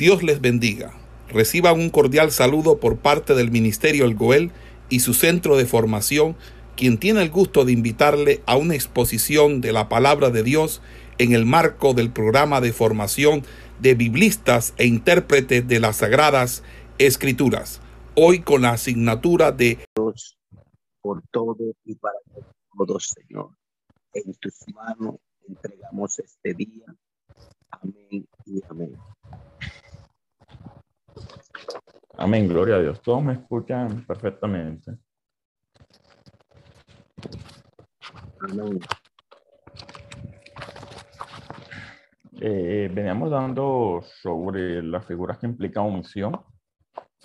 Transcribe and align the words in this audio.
Dios 0.00 0.22
les 0.22 0.40
bendiga. 0.40 0.94
Reciban 1.28 1.78
un 1.78 1.90
cordial 1.90 2.30
saludo 2.30 2.80
por 2.80 2.96
parte 2.96 3.34
del 3.34 3.50
Ministerio 3.50 4.06
El 4.06 4.14
Goel 4.14 4.50
y 4.88 5.00
su 5.00 5.12
centro 5.12 5.58
de 5.58 5.66
formación, 5.66 6.36
quien 6.74 6.96
tiene 6.96 7.20
el 7.20 7.28
gusto 7.28 7.66
de 7.66 7.72
invitarle 7.72 8.42
a 8.46 8.56
una 8.56 8.74
exposición 8.74 9.60
de 9.60 9.72
la 9.72 9.90
palabra 9.90 10.30
de 10.30 10.42
Dios 10.42 10.80
en 11.18 11.34
el 11.34 11.44
marco 11.44 11.92
del 11.92 12.10
programa 12.10 12.62
de 12.62 12.72
formación 12.72 13.42
de 13.78 13.94
biblistas 13.94 14.72
e 14.78 14.86
intérpretes 14.86 15.68
de 15.68 15.80
las 15.80 15.96
sagradas 15.96 16.62
escrituras. 16.96 17.82
Hoy 18.14 18.40
con 18.40 18.62
la 18.62 18.70
asignatura 18.70 19.52
de 19.52 19.80
Dios 19.94 20.38
por 21.02 21.20
todo 21.30 21.58
y 21.84 21.94
para 21.96 22.16
todos, 22.74 23.12
Señor. 23.14 23.50
En 24.14 24.32
tus 24.32 24.54
manos 24.74 25.16
entregamos 25.46 26.18
este 26.20 26.54
día. 26.54 26.86
Amén 27.70 28.26
y 28.46 28.62
amén. 28.70 28.96
Amén, 32.16 32.48
gloria 32.48 32.76
a 32.76 32.80
Dios. 32.80 33.00
Todos 33.00 33.22
me 33.22 33.32
escuchan 33.32 34.04
perfectamente. 34.06 34.98
Amén. 38.40 38.78
Eh, 42.42 42.90
veníamos 42.92 43.30
dando 43.30 44.02
sobre 44.22 44.82
las 44.82 45.06
figuras 45.06 45.38
que 45.38 45.46
implican 45.46 45.84
omisión. 45.84 46.40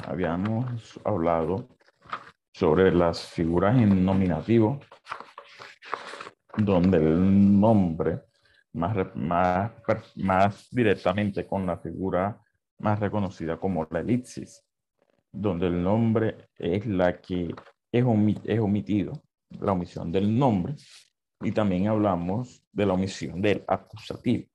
Habíamos 0.05 0.99
hablado 1.03 1.69
sobre 2.53 2.93
las 2.93 3.21
figuras 3.21 3.77
en 3.77 4.05
nominativo, 4.05 4.79
donde 6.57 6.97
el 6.97 7.59
nombre 7.59 8.21
más, 8.73 8.95
más, 9.15 9.71
más 10.15 10.67
directamente 10.71 11.45
con 11.45 11.65
la 11.65 11.77
figura 11.77 12.41
más 12.79 12.99
reconocida 12.99 13.57
como 13.57 13.87
la 13.89 13.99
elipsis, 13.99 14.63
donde 15.31 15.67
el 15.67 15.81
nombre 15.81 16.49
es 16.57 16.85
la 16.85 17.19
que 17.19 17.53
es, 17.91 18.03
omi- 18.03 18.41
es 18.43 18.59
omitido, 18.59 19.13
la 19.59 19.71
omisión 19.71 20.11
del 20.11 20.37
nombre, 20.37 20.75
y 21.41 21.51
también 21.51 21.87
hablamos 21.87 22.63
de 22.71 22.85
la 22.85 22.93
omisión 22.93 23.41
del 23.41 23.63
acusativo. 23.67 24.47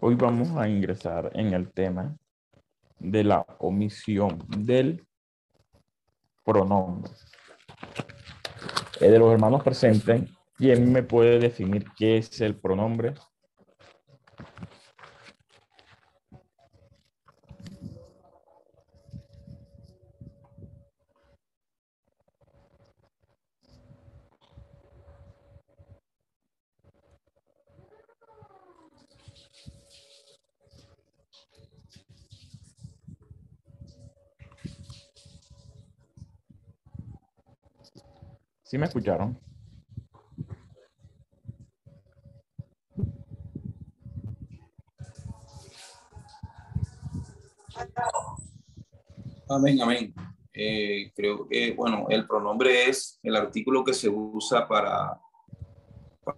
Hoy 0.00 0.14
vamos 0.14 0.50
a 0.56 0.68
ingresar 0.68 1.30
en 1.34 1.52
el 1.52 1.70
tema 1.72 2.16
de 2.98 3.24
la 3.24 3.46
omisión 3.58 4.38
del 4.48 5.06
pronombre. 6.44 7.12
Eh, 9.00 9.10
de 9.10 9.18
los 9.18 9.32
hermanos 9.32 9.62
presentes, 9.62 10.22
¿quién 10.56 10.92
me 10.92 11.02
puede 11.02 11.38
definir 11.38 11.84
qué 11.96 12.18
es 12.18 12.40
el 12.40 12.56
pronombre? 12.58 13.14
¿Sí 38.70 38.78
me 38.78 38.86
escucharon? 38.86 39.36
Amén, 49.48 49.82
amén. 49.82 50.14
Eh, 50.52 51.10
creo 51.16 51.48
que, 51.48 51.74
bueno, 51.74 52.06
el 52.10 52.28
pronombre 52.28 52.88
es 52.88 53.18
el 53.24 53.34
artículo 53.34 53.82
que 53.82 53.92
se 53.92 54.08
usa 54.08 54.68
para, 54.68 55.20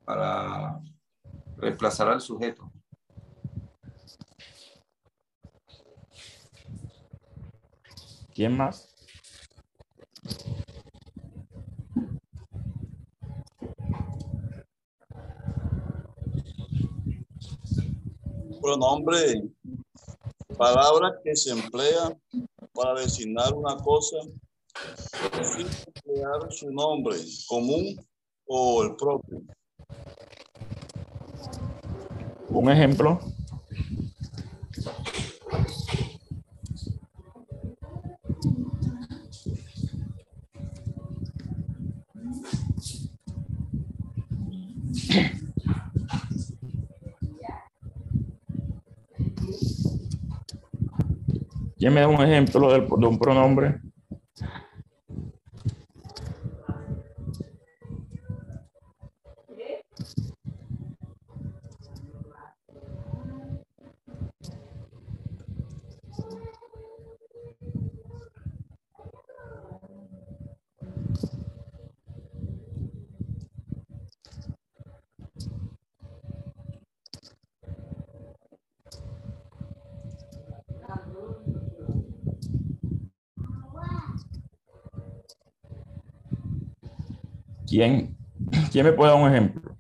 para 0.07 0.81
reemplazar 1.59 2.09
al 2.09 2.23
sujeto. 2.23 2.73
¿Quién 8.35 8.57
más? 8.57 8.92
Pronombre, 18.63 19.43
palabra 20.57 21.19
que 21.25 21.35
se 21.35 21.51
emplea 21.51 22.17
para 22.73 23.01
designar 23.01 23.53
una 23.55 23.77
cosa 23.79 24.19
sin 25.43 25.67
emplear 25.67 26.53
su 26.53 26.71
nombre 26.71 27.17
común 27.49 27.97
o 28.47 28.85
el 28.85 28.95
propio. 28.95 29.43
Un 32.51 32.71
ejemplo. 32.71 33.19
¿Quién 51.83 51.95
me 51.95 52.01
da 52.01 52.07
un 52.07 52.23
ejemplo 52.23 52.73
del- 52.73 52.87
de 52.87 53.07
un 53.09 53.19
pronombre? 53.19 53.81
¿Quién, 87.73 88.15
¿Quién 88.71 88.85
me 88.85 88.93
puede 88.93 89.13
dar 89.13 89.23
un 89.23 89.33
ejemplo? 89.33 89.79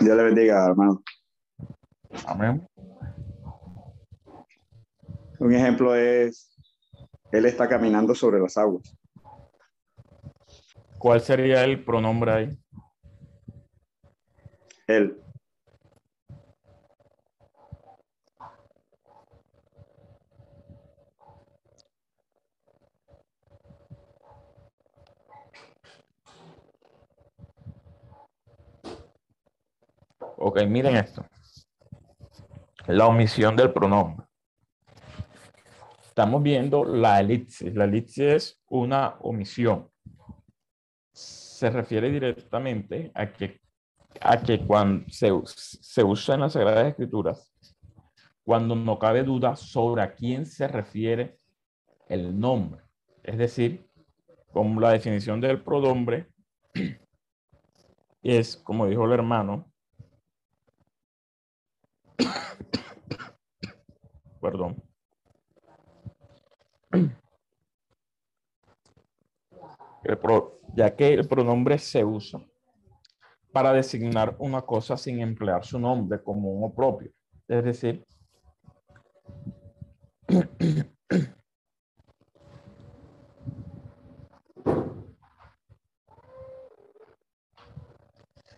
Dios 0.00 0.16
le 0.16 0.22
bendiga, 0.22 0.64
hermano. 0.64 1.02
Amén. 2.24 2.67
Un 5.48 5.54
ejemplo 5.54 5.94
es, 5.94 6.54
él 7.32 7.46
está 7.46 7.66
caminando 7.66 8.14
sobre 8.14 8.38
las 8.38 8.58
aguas. 8.58 8.94
¿Cuál 10.98 11.22
sería 11.22 11.64
el 11.64 11.82
pronombre 11.82 12.32
ahí? 12.32 12.58
Él, 14.86 15.18
Ok, 30.36 30.60
miren 30.66 30.96
esto. 30.96 31.24
La 32.86 33.06
omisión 33.06 33.56
del 33.56 33.72
pronombre. 33.72 34.27
Estamos 36.18 36.42
viendo 36.42 36.84
la 36.84 37.20
elipsis. 37.20 37.72
La 37.76 37.84
elipsis 37.84 38.18
es 38.18 38.60
una 38.70 39.18
omisión. 39.20 39.88
Se 41.12 41.70
refiere 41.70 42.10
directamente 42.10 43.12
a 43.14 43.32
que, 43.32 43.60
a 44.20 44.36
que 44.36 44.66
cuando 44.66 45.08
se, 45.10 45.30
se 45.46 46.02
usa 46.02 46.34
en 46.34 46.40
las 46.40 46.54
Sagradas 46.54 46.88
Escrituras, 46.88 47.54
cuando 48.42 48.74
no 48.74 48.98
cabe 48.98 49.22
duda 49.22 49.54
sobre 49.54 50.02
a 50.02 50.12
quién 50.12 50.44
se 50.44 50.66
refiere 50.66 51.36
el 52.08 52.36
nombre. 52.36 52.82
Es 53.22 53.38
decir, 53.38 53.88
como 54.52 54.80
la 54.80 54.90
definición 54.90 55.40
del 55.40 55.62
pronombre 55.62 56.26
es, 58.24 58.56
como 58.56 58.88
dijo 58.88 59.04
el 59.04 59.12
hermano, 59.12 59.70
perdón, 64.40 64.87
ya 70.74 70.94
que 70.94 71.14
el 71.14 71.26
pronombre 71.28 71.78
se 71.78 72.04
usa 72.04 72.40
para 73.52 73.72
designar 73.72 74.36
una 74.38 74.62
cosa 74.62 74.96
sin 74.96 75.20
emplear 75.20 75.64
su 75.64 75.78
nombre 75.78 76.22
común 76.22 76.62
o 76.64 76.74
propio. 76.74 77.10
Es 77.48 77.64
decir, 77.64 78.06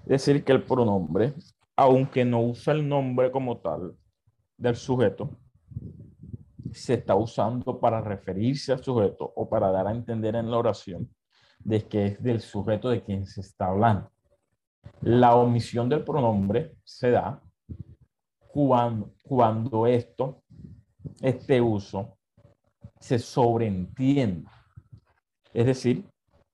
decir 0.05 0.45
que 0.45 0.53
el 0.53 0.65
pronombre, 0.65 1.35
aunque 1.77 2.25
no 2.25 2.43
usa 2.43 2.73
el 2.75 2.89
nombre 2.89 3.31
como 3.31 3.59
tal 3.59 3.97
del 4.57 4.77
sujeto, 4.77 5.39
se 6.73 6.95
está 6.95 7.15
usando 7.15 7.79
para 7.81 8.01
referirse 8.01 8.73
al 8.73 8.83
sujeto 8.83 9.33
o 9.37 9.49
para 9.49 9.71
dar 9.71 9.87
a 9.87 9.93
entender 9.93 10.37
en 10.37 10.51
la 10.51 10.59
oración 10.59 11.09
de 11.59 11.87
que 11.87 12.07
es 12.07 12.23
del 12.23 12.41
sujeto 12.41 12.89
de 12.89 13.03
quien 13.03 13.27
se 13.27 13.41
está 13.41 13.67
hablando. 13.67 14.11
La 15.03 15.35
omisión 15.37 15.89
del 15.89 16.05
pronombre 16.05 16.77
se 16.85 17.11
da 17.11 17.43
cuando, 18.49 19.13
cuando 19.23 19.87
esto, 19.87 20.43
este 21.21 21.61
uso, 21.61 22.19
se 22.99 23.19
sobreentiende. 23.19 24.49
Es 25.53 25.67
decir, 25.67 26.09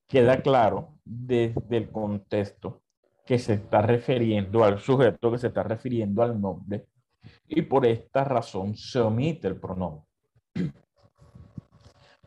queda 0.07 0.41
claro 0.41 0.99
desde 1.05 1.77
el 1.77 1.91
contexto 1.91 2.83
que 3.25 3.39
se 3.39 3.55
está 3.55 3.83
refiriendo 3.83 4.65
al 4.65 4.79
sujeto, 4.79 5.33
que 5.33 5.39
se 5.39 5.49
está 5.49 5.65
refiriendo 5.65 6.23
al 6.23 6.41
nombre, 6.41 6.87
y 7.49 7.63
por 7.63 7.85
esta 7.85 8.23
razón 8.25 8.77
se 8.77 9.01
omite 9.01 9.49
el 9.49 9.59
pronombre. 9.59 10.06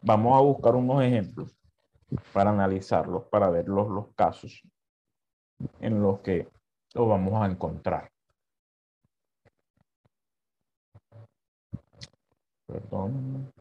Vamos 0.01 0.37
a 0.37 0.41
buscar 0.41 0.75
unos 0.75 1.03
ejemplos 1.03 1.55
para 2.33 2.51
analizarlos, 2.51 3.25
para 3.25 3.49
ver 3.49 3.67
los, 3.67 3.87
los 3.89 4.07
casos 4.15 4.63
en 5.79 6.01
los 6.01 6.19
que 6.21 6.47
lo 6.93 7.07
vamos 7.07 7.41
a 7.41 7.45
encontrar. 7.45 8.09
Perdón. 12.65 13.51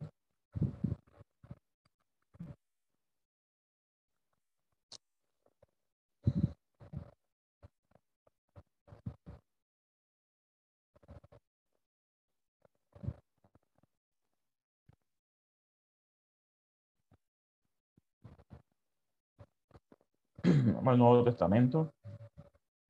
Al 20.87 20.99
Nuevo 20.99 21.25
Testamento, 21.25 21.93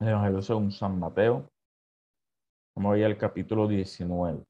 el 0.00 0.08
Evangelio 0.08 0.43
según 0.43 0.70
San 0.70 0.99
Mateo. 0.99 1.49
Vamos 2.76 2.94
a 2.94 2.99
ir 2.99 3.05
al 3.05 3.16
capítulo 3.16 3.66
19. 3.66 4.44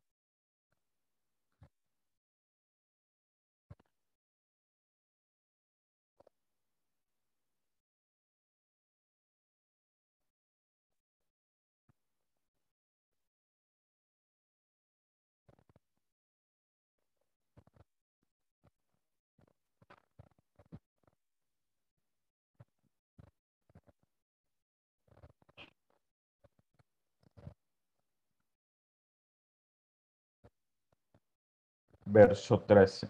Verso 32.19 32.59
13. 32.59 33.09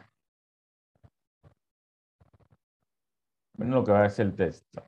Miren 3.57 3.75
lo 3.75 3.83
que 3.83 3.93
va 3.93 4.01
a 4.01 4.03
decir 4.03 4.27
el 4.27 4.37
texto. 4.37 4.83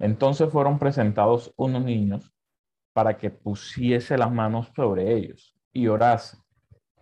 Entonces 0.00 0.50
fueron 0.50 0.80
presentados 0.80 1.54
unos 1.56 1.84
niños 1.84 2.32
para 2.92 3.16
que 3.16 3.30
pusiese 3.30 4.18
las 4.18 4.32
manos 4.32 4.72
sobre 4.74 5.14
ellos 5.14 5.54
y 5.72 5.86
orase. 5.86 6.38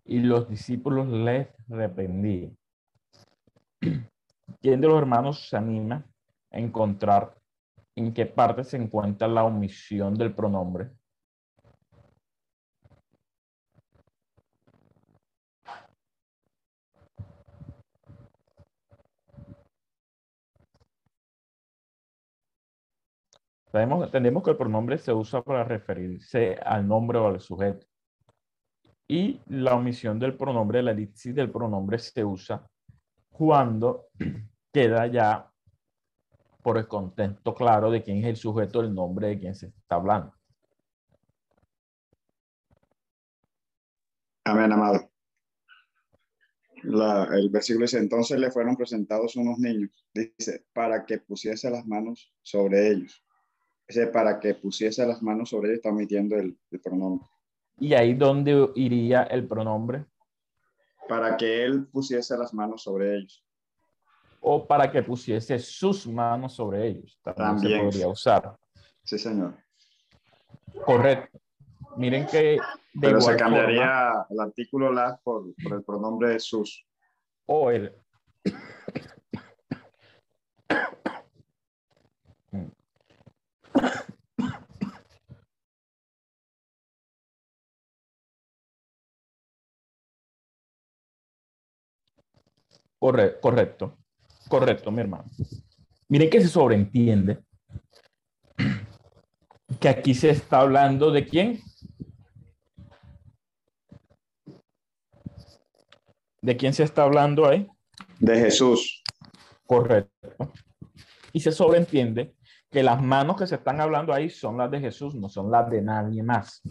Y 0.05 0.21
los 0.21 0.49
discípulos 0.49 1.09
les 1.09 1.49
reprendían. 1.69 2.57
¿Quién 4.61 4.81
de 4.83 4.89
los 4.89 4.99
hermanos 4.99 5.49
se 5.49 5.57
anima 5.57 6.05
a 6.51 6.59
encontrar 6.59 7.35
en 7.97 8.13
qué 8.13 8.27
parte 8.27 8.65
se 8.65 8.77
encuentra 8.77 9.29
la 9.29 9.45
omisión 9.45 10.15
del 10.15 10.35
pronombre? 10.35 10.91
Entendemos 23.73 24.43
que 24.43 24.51
el 24.51 24.57
pronombre 24.57 24.99
se 24.99 25.13
usa 25.13 25.43
para 25.43 25.65
referirse 25.65 26.57
al 26.65 26.87
nombre 26.87 27.19
o 27.19 27.27
al 27.29 27.41
sujeto. 27.41 27.87
Y 29.07 29.41
la 29.47 29.75
omisión 29.75 30.19
del 30.19 30.37
pronombre, 30.37 30.83
la 30.83 30.93
elipsis 30.93 31.35
del 31.35 31.51
pronombre 31.51 31.99
se 31.99 32.25
usa 32.25 32.67
cuando 33.31 34.09
queda 34.73 35.07
ya 35.07 35.51
por 36.63 36.77
el 36.77 36.87
contexto 36.87 37.55
claro 37.55 37.91
de 37.91 38.03
quién 38.03 38.19
es 38.19 38.27
el 38.27 38.37
sujeto 38.37 38.83
del 38.83 38.95
nombre 38.95 39.29
de 39.29 39.39
quien 39.39 39.55
se 39.55 39.69
está 39.69 39.97
hablando. 39.97 40.35
Amén, 44.45 44.73
amado. 44.73 45.11
el 46.83 47.51
versículo 47.51 47.85
dice, 47.85 47.99
entonces 47.99 48.39
le 48.39 48.51
fueron 48.51 48.77
presentados 48.77 49.37
unos 49.37 49.59
niños, 49.59 49.91
dice, 50.15 50.65
para 50.73 51.05
que 51.05 51.19
pusiese 51.19 51.71
las 51.71 51.87
manos 51.87 52.33
sobre 52.43 52.89
ellos 52.89 53.23
ese 53.89 54.07
para 54.07 54.39
que 54.39 54.55
pusiese 54.55 55.07
las 55.07 55.23
manos 55.23 55.49
sobre 55.49 55.69
ellos 55.71 55.79
está 55.79 55.89
omitiendo 55.89 56.37
el, 56.37 56.59
pronombre. 56.85 57.27
¿Y 57.79 57.95
ahí 57.95 58.13
dónde 58.13 58.71
iría 58.75 59.23
el 59.23 59.49
pronombre? 59.49 60.05
Para 61.09 61.37
que 61.39 61.65
él 61.65 61.87
pusiese 61.87 62.37
las 62.37 62.53
manos 62.53 62.83
sobre 62.83 63.17
ellos. 63.17 63.43
O 64.41 64.67
para 64.67 64.93
que 64.93 65.03
pusiese 65.03 65.59
sus 65.59 66.07
manos 66.07 66.55
sobre 66.55 66.87
ellos. 66.87 67.19
También, 67.23 67.79
se 67.79 67.85
podría 67.85 68.09
usar. 68.09 68.57
Sí, 69.03 69.19
señor. 69.19 69.57
Correcto. 70.85 71.41
Miren 71.97 72.27
que... 72.27 72.59
Pero 73.01 73.21
se 73.21 73.37
cambiaría 73.37 74.27
el 74.29 74.41
artículo 74.41 74.93
la 74.93 75.19
por, 75.23 75.55
por 75.63 75.73
el 75.73 75.83
pronombre 75.83 76.31
de 76.31 76.41
sus. 76.41 76.85
O 77.47 77.71
el, 77.71 77.95
correcto, 92.99 93.97
correcto, 94.49 94.91
mi 94.91 95.01
hermano. 95.01 95.25
Miren 96.09 96.31
que 96.31 96.41
se 96.41 96.49
sobreentiende 96.49 97.39
que 99.81 99.89
aquí 99.89 100.15
se 100.15 100.31
está 100.31 100.61
hablando 100.61 101.11
de 101.11 101.27
quién. 101.27 101.61
¿De 106.41 106.57
quién 106.57 106.73
se 106.73 106.85
está 106.85 107.03
hablando 107.03 107.47
ahí? 107.47 107.69
De 108.19 108.39
Jesús. 108.39 109.03
Correcto. 109.67 110.53
Y 111.33 111.41
se 111.41 111.53
sobreentiende 111.53 112.35
que 112.71 112.83
las 112.83 113.03
manos 113.03 113.37
que 113.37 113.47
se 113.47 113.57
están 113.57 113.81
hablando 113.81 114.13
ahí 114.13 114.31
son 114.31 114.57
las 114.57 114.71
de 114.71 114.81
Jesús, 114.81 115.15
no 115.15 115.29
son 115.29 115.51
las 115.51 115.71
de 115.71 115.83
nadie 115.83 116.23
más. 116.23 116.63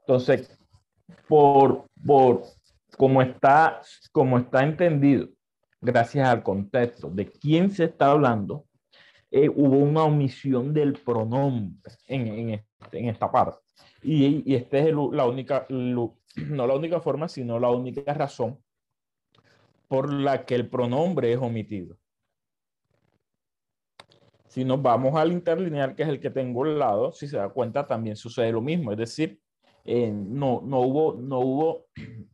Entonces, 0.00 0.58
por, 1.28 1.86
por 2.04 2.42
como 2.96 3.22
está, 3.22 3.80
como 4.12 4.38
está 4.38 4.62
entendido, 4.62 5.28
gracias 5.80 6.28
al 6.28 6.42
contexto 6.42 7.10
de 7.10 7.30
quién 7.30 7.70
se 7.70 7.84
está 7.84 8.10
hablando, 8.10 8.66
eh, 9.30 9.48
hubo 9.48 9.76
una 9.78 10.04
omisión 10.04 10.74
del 10.74 10.94
pronombre 10.94 11.92
en, 12.06 12.50
este, 12.50 13.08
esta 13.08 13.30
parte. 13.30 13.58
Y, 14.02 14.42
y 14.50 14.54
esta 14.56 14.78
es 14.78 14.94
la 14.94 15.26
única, 15.26 15.66
no 15.68 16.16
la 16.66 16.74
única 16.74 17.00
forma, 17.00 17.28
sino 17.28 17.58
la 17.58 17.70
única 17.70 18.12
razón 18.14 18.58
por 19.88 20.12
la 20.12 20.44
que 20.44 20.54
el 20.54 20.68
pronombre 20.68 21.32
es 21.32 21.38
omitido. 21.38 21.96
Si 24.50 24.64
nos 24.64 24.82
vamos 24.82 25.14
al 25.14 25.30
interlineal, 25.30 25.94
que 25.94 26.02
es 26.02 26.08
el 26.08 26.20
que 26.20 26.30
tengo 26.30 26.64
al 26.64 26.78
lado, 26.78 27.12
si 27.12 27.28
se 27.28 27.36
da 27.36 27.48
cuenta, 27.48 27.86
también 27.86 28.16
sucede 28.16 28.50
lo 28.50 28.60
mismo. 28.60 28.90
Es 28.90 28.98
decir, 28.98 29.40
eh, 29.84 30.10
no, 30.12 30.60
no 30.64 30.80
hubo, 30.80 31.14
no 31.14 31.38
hubo, 31.38 31.86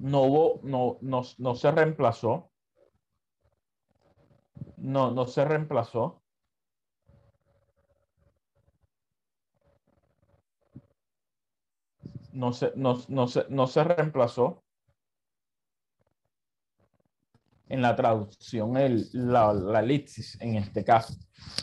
no 0.00 0.22
hubo, 0.22 0.60
no, 0.62 0.96
no, 1.02 1.22
no 1.38 1.54
se 1.54 1.70
reemplazó. 1.70 2.50
No, 4.78 5.10
no 5.10 5.26
se 5.26 5.44
reemplazó. 5.44 6.22
No 12.32 12.52
se, 12.52 12.72
no, 12.76 12.96
no 13.08 13.26
se, 13.26 13.44
no 13.50 13.66
se 13.66 13.84
reemplazó 13.84 14.64
en 17.68 17.82
la 17.82 17.94
traducción 17.94 18.76
el, 18.78 19.08
la, 19.12 19.52
la 19.52 19.80
elipsis 19.80 20.40
en 20.40 20.56
este 20.56 20.82
caso, 20.82 21.14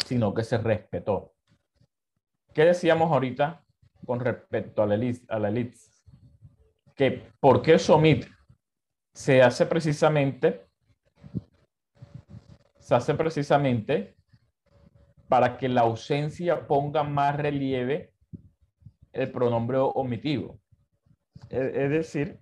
sino 0.06 0.34
que 0.34 0.44
se 0.44 0.58
respetó. 0.60 1.34
¿Qué 2.54 2.66
decíamos 2.66 3.12
ahorita 3.12 3.66
con 4.06 4.20
respecto 4.20 4.84
a 4.84 4.86
la? 4.86 4.96
A 5.30 5.40
la 5.40 5.50
elipsis? 5.50 5.87
Que 6.98 7.32
por 7.40 7.62
qué 7.62 7.80
somit 7.80 8.26
se 9.14 9.42
hace 9.42 9.66
precisamente 9.66 10.68
se 12.80 12.96
hace 12.96 13.14
precisamente 13.16 14.16
para 15.28 15.58
que 15.58 15.68
la 15.68 15.82
ausencia 15.82 16.68
ponga 16.68 17.04
más 17.04 17.36
relieve 17.36 18.14
el 19.12 19.30
pronombre 19.30 19.78
omitivo. 19.78 20.62
Es, 21.50 21.76
es 21.76 21.90
decir, 21.90 22.40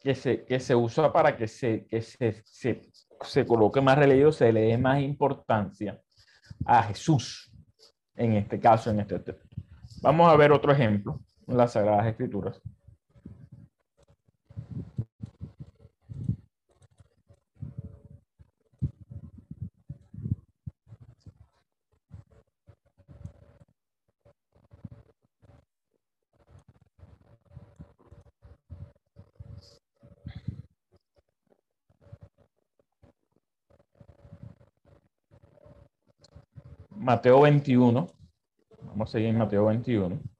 que 0.00 0.14
se, 0.14 0.44
que 0.44 0.60
se 0.60 0.74
usa 0.76 1.12
para 1.12 1.36
que, 1.36 1.48
se, 1.48 1.84
que 1.86 2.00
se, 2.00 2.42
se, 2.44 2.82
se 3.22 3.44
coloque 3.44 3.80
más 3.80 3.98
relevo, 3.98 4.30
se 4.30 4.52
le 4.52 4.60
dé 4.60 4.78
más 4.78 5.00
importancia 5.00 6.00
a 6.64 6.84
Jesús, 6.84 7.50
en 8.14 8.34
este 8.34 8.60
caso, 8.60 8.90
en 8.90 9.00
este 9.00 9.18
texto. 9.18 9.56
Vamos 10.00 10.30
a 10.30 10.36
ver 10.36 10.52
otro 10.52 10.70
ejemplo 10.70 11.20
las 11.46 11.72
Sagradas 11.72 12.06
Escrituras. 12.06 12.60
Mateo 37.04 37.42
21. 37.42 38.08
Vamos 38.82 39.08
a 39.10 39.12
seguir 39.12 39.28
en 39.28 39.38
Mateo 39.38 39.66
21. 39.66 40.33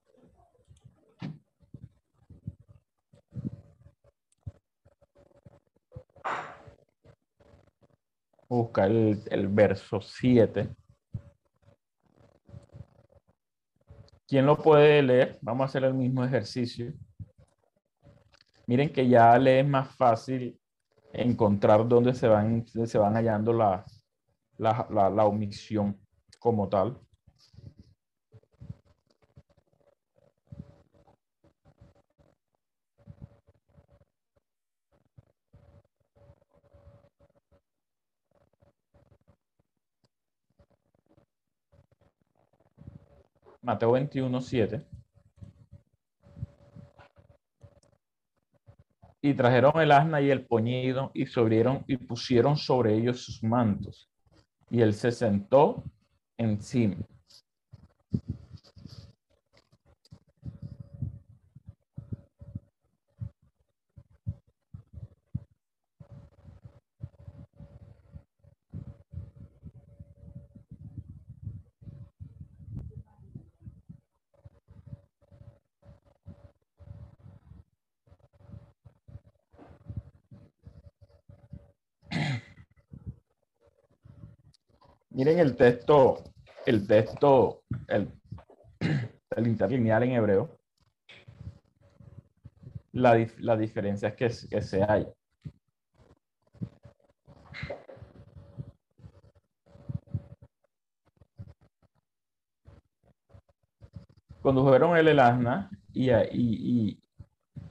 Busca 8.49 8.87
el, 8.87 9.23
el 9.31 9.49
verso 9.49 10.01
7. 10.01 10.69
¿Quién 14.27 14.47
lo 14.47 14.57
puede 14.57 15.03
leer? 15.03 15.39
Vamos 15.43 15.63
a 15.63 15.67
hacer 15.67 15.85
el 15.85 15.95
mismo 15.95 16.25
ejercicio. 16.25 16.93
Miren 18.67 18.93
que 18.93 19.07
ya 19.09 19.39
le 19.39 19.61
es 19.61 19.69
más 19.69 19.95
fácil 19.95 20.59
encontrar 21.13 21.87
dónde 21.87 22.15
se 22.15 22.27
van, 22.27 22.67
se 22.67 22.99
van 22.99 23.15
hallando 23.15 23.53
la, 23.53 23.85
la, 24.57 24.87
la, 24.91 25.11
la 25.11 25.25
omisión 25.27 26.01
como 26.39 26.69
tal. 26.69 26.99
Mateo 43.65 43.93
21, 43.93 44.41
7. 44.43 44.87
Y 49.23 49.33
trajeron 49.33 49.81
el 49.81 49.91
asna 49.91 50.21
y 50.21 50.31
el 50.31 50.45
poñido 50.45 51.11
y 51.15 51.25
sobrieron 51.25 51.83
y 51.87 51.97
pusieron 51.97 52.59
sobre 52.59 52.95
ellos 52.95 53.25
sus 53.25 53.43
mantos. 53.43 54.11
Y 54.69 54.83
él 54.83 54.93
se 54.93 55.11
sentó 55.11 55.83
encima. 56.37 56.97
Miren 85.25 85.39
el 85.39 85.57
texto, 85.57 86.23
el 86.67 86.87
texto, 86.87 87.63
el, 87.89 88.13
interlineal 89.47 90.03
en 90.03 90.13
hebreo. 90.13 90.59
La, 92.93 93.27
la 93.39 93.57
diferencia 93.57 94.09
es 94.09 94.15
que, 94.17 94.49
que 94.51 94.61
se 94.61 94.83
hay. 94.83 95.07
Condujeron 104.43 104.95
el 105.09 105.19
asna 105.19 105.71
y, 105.95 106.11
a- 106.11 106.25
y, 106.25 106.31
y 106.91 107.03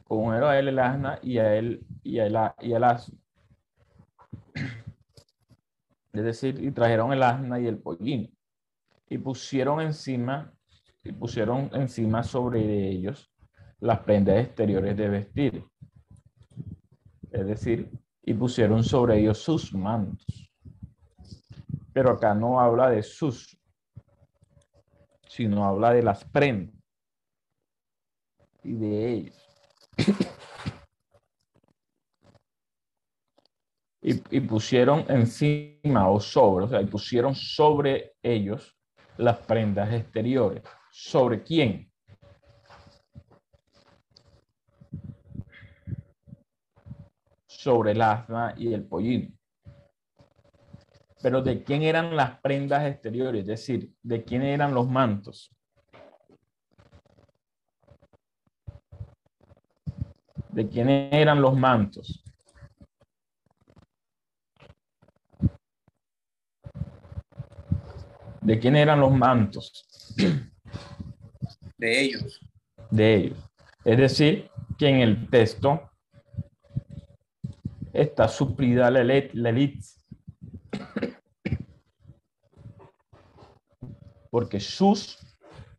condujeron 0.06 0.50
a 0.52 0.60
él 0.60 0.70
el 0.70 0.80
asna 0.80 1.20
y 1.22 1.38
a 1.38 1.56
él 1.56 1.86
y 2.04 2.20
a 2.20 2.26
él, 2.28 2.38
y 2.62 2.74
el 2.74 2.84
asno. 2.84 3.23
Es 6.14 6.24
decir, 6.24 6.64
y 6.64 6.72
trajeron 6.72 7.12
el 7.12 7.24
asna 7.24 7.60
y 7.60 7.66
el 7.66 7.80
pollino 7.80 8.30
y 9.10 9.18
pusieron 9.18 9.82
encima 9.82 10.54
y 11.04 11.12
pusieron 11.12 11.70
encima 11.74 12.24
sobre 12.24 12.90
ellos 12.90 13.32
las 13.80 14.00
prendas 14.00 14.46
exteriores 14.46 14.96
de 14.96 15.10
vestir. 15.10 15.66
Es 17.32 17.46
decir, 17.48 17.92
y 18.22 18.34
pusieron 18.34 18.84
sobre 18.84 19.20
ellos 19.20 19.40
sus 19.40 19.74
mantos. 19.74 20.50
Pero 21.92 22.12
acá 22.12 22.34
no 22.34 22.60
habla 22.60 22.90
de 22.90 23.04
sus, 23.04 23.60
sino 25.28 25.66
habla 25.66 25.94
de 25.94 26.04
las 26.04 26.24
prendas 26.26 26.76
y 28.64 28.74
de 28.74 29.14
ellos. 29.14 29.50
Y, 34.06 34.42
pusieron 34.42 35.06
encima 35.08 36.10
o 36.10 36.20
sobre, 36.20 36.66
o 36.66 36.68
sea, 36.68 36.82
y 36.82 36.86
pusieron 36.86 37.34
sobre 37.34 38.16
ellos 38.22 38.78
las 39.18 39.38
prendas 39.38 39.94
exteriores. 39.94 40.62
¿Sobre 40.92 41.42
quién? 41.42 41.90
Sobre 47.48 47.92
el 47.92 48.02
asna 48.02 48.54
y 48.58 48.74
el 48.74 48.84
pollino. 48.84 49.34
Pero 51.22 51.42
¿de 51.42 51.64
quién 51.64 51.84
eran 51.84 52.14
las 52.18 52.42
prendas 52.42 52.86
exteriores? 52.86 53.44
Es 53.44 53.48
decir, 53.48 53.90
¿de 54.02 54.22
quién 54.26 54.42
eran 54.42 54.74
los 54.74 54.86
mantos? 54.86 55.56
¿De 60.50 60.68
quién 60.68 60.90
eran 60.90 61.42
los 61.42 61.58
mantos? 61.58 62.23
¿De 68.44 68.60
quién 68.60 68.76
eran 68.76 69.00
los 69.00 69.12
mantos? 69.12 69.86
de 71.78 72.02
ellos. 72.02 72.40
De 72.90 73.16
ellos. 73.16 73.38
Es 73.86 73.98
decir, 73.98 74.50
que 74.78 74.88
en 74.88 74.96
el 74.98 75.30
texto 75.30 75.90
está 77.92 78.28
suplida 78.28 78.90
la 78.90 79.02
elit- 79.02 79.32
la 79.34 79.50
elipsis. 79.50 80.06
Porque 84.30 84.60
sus 84.60 85.20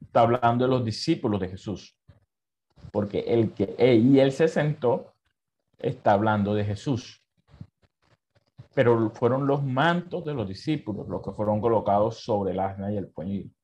está 0.00 0.20
hablando 0.20 0.64
de 0.64 0.70
los 0.70 0.84
discípulos 0.84 1.40
de 1.40 1.48
Jesús. 1.48 1.96
Porque 2.92 3.20
el 3.20 3.52
que 3.52 3.74
y 3.96 4.20
él 4.20 4.30
se 4.32 4.46
sentó 4.48 5.14
está 5.78 6.12
hablando 6.12 6.54
de 6.54 6.64
Jesús. 6.64 7.23
Pero 8.74 9.10
fueron 9.10 9.46
los 9.46 9.62
mantos 9.62 10.24
de 10.24 10.34
los 10.34 10.48
discípulos 10.48 11.08
los 11.08 11.22
que 11.22 11.32
fueron 11.32 11.60
colocados 11.60 12.18
sobre 12.18 12.52
el 12.52 12.60
asna 12.60 12.92
y 12.92 12.96
el 12.96 13.08
puñil, 13.08 13.54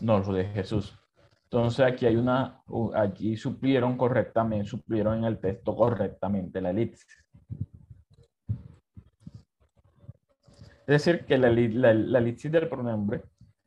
no 0.00 0.18
los 0.18 0.34
de 0.34 0.44
Jesús. 0.44 0.98
Entonces 1.44 1.84
aquí 1.84 2.06
hay 2.06 2.16
una, 2.16 2.62
aquí 2.94 3.36
suplieron 3.36 3.96
correctamente, 3.96 4.68
suplieron 4.68 5.18
en 5.18 5.24
el 5.24 5.38
texto 5.38 5.74
correctamente 5.74 6.60
la 6.60 6.70
elipsis. 6.70 7.06
Es 10.86 11.04
decir, 11.04 11.24
que 11.24 11.38
la, 11.38 11.50
la, 11.50 11.94
la 11.94 12.18
elipsis 12.18 12.50
del 12.50 12.68
pronombre 12.68 13.22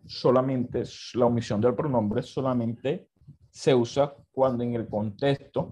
solamente, 0.06 0.84
la 1.14 1.26
omisión 1.26 1.62
del 1.62 1.74
pronombre 1.74 2.22
solamente 2.22 3.10
se 3.50 3.74
usa 3.74 4.14
cuando 4.32 4.64
en 4.64 4.76
el 4.76 4.88
contexto 4.88 5.72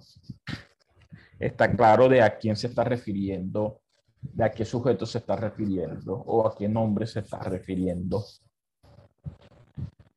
está 1.38 1.72
claro 1.76 2.08
de 2.08 2.22
a 2.22 2.38
quién 2.38 2.56
se 2.56 2.68
está 2.68 2.84
refiriendo, 2.84 3.82
de 4.32 4.44
a 4.44 4.52
qué 4.52 4.66
sujeto 4.66 5.06
se 5.06 5.20
está 5.20 5.36
refiriendo 5.36 6.14
o 6.14 6.48
a 6.48 6.56
qué 6.56 6.68
nombre 6.68 7.06
se 7.06 7.20
está 7.20 7.40
refiriendo. 7.40 8.24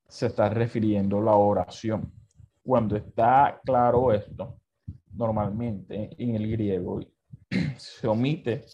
Se 0.08 0.26
está 0.26 0.48
refiriendo 0.48 1.20
la 1.20 1.34
oración. 1.34 2.12
Cuando 2.62 2.96
está 2.96 3.60
claro 3.64 4.12
esto, 4.12 4.60
normalmente 5.12 6.10
en 6.18 6.36
el 6.36 6.50
griego 6.50 7.00
se 7.76 8.06
omite 8.06 8.64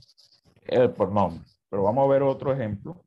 el 0.66 0.92
pronombre. 0.92 1.44
Pero 1.68 1.84
vamos 1.84 2.04
a 2.04 2.12
ver 2.12 2.22
otro 2.22 2.52
ejemplo. 2.52 3.04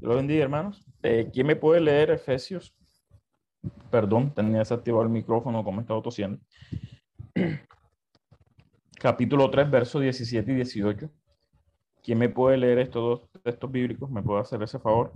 Lo 0.00 0.16
bendiga, 0.16 0.42
hermanos. 0.44 0.84
Eh, 1.02 1.30
¿Quién 1.32 1.46
me 1.46 1.56
puede 1.56 1.80
leer 1.80 2.10
Efesios? 2.10 2.74
Perdón, 3.90 4.32
tenía 4.34 4.60
desactivado 4.60 5.02
el 5.02 5.10
micrófono 5.10 5.62
como 5.64 5.80
estaba 5.80 6.02
tosiendo. 6.02 6.38
Capítulo 9.00 9.50
3, 9.50 9.70
versos 9.70 10.02
17 10.02 10.52
y 10.52 10.54
18. 10.56 11.10
¿Quién 12.02 12.18
me 12.18 12.28
puede 12.28 12.56
leer 12.56 12.78
estos 12.78 13.02
dos 13.02 13.42
textos 13.42 13.70
bíblicos? 13.70 14.10
¿Me 14.10 14.22
puede 14.22 14.40
hacer 14.40 14.62
ese 14.62 14.78
favor? 14.78 15.12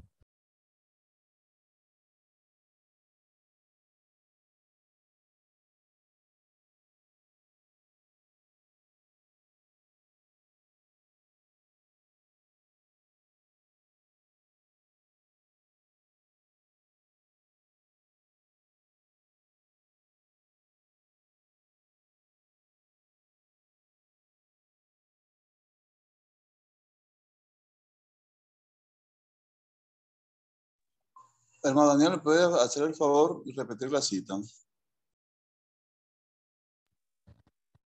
Hermano 31.67 31.89
Daniel, 31.89 32.11
¿me 32.11 32.19
puede 32.19 32.45
hacer 32.63 32.83
el 32.83 32.95
favor 32.95 33.43
y 33.47 33.57
repetir 33.57 33.91
la 33.91 34.03
cita? 34.03 34.35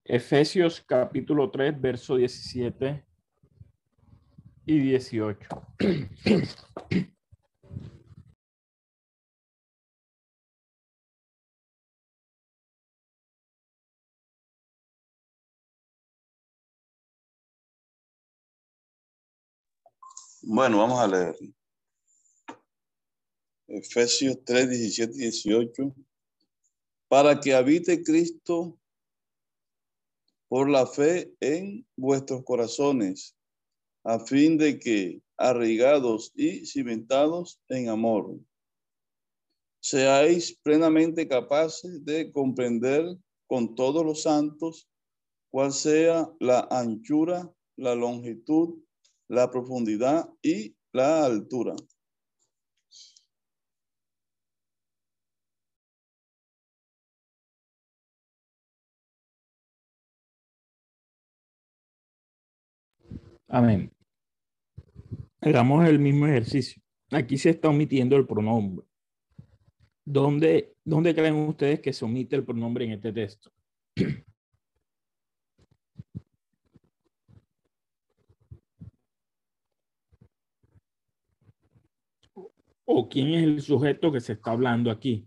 Efesios 0.04 0.82
capítulo 0.84 1.48
3, 1.48 1.80
verso 1.80 2.16
17 2.16 3.06
y 4.66 4.80
18. 4.80 5.48
Bueno, 20.42 20.78
vamos 20.78 20.98
a 20.98 21.06
leer. 21.06 21.36
Efesios 23.68 24.38
3, 24.44 24.70
17 24.70 25.14
y 25.14 25.18
18. 25.18 25.94
Para 27.08 27.38
que 27.38 27.54
habite 27.54 28.02
Cristo 28.02 28.78
por 30.48 30.68
la 30.68 30.86
fe 30.86 31.34
en 31.40 31.86
vuestros 31.96 32.42
corazones, 32.44 33.36
a 34.04 34.18
fin 34.20 34.56
de 34.56 34.78
que, 34.78 35.20
arraigados 35.36 36.32
y 36.34 36.64
cimentados 36.64 37.60
en 37.68 37.90
amor, 37.90 38.40
seáis 39.80 40.58
plenamente 40.62 41.28
capaces 41.28 42.04
de 42.04 42.32
comprender 42.32 43.04
con 43.46 43.74
todos 43.74 44.04
los 44.04 44.22
santos 44.22 44.88
cuál 45.50 45.72
sea 45.72 46.28
la 46.40 46.66
anchura, 46.70 47.52
la 47.76 47.94
longitud, 47.94 48.82
la 49.28 49.50
profundidad 49.50 50.28
y 50.42 50.74
la 50.92 51.24
altura. 51.24 51.76
Amén. 63.48 63.90
Hagamos 65.40 65.88
el 65.88 65.98
mismo 65.98 66.26
ejercicio. 66.26 66.82
aquí 67.10 67.38
se 67.38 67.50
está 67.50 67.68
omitiendo 67.68 68.16
el 68.16 68.26
pronombre. 68.26 68.86
¿Dónde, 70.04 70.74
¿Dónde 70.84 71.14
creen 71.14 71.34
ustedes 71.34 71.80
que 71.80 71.92
se 71.92 72.04
omite 72.04 72.36
el 72.36 72.44
pronombre 72.44 72.84
en 72.84 72.92
este 72.92 73.12
texto? 73.12 73.50
¿O 82.84 83.08
quién 83.08 83.28
es 83.28 83.44
el 83.44 83.62
sujeto 83.62 84.12
que 84.12 84.20
se 84.20 84.34
está 84.34 84.50
hablando 84.50 84.90
aquí? 84.90 85.26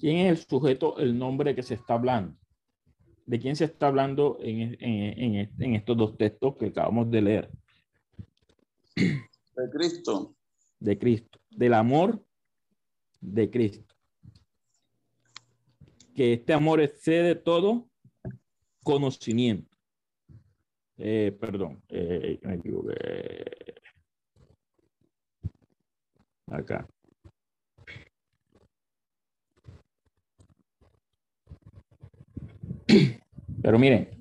¿Quién 0.00 0.16
es 0.16 0.30
el 0.30 0.46
sujeto, 0.48 0.98
el 0.98 1.18
nombre 1.18 1.54
que 1.54 1.62
se 1.62 1.74
está 1.74 1.92
hablando? 1.94 2.34
¿De 3.26 3.38
quién 3.38 3.54
se 3.54 3.66
está 3.66 3.88
hablando 3.88 4.38
en, 4.40 4.76
en, 4.80 5.52
en, 5.58 5.74
estos 5.74 5.94
dos 5.94 6.16
textos 6.16 6.56
que 6.56 6.66
acabamos 6.68 7.10
de 7.10 7.20
leer? 7.20 7.50
De 8.96 9.70
Cristo. 9.70 10.34
De 10.78 10.98
Cristo. 10.98 11.38
Del 11.50 11.74
amor 11.74 12.24
de 13.20 13.50
Cristo. 13.50 13.94
Que 16.14 16.32
este 16.32 16.54
amor 16.54 16.80
excede 16.80 17.34
todo 17.34 17.90
conocimiento. 18.82 19.76
Eh, 20.96 21.36
perdón, 21.38 21.82
eh, 21.88 22.38
me 22.42 22.54
equivoqué. 22.54 23.44
Acá. 26.46 26.88
Pero 33.62 33.78
miren, 33.78 34.20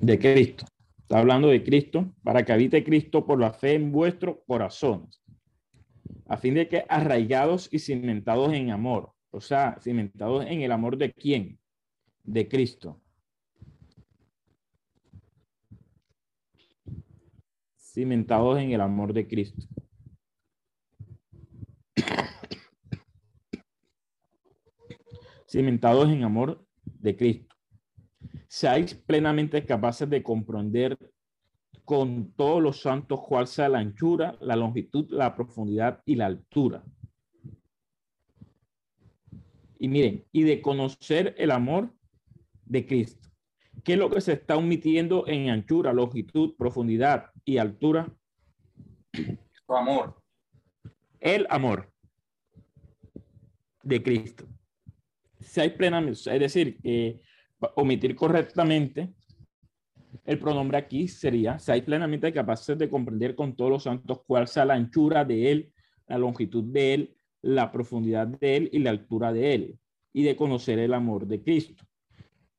de 0.00 0.18
Cristo. 0.18 0.64
Está 1.02 1.18
hablando 1.18 1.48
de 1.48 1.62
Cristo 1.62 2.12
para 2.22 2.44
que 2.44 2.52
habite 2.52 2.84
Cristo 2.84 3.26
por 3.26 3.40
la 3.40 3.52
fe 3.52 3.74
en 3.74 3.90
vuestros 3.92 4.38
corazones, 4.46 5.20
a 6.26 6.36
fin 6.36 6.54
de 6.54 6.68
que 6.68 6.84
arraigados 6.88 7.68
y 7.72 7.80
cimentados 7.80 8.52
en 8.52 8.70
amor, 8.70 9.12
o 9.30 9.40
sea, 9.40 9.76
cimentados 9.80 10.46
en 10.46 10.62
el 10.62 10.72
amor 10.72 10.96
de 10.96 11.12
quién? 11.12 11.58
De 12.22 12.48
Cristo. 12.48 13.00
Cimentados 17.76 18.60
en 18.60 18.70
el 18.70 18.80
amor 18.80 19.12
de 19.12 19.26
Cristo. 19.26 19.66
Cimentados 25.50 26.08
en 26.08 26.22
amor 26.22 26.64
de 26.84 27.16
Cristo. 27.16 27.56
Seáis 28.46 28.94
plenamente 28.94 29.64
capaces 29.66 30.08
de 30.08 30.22
comprender 30.22 30.96
con 31.84 32.32
todos 32.34 32.62
los 32.62 32.80
santos 32.80 33.20
cuál 33.26 33.48
sea 33.48 33.68
la 33.68 33.80
anchura, 33.80 34.36
la 34.40 34.54
longitud, 34.54 35.06
la 35.10 35.34
profundidad 35.34 36.02
y 36.04 36.14
la 36.14 36.26
altura. 36.26 36.84
Y 39.78 39.88
miren, 39.88 40.24
y 40.30 40.42
de 40.42 40.62
conocer 40.62 41.34
el 41.36 41.50
amor 41.50 41.92
de 42.64 42.86
Cristo. 42.86 43.28
¿Qué 43.82 43.94
es 43.94 43.98
lo 43.98 44.10
que 44.10 44.20
se 44.20 44.34
está 44.34 44.56
omitiendo 44.56 45.26
en 45.26 45.48
anchura, 45.48 45.92
longitud, 45.92 46.54
profundidad 46.56 47.30
y 47.44 47.56
altura? 47.56 48.14
Su 49.66 49.74
amor. 49.74 50.22
El 51.18 51.46
amor 51.50 51.90
de 53.82 54.02
Cristo 54.02 54.46
si 55.50 55.60
hay 55.60 55.70
plenamente, 55.70 56.20
es 56.32 56.40
decir, 56.40 56.78
que 56.80 57.20
omitir 57.74 58.14
correctamente 58.14 59.12
el 60.24 60.38
pronombre 60.38 60.78
aquí 60.78 61.08
sería, 61.08 61.58
si 61.58 61.72
hay 61.72 61.82
plenamente 61.82 62.32
capaces 62.32 62.78
de 62.78 62.88
comprender 62.88 63.34
con 63.34 63.56
todos 63.56 63.70
los 63.70 63.82
santos 63.82 64.20
cuál 64.26 64.46
sea 64.46 64.64
la 64.64 64.74
anchura 64.74 65.24
de 65.24 65.50
él, 65.50 65.72
la 66.06 66.18
longitud 66.18 66.62
de 66.62 66.94
él, 66.94 67.16
la 67.42 67.72
profundidad 67.72 68.28
de 68.28 68.56
él 68.56 68.70
y 68.72 68.78
la 68.78 68.90
altura 68.90 69.32
de 69.32 69.54
él, 69.54 69.78
y 70.12 70.22
de 70.22 70.36
conocer 70.36 70.78
el 70.78 70.94
amor 70.94 71.26
de 71.26 71.42
Cristo. 71.42 71.84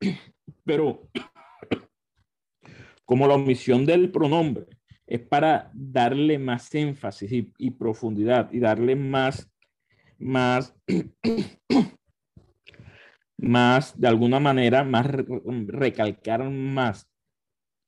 Pero 0.65 1.07
como 3.05 3.25
la 3.25 3.35
omisión 3.35 3.85
del 3.85 4.11
pronombre 4.11 4.65
es 5.07 5.21
para 5.21 5.71
darle 5.73 6.39
más 6.39 6.75
énfasis 6.75 7.31
y, 7.31 7.53
y 7.57 7.71
profundidad 7.71 8.51
y 8.51 8.59
darle 8.59 8.97
más, 8.97 9.49
más 10.17 10.75
más, 13.41 13.99
de 13.99 14.07
alguna 14.07 14.39
manera, 14.39 14.83
más 14.83 15.07
recalcar 15.07 16.49
más 16.49 17.11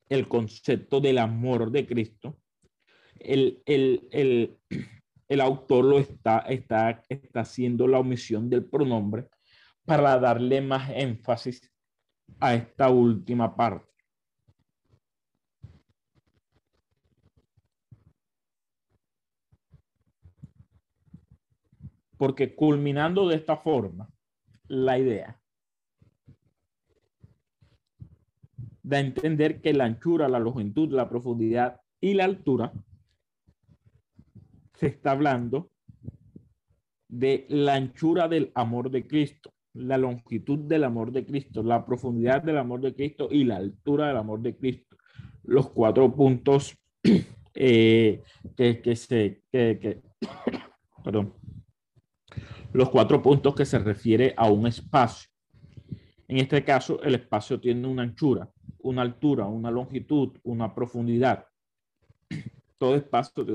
el 0.10 0.28
concepto 0.28 1.00
del 1.00 1.20
amor 1.20 1.72
de 1.72 1.86
Cristo, 1.86 2.40
el, 3.20 3.62
el, 3.66 4.08
el, 4.12 4.58
el 5.28 5.42
autor 5.42 5.86
lo 5.86 6.00
está, 6.00 6.40
está, 6.40 7.04
está 7.08 7.42
haciendo 7.42 7.88
la 7.88 8.00
omisión 8.00 8.50
del 8.50 8.66
pronombre 8.66 9.28
para 9.86 10.18
darle 10.20 10.62
más 10.62 10.90
énfasis 10.90 11.72
a 12.40 12.56
esta 12.56 12.90
última 12.90 13.56
parte. 13.56 13.92
Porque 22.18 22.56
culminando 22.56 23.28
de 23.28 23.36
esta 23.36 23.58
forma 23.58 24.10
la 24.68 24.98
idea, 24.98 25.43
da 28.84 28.98
a 28.98 29.00
entender 29.00 29.62
que 29.62 29.74
la 29.74 29.86
anchura, 29.86 30.28
la 30.28 30.40
longitud, 30.40 30.92
la 30.92 31.10
profundidad 31.10 31.82
y 32.02 32.14
la 32.14 32.26
altura 32.26 32.74
se 34.74 34.88
está 34.88 35.12
hablando 35.12 35.72
de 37.08 37.46
la 37.50 37.76
anchura 37.76 38.28
del 38.28 38.52
amor 38.56 38.92
de 38.92 39.08
Cristo, 39.08 39.54
la 39.74 39.98
longitud 39.98 40.60
del 40.60 40.84
amor 40.84 41.12
de 41.12 41.26
Cristo, 41.26 41.64
la 41.64 41.86
profundidad 41.86 42.44
del 42.44 42.58
amor 42.58 42.82
de 42.82 42.94
Cristo 42.94 43.30
y 43.32 43.46
la 43.46 43.58
altura 43.58 44.08
del 44.08 44.18
amor 44.18 44.42
de 44.42 44.56
Cristo. 44.56 44.98
Los 45.44 45.70
cuatro 45.70 46.14
puntos 46.14 46.78
eh, 47.54 48.22
que, 48.58 48.82
que, 48.82 48.96
se, 48.96 49.44
que, 49.52 49.80
que 49.80 50.02
perdón, 51.04 51.34
los 52.74 52.90
cuatro 52.90 53.22
puntos 53.22 53.56
que 53.56 53.66
se 53.66 53.80
refiere 53.80 54.34
a 54.36 54.50
un 54.50 54.68
espacio. 54.68 55.30
En 56.28 56.38
este 56.38 56.64
caso, 56.64 57.02
el 57.04 57.16
espacio 57.16 57.60
tiene 57.60 57.88
una 57.88 58.04
anchura, 58.04 58.50
una 58.84 59.02
altura, 59.02 59.48
una 59.48 59.72
longitud, 59.72 60.38
una 60.44 60.74
profundidad. 60.74 61.48
Todo 62.78 62.96
espacio, 62.96 63.46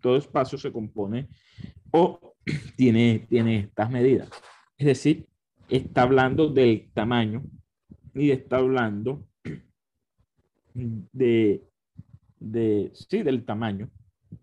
todo 0.00 0.16
espacio 0.16 0.58
se 0.58 0.72
compone 0.72 1.28
o 1.92 2.34
tiene, 2.76 3.26
tiene 3.28 3.60
estas 3.60 3.88
medidas. 3.90 4.28
Es 4.76 4.86
decir, 4.86 5.28
está 5.68 6.02
hablando 6.02 6.48
del 6.48 6.90
tamaño 6.92 7.44
y 8.12 8.32
está 8.32 8.56
hablando 8.56 9.28
de, 10.74 11.62
de, 12.40 12.90
sí, 12.92 13.22
del 13.22 13.44
tamaño 13.44 13.88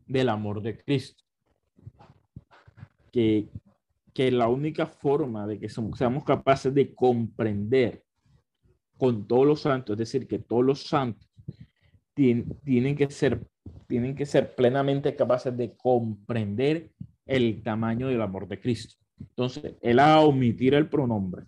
del 0.08 0.30
amor 0.30 0.62
de 0.62 0.78
Cristo. 0.78 1.26
Que, 3.12 3.50
que 4.14 4.32
la 4.32 4.48
única 4.48 4.86
forma 4.86 5.46
de 5.48 5.60
que 5.60 5.68
seamos 5.68 6.24
capaces 6.24 6.74
de 6.74 6.96
comprender 6.96 8.06
con 9.02 9.26
todos 9.26 9.48
los 9.48 9.62
santos, 9.62 9.96
es 9.96 9.98
decir, 9.98 10.28
que 10.28 10.38
todos 10.38 10.64
los 10.64 10.84
santos 10.84 11.28
tienen, 12.14 12.96
que 12.96 13.10
ser, 13.10 13.42
tienen 13.88 14.14
que 14.14 14.28
ser 14.28 14.54
plenamente 14.54 15.16
capaces 15.16 15.58
de 15.58 15.76
comprender 15.76 16.92
el 17.26 17.64
tamaño 17.64 18.10
del 18.10 18.22
amor 18.22 18.48
de 18.48 18.60
Cristo. 18.60 19.04
Entonces, 19.20 19.74
él 19.82 19.98
a 19.98 20.20
omitir 20.20 20.76
el 20.76 20.88
pronombre 20.88 21.48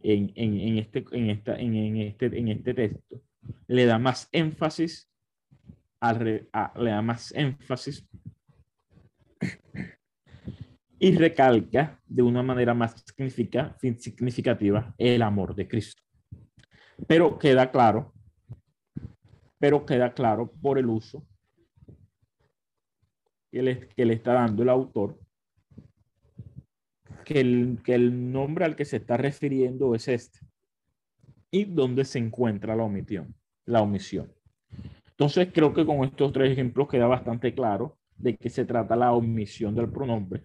en, 0.00 0.78
este, 0.78 1.04
en, 1.10 1.30
esta, 1.30 1.56
en, 1.56 1.96
este, 1.96 2.26
en 2.26 2.46
este 2.46 2.72
texto, 2.72 3.20
le 3.66 3.84
da 3.84 3.98
más 3.98 4.28
énfasis, 4.30 5.10
al, 5.98 6.48
le 6.76 6.90
da 6.90 7.02
más 7.02 7.32
énfasis 7.34 8.08
y 11.00 11.16
recalca 11.16 12.00
de 12.06 12.22
una 12.22 12.44
manera 12.44 12.74
más 12.74 13.04
significativa 13.98 14.94
el 14.98 15.22
amor 15.22 15.56
de 15.56 15.66
Cristo. 15.66 16.00
Pero 17.06 17.38
queda 17.38 17.70
claro, 17.70 18.12
pero 19.58 19.84
queda 19.86 20.12
claro 20.12 20.50
por 20.60 20.78
el 20.78 20.86
uso 20.86 21.26
que 23.50 23.62
le, 23.62 23.88
que 23.88 24.04
le 24.04 24.14
está 24.14 24.32
dando 24.32 24.62
el 24.62 24.68
autor, 24.68 25.18
que 27.24 27.40
el, 27.40 27.78
que 27.84 27.94
el 27.94 28.32
nombre 28.32 28.64
al 28.64 28.76
que 28.76 28.84
se 28.84 28.96
está 28.96 29.16
refiriendo 29.16 29.94
es 29.94 30.08
este. 30.08 30.40
Y 31.50 31.64
dónde 31.64 32.04
se 32.04 32.18
encuentra 32.18 32.74
la 32.74 32.84
omisión. 32.84 33.34
La 33.66 33.82
omisión. 33.82 34.32
Entonces 35.10 35.48
creo 35.52 35.74
que 35.74 35.84
con 35.84 36.02
estos 36.04 36.32
tres 36.32 36.52
ejemplos 36.52 36.88
queda 36.88 37.06
bastante 37.06 37.54
claro 37.54 37.98
de 38.16 38.36
qué 38.36 38.48
se 38.48 38.64
trata 38.64 38.96
la 38.96 39.12
omisión 39.12 39.74
del 39.74 39.90
pronombre 39.90 40.44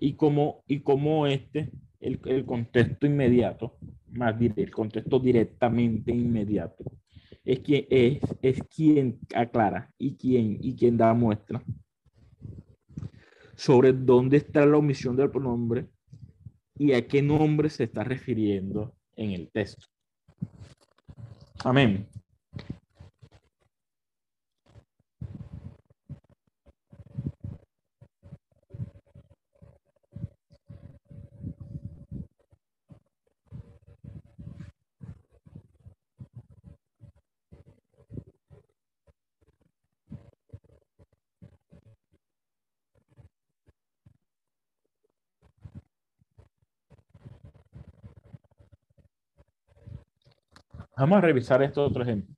y 0.00 0.14
cómo, 0.14 0.62
y 0.66 0.80
cómo 0.80 1.26
este, 1.26 1.70
el, 2.00 2.20
el 2.24 2.46
contexto 2.46 3.06
inmediato, 3.06 3.76
más 4.12 4.38
bien 4.38 4.54
el 4.56 4.70
contexto 4.70 5.18
directamente 5.18 6.12
inmediato, 6.12 6.84
es 7.44 7.60
quien, 7.60 7.86
es, 7.90 8.20
es 8.42 8.58
quien 8.74 9.18
aclara 9.34 9.90
y 9.98 10.16
quien, 10.16 10.58
y 10.60 10.74
quien 10.74 10.96
da 10.96 11.14
muestra 11.14 11.62
sobre 13.54 13.92
dónde 13.92 14.36
está 14.36 14.64
la 14.64 14.76
omisión 14.76 15.16
del 15.16 15.30
pronombre 15.30 15.86
y 16.76 16.92
a 16.92 17.06
qué 17.06 17.22
nombre 17.22 17.70
se 17.70 17.84
está 17.84 18.04
refiriendo 18.04 18.94
en 19.16 19.32
el 19.32 19.50
texto. 19.50 19.86
Amén. 21.64 22.06
Vamos 50.98 51.18
a 51.18 51.20
revisar 51.20 51.62
este 51.62 51.78
otro 51.78 52.02
ejemplo 52.02 52.34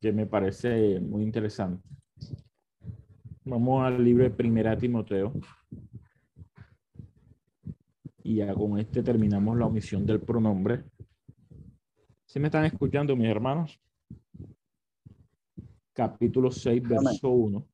que 0.00 0.10
me 0.10 0.26
parece 0.26 0.98
muy 0.98 1.22
interesante. 1.22 1.88
Vamos 3.44 3.86
al 3.86 4.02
libro 4.02 4.24
de 4.24 4.30
Primera 4.30 4.76
Timoteo. 4.76 5.32
Y 8.24 8.36
ya 8.36 8.52
con 8.54 8.76
este 8.80 9.04
terminamos 9.04 9.56
la 9.56 9.66
omisión 9.66 10.04
del 10.04 10.18
pronombre. 10.20 10.82
¿Sí 12.26 12.40
me 12.40 12.48
están 12.48 12.64
escuchando, 12.64 13.14
mis 13.14 13.28
hermanos? 13.28 13.80
Capítulo 15.92 16.50
6, 16.50 16.82
verso 16.82 17.28
1. 17.28 17.69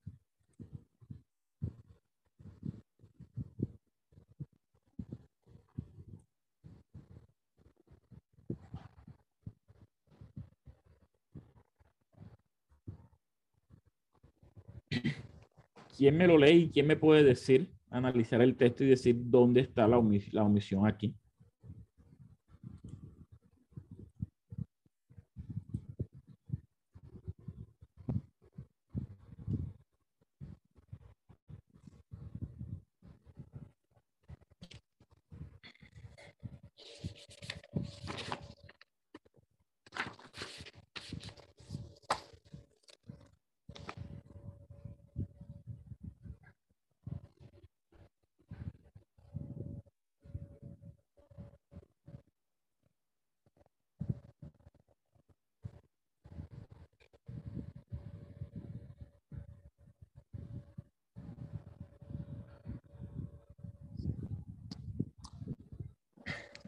¿Quién 15.96 16.16
me 16.16 16.26
lo 16.26 16.38
lee 16.38 16.64
y 16.64 16.70
quién 16.70 16.87
me 16.87 16.96
puede 16.96 17.24
decir, 17.24 17.72
analizar 17.90 18.40
el 18.42 18.56
texto 18.56 18.85
y 18.85 18.88
decir 18.88 19.16
dónde 19.18 19.61
está 19.62 19.88
la, 19.88 20.00
la 20.32 20.44
omisión 20.44 20.87
aquí? 20.87 21.14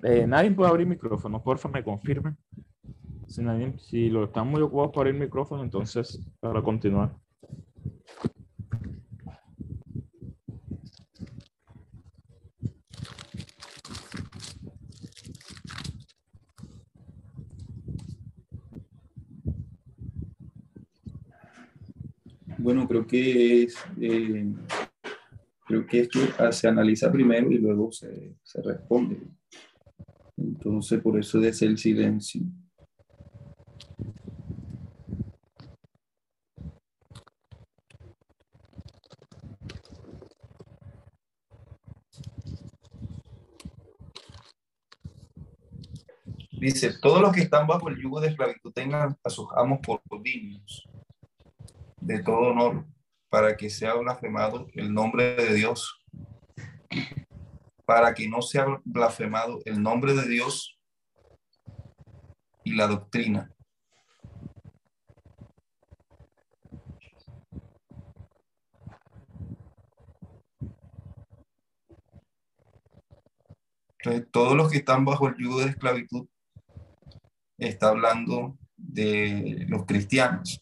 Eh, 0.02 0.26
nadie 0.26 0.50
puede 0.52 0.70
abrir 0.70 0.86
micrófono, 0.86 1.42
porfa, 1.42 1.68
me 1.68 1.82
confirmen. 1.82 2.36
Si, 3.26 3.42
nadie, 3.42 3.74
si 3.78 4.08
lo 4.08 4.24
están 4.24 4.48
muy 4.48 4.62
ocupados 4.62 4.92
por 4.92 5.06
abrir 5.06 5.20
micrófono, 5.20 5.62
entonces 5.62 6.20
para 6.40 6.62
continuar. 6.62 7.14
Bueno, 22.58 22.86
creo 22.86 23.06
que 23.06 23.62
es, 23.62 23.76
eh, 24.00 24.52
creo 25.66 25.86
que 25.86 26.00
esto 26.00 26.18
se 26.50 26.68
analiza 26.68 27.10
primero 27.10 27.50
y 27.50 27.58
luego 27.58 27.90
se, 27.92 28.36
se 28.42 28.62
responde. 28.62 29.37
Entonces, 30.68 31.00
por 31.00 31.18
eso 31.18 31.42
es 31.42 31.62
el 31.62 31.78
silencio. 31.78 32.42
Dice, 46.52 46.92
todos 47.00 47.22
los 47.22 47.32
que 47.32 47.40
están 47.40 47.66
bajo 47.66 47.88
el 47.88 47.96
yugo 48.02 48.20
de 48.20 48.28
esclavitud 48.28 48.70
tengan 48.74 49.16
a 49.24 49.30
sus 49.30 49.48
amos 49.56 49.78
por 49.80 50.02
dignos 50.22 50.86
de 51.98 52.22
todo 52.22 52.50
honor, 52.50 52.84
para 53.30 53.56
que 53.56 53.70
sea 53.70 53.94
blasfemado 53.94 54.68
el 54.74 54.92
nombre 54.92 55.34
de 55.34 55.54
Dios 55.54 55.98
para 57.88 58.12
que 58.12 58.28
no 58.28 58.42
sea 58.42 58.66
blasfemado 58.84 59.62
el 59.64 59.82
nombre 59.82 60.12
de 60.12 60.28
Dios 60.28 60.78
y 62.62 62.74
la 62.74 62.86
doctrina. 62.86 63.50
Entonces, 73.98 74.30
todos 74.30 74.54
los 74.54 74.70
que 74.70 74.76
están 74.76 75.06
bajo 75.06 75.28
el 75.28 75.36
yugo 75.38 75.60
de 75.60 75.70
esclavitud 75.70 76.28
está 77.56 77.88
hablando 77.88 78.58
de 78.76 79.64
los 79.66 79.86
cristianos. 79.86 80.60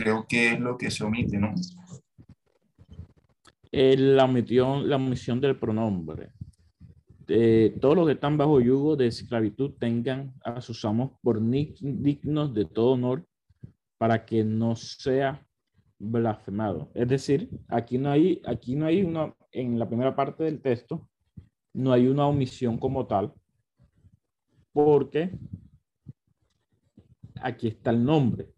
Creo 0.00 0.26
que 0.26 0.52
es 0.52 0.60
lo 0.60 0.78
que 0.78 0.90
se 0.90 1.04
omite, 1.04 1.36
¿no? 1.38 1.54
Eh, 3.72 3.96
la, 3.96 4.24
omisión, 4.24 4.88
la 4.88 4.96
omisión 4.96 5.40
del 5.40 5.58
pronombre. 5.58 6.32
Eh, 7.28 7.76
todos 7.80 7.94
los 7.94 8.06
que 8.06 8.14
están 8.14 8.36
bajo 8.36 8.60
yugo 8.60 8.96
de 8.96 9.06
esclavitud 9.06 9.74
tengan 9.78 10.34
a 10.42 10.60
sus 10.60 10.84
amos 10.84 11.12
por 11.22 11.40
dignos 11.40 12.52
de 12.54 12.64
todo 12.64 12.92
honor 12.92 13.24
para 13.98 14.24
que 14.24 14.42
no 14.42 14.74
sea 14.74 15.46
blasfemado. 15.98 16.90
Es 16.94 17.06
decir, 17.06 17.50
aquí 17.68 17.98
no 17.98 18.10
hay, 18.10 18.40
aquí 18.46 18.74
no 18.74 18.86
hay 18.86 19.02
una, 19.02 19.34
en 19.52 19.78
la 19.78 19.86
primera 19.86 20.16
parte 20.16 20.44
del 20.44 20.60
texto, 20.60 21.08
no 21.74 21.92
hay 21.92 22.08
una 22.08 22.26
omisión 22.26 22.78
como 22.78 23.06
tal, 23.06 23.32
porque 24.72 25.30
aquí 27.40 27.68
está 27.68 27.90
el 27.90 28.02
nombre 28.02 28.48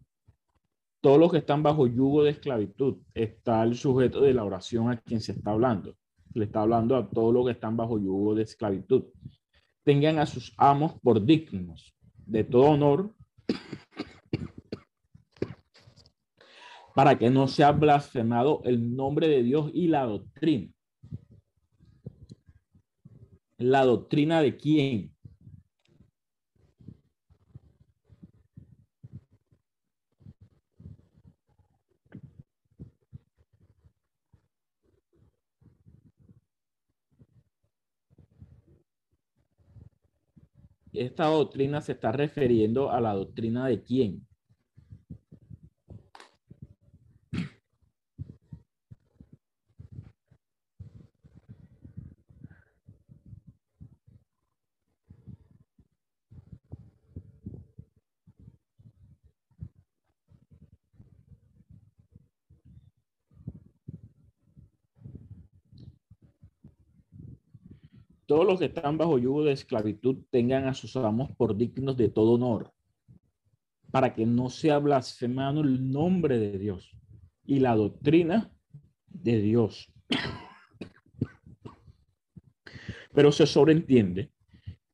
todos 1.03 1.19
los 1.19 1.29
que 1.29 1.39
están 1.39 1.61
bajo 1.61 1.85
yugo 1.85 2.23
de 2.23 2.29
esclavitud, 2.29 2.99
está 3.13 3.61
el 3.63 3.75
sujeto 3.75 4.21
de 4.21 4.33
la 4.33 4.45
oración 4.45 4.89
a 4.89 4.95
quien 5.01 5.19
se 5.19 5.33
está 5.33 5.51
hablando. 5.51 5.97
Le 6.33 6.45
está 6.45 6.61
hablando 6.61 6.95
a 6.95 7.09
todos 7.09 7.33
los 7.33 7.45
que 7.45 7.51
están 7.51 7.75
bajo 7.75 7.99
yugo 7.99 8.35
de 8.35 8.43
esclavitud. 8.43 9.03
Tengan 9.83 10.17
a 10.19 10.25
sus 10.25 10.53
amos 10.55 10.93
por 11.01 11.21
dignos 11.25 11.93
de 12.25 12.45
todo 12.45 12.69
honor 12.69 13.13
para 16.95 17.19
que 17.19 17.29
no 17.29 17.49
sea 17.49 17.73
blasfemado 17.73 18.61
el 18.63 18.95
nombre 18.95 19.27
de 19.27 19.43
Dios 19.43 19.71
y 19.73 19.89
la 19.89 20.05
doctrina. 20.05 20.71
¿La 23.57 23.83
doctrina 23.83 24.41
de 24.41 24.55
quién? 24.55 25.12
Esta 40.93 41.25
doctrina 41.25 41.81
se 41.81 41.93
está 41.93 42.11
refiriendo 42.11 42.91
a 42.91 43.01
la 43.01 43.13
doctrina 43.13 43.67
de 43.67 43.81
quién. 43.81 44.27
Todos 68.25 68.45
los 68.45 68.59
que 68.59 68.65
están 68.65 68.97
bajo 68.97 69.17
yugo 69.17 69.43
de 69.43 69.53
esclavitud 69.53 70.17
tengan 70.29 70.67
a 70.67 70.73
sus 70.73 70.95
amos 70.95 71.31
por 71.31 71.55
dignos 71.57 71.97
de 71.97 72.09
todo 72.09 72.33
honor, 72.33 72.71
para 73.91 74.13
que 74.13 74.25
no 74.25 74.49
sea 74.49 74.79
blasfemado 74.79 75.61
el 75.61 75.91
nombre 75.91 76.39
de 76.39 76.57
Dios 76.57 76.97
y 77.45 77.59
la 77.59 77.75
doctrina 77.75 78.51
de 79.07 79.41
Dios. 79.41 79.91
Pero 83.13 83.31
se 83.31 83.45
sobreentiende 83.45 84.31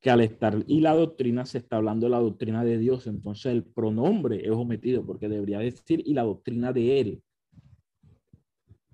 que 0.00 0.10
al 0.10 0.20
estar 0.20 0.62
y 0.66 0.80
la 0.80 0.94
doctrina 0.94 1.46
se 1.46 1.58
está 1.58 1.76
hablando 1.76 2.06
de 2.06 2.10
la 2.10 2.20
doctrina 2.20 2.64
de 2.64 2.78
Dios, 2.78 3.06
entonces 3.06 3.52
el 3.52 3.64
pronombre 3.64 4.44
es 4.44 4.50
omitido 4.50 5.04
porque 5.04 5.28
debería 5.28 5.58
decir 5.58 6.02
y 6.04 6.14
la 6.14 6.22
doctrina 6.22 6.72
de 6.72 7.00
él. 7.00 7.22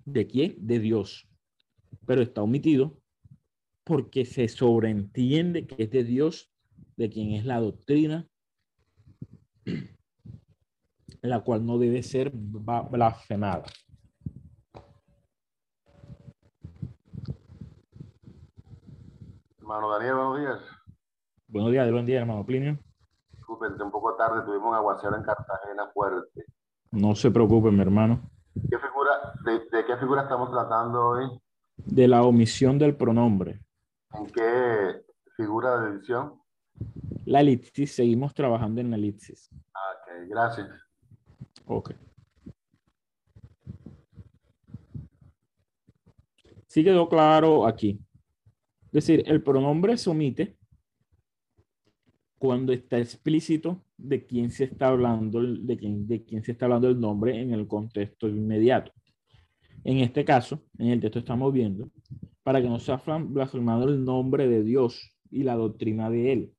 ¿De 0.04 0.26
quién? 0.26 0.54
De 0.58 0.78
Dios. 0.78 1.28
Pero 2.06 2.22
está 2.22 2.42
omitido 2.42 2.96
porque 3.86 4.24
se 4.24 4.48
sobreentiende 4.48 5.64
que 5.64 5.84
es 5.84 5.90
de 5.92 6.02
Dios, 6.02 6.52
de 6.96 7.08
quien 7.08 7.34
es 7.34 7.44
la 7.44 7.60
doctrina, 7.60 8.26
la 11.22 11.40
cual 11.44 11.64
no 11.64 11.78
debe 11.78 12.02
ser 12.02 12.32
blasfemada. 12.34 13.62
Hermano 19.58 19.90
Daniel, 19.92 20.14
buenos 20.14 20.38
días. 20.40 20.60
Buenos 21.46 21.70
días, 21.70 21.92
buen 21.92 22.06
día, 22.06 22.20
hermano 22.20 22.44
Plinio. 22.44 22.78
Disculpen, 23.36 23.80
un 23.80 23.92
poco 23.92 24.16
tarde, 24.16 24.44
tuvimos 24.44 24.70
un 24.70 24.74
aguacero 24.74 25.14
en 25.14 25.22
Cartagena 25.22 25.88
fuerte. 25.94 26.44
No 26.90 27.14
se 27.14 27.30
preocupen, 27.30 27.76
mi 27.76 27.82
hermano. 27.82 28.28
¿Qué 28.52 28.78
figura, 28.80 29.32
de 29.44 29.84
qué 29.86 29.96
figura 29.96 30.22
estamos 30.22 30.50
tratando 30.50 31.06
hoy? 31.06 31.40
De 31.76 32.08
la 32.08 32.24
omisión 32.24 32.80
del 32.80 32.96
pronombre. 32.96 33.60
¿En 34.14 34.26
qué 34.26 35.02
figura 35.36 35.80
de 35.80 35.96
edición? 35.96 36.40
La 37.24 37.40
elipsis, 37.40 37.92
seguimos 37.92 38.34
trabajando 38.34 38.80
en 38.80 38.90
la 38.90 38.96
elipsis. 38.96 39.50
Ah, 39.74 39.94
ok, 39.94 40.28
gracias. 40.28 40.68
Ok. 41.66 41.92
Sí 46.66 46.84
quedó 46.84 47.08
claro 47.08 47.66
aquí. 47.66 48.00
Es 48.86 48.92
decir, 48.92 49.22
el 49.26 49.42
pronombre 49.42 49.96
se 49.96 50.10
omite 50.10 50.56
cuando 52.38 52.72
está 52.72 52.98
explícito 52.98 53.82
de 53.96 54.26
quién 54.26 54.50
se 54.50 54.64
está 54.64 54.88
hablando, 54.88 55.42
de 55.42 55.76
quién, 55.76 56.06
de 56.06 56.22
quién 56.22 56.44
se 56.44 56.52
está 56.52 56.66
hablando 56.66 56.88
el 56.88 57.00
nombre 57.00 57.40
en 57.40 57.52
el 57.52 57.66
contexto 57.66 58.28
inmediato. 58.28 58.92
En 59.84 59.98
este 59.98 60.24
caso, 60.24 60.62
en 60.78 60.88
el 60.88 61.00
texto 61.00 61.18
estamos 61.18 61.52
viendo 61.52 61.90
para 62.46 62.62
que 62.62 62.68
no 62.68 62.78
sea 62.78 63.02
blasfemado 63.18 63.88
el 63.88 64.04
nombre 64.04 64.46
de 64.46 64.62
Dios 64.62 65.10
y 65.32 65.42
la 65.42 65.56
doctrina 65.56 66.10
de 66.10 66.32
Él. 66.32 66.54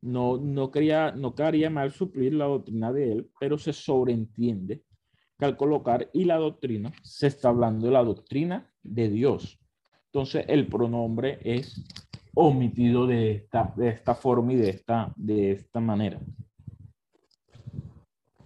No, 0.00 0.36
no, 0.36 0.70
quería, 0.70 1.10
no 1.10 1.34
quedaría 1.34 1.68
mal 1.68 1.90
suplir 1.90 2.32
la 2.34 2.44
doctrina 2.44 2.92
de 2.92 3.10
Él, 3.10 3.30
pero 3.40 3.58
se 3.58 3.72
sobreentiende 3.72 4.84
que 5.36 5.44
al 5.44 5.56
colocar 5.56 6.08
y 6.12 6.26
la 6.26 6.36
doctrina 6.36 6.92
se 7.02 7.26
está 7.26 7.48
hablando 7.48 7.86
de 7.88 7.92
la 7.92 8.04
doctrina 8.04 8.72
de 8.84 9.08
Dios. 9.08 9.58
Entonces 10.12 10.44
el 10.46 10.68
pronombre 10.68 11.40
es 11.42 11.84
omitido 12.32 13.08
de 13.08 13.32
esta, 13.32 13.74
de 13.76 13.88
esta 13.88 14.14
forma 14.14 14.52
y 14.52 14.56
de 14.58 14.68
esta, 14.70 15.12
de 15.16 15.50
esta 15.50 15.80
manera. 15.80 16.20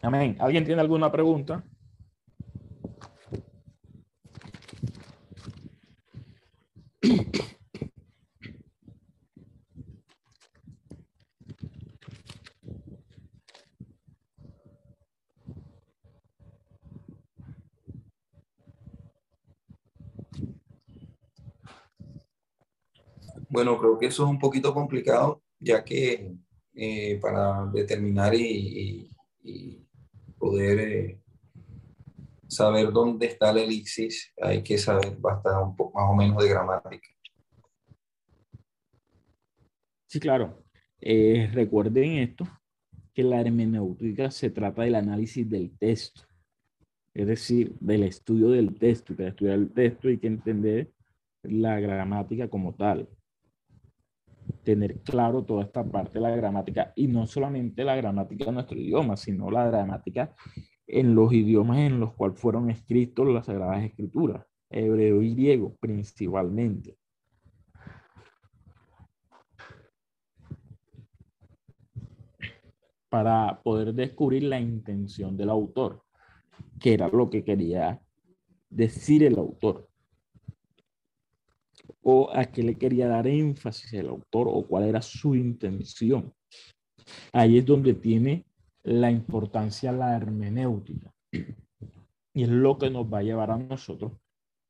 Amén. 0.01 0.39
¿Alguien 0.41 0.65
tiene 0.65 0.81
alguna 0.81 1.13
pregunta? 1.13 1.63
Bueno, 23.55 23.79
creo 23.79 23.97
que 23.97 24.07
eso 24.07 24.25
es 24.25 24.31
un 24.31 24.41
poquito 24.41 24.75
complicado, 24.75 25.41
ya 25.61 25.85
que 25.85 26.35
eh, 26.75 27.21
para 27.23 27.67
determinar 27.67 28.35
y, 28.35 29.09
poder 30.37 30.81
eh, 30.81 31.21
saber 32.49 32.91
dónde 32.91 33.27
está 33.27 33.53
la 33.53 33.61
elipsis, 33.61 34.33
hay 34.43 34.61
que 34.65 34.77
saber 34.77 35.17
bastante 35.19 35.85
más 35.95 36.11
o 36.11 36.15
menos 36.17 36.43
de 36.43 36.49
gramática. 36.49 37.09
Sí, 40.09 40.19
claro. 40.19 40.65
Eh, 41.01 41.49
recuerden 41.53 42.19
esto, 42.19 42.49
que 43.15 43.23
la 43.23 43.41
hermenéutica 43.41 44.33
se 44.33 44.51
trata 44.51 44.83
del 44.83 44.97
análisis 44.97 45.49
del 45.49 45.79
texto, 45.79 46.23
es 47.15 47.29
decir, 47.29 47.73
del 47.79 48.03
estudio 48.03 48.49
del 48.49 48.77
texto. 48.77 49.13
Y 49.13 49.17
para 49.17 49.29
estudiar 49.29 49.55
el 49.55 49.73
texto 49.73 50.09
hay 50.09 50.19
que 50.19 50.27
entender 50.27 50.91
la 51.45 51.79
gramática 51.79 52.49
como 52.49 52.75
tal 52.75 53.09
tener 54.63 55.01
claro 55.01 55.45
toda 55.45 55.63
esta 55.65 55.85
parte 55.85 56.15
de 56.15 56.21
la 56.21 56.35
gramática 56.35 56.93
y 56.97 57.07
no 57.07 57.27
solamente 57.27 57.85
la 57.85 57.97
gramática 57.97 58.47
de 58.47 58.53
nuestro 58.53 58.79
idioma, 58.79 59.17
sino 59.17 59.51
la 59.51 59.67
gramática 59.67 60.35
en 60.87 61.15
los 61.15 61.33
idiomas 61.33 61.79
en 61.79 62.01
los 62.01 62.15
cuales 62.15 62.39
fueron 62.39 62.71
escritos 62.71 63.27
las 63.29 63.47
Sagradas 63.47 63.85
Escrituras, 63.85 64.47
hebreo 64.71 65.23
y 65.23 65.35
griego 65.35 65.77
principalmente. 65.81 66.97
Para 73.09 73.61
poder 73.63 73.95
descubrir 73.95 74.43
la 74.45 74.59
intención 74.59 75.37
del 75.37 75.51
autor, 75.51 76.03
que 76.81 76.95
era 76.95 77.09
lo 77.09 77.31
que 77.31 77.45
quería 77.45 78.01
decir 78.69 79.23
el 79.23 79.39
autor 79.39 79.89
o 82.05 82.31
a 82.33 82.45
qué 82.45 82.63
le 82.63 82.77
quería 82.77 83.09
dar 83.09 83.27
énfasis 83.27 83.93
el 83.95 84.09
autor 84.09 84.47
o 84.49 84.67
cuál 84.67 84.85
era 84.85 85.01
su 85.01 85.35
intención. 85.35 86.33
Ahí 87.33 87.59
es 87.59 87.67
donde 87.67 87.95
tiene 87.95 88.45
la 88.83 89.11
importancia 89.11 89.91
la 89.91 90.15
hermenéutica. 90.15 91.11
Y 92.35 92.43
es 92.43 92.49
lo 92.49 92.77
que 92.79 92.91
nos 92.91 93.13
va 93.13 93.19
a 93.19 93.23
llevar 93.23 93.51
a 93.51 93.57
nosotros 93.57 94.13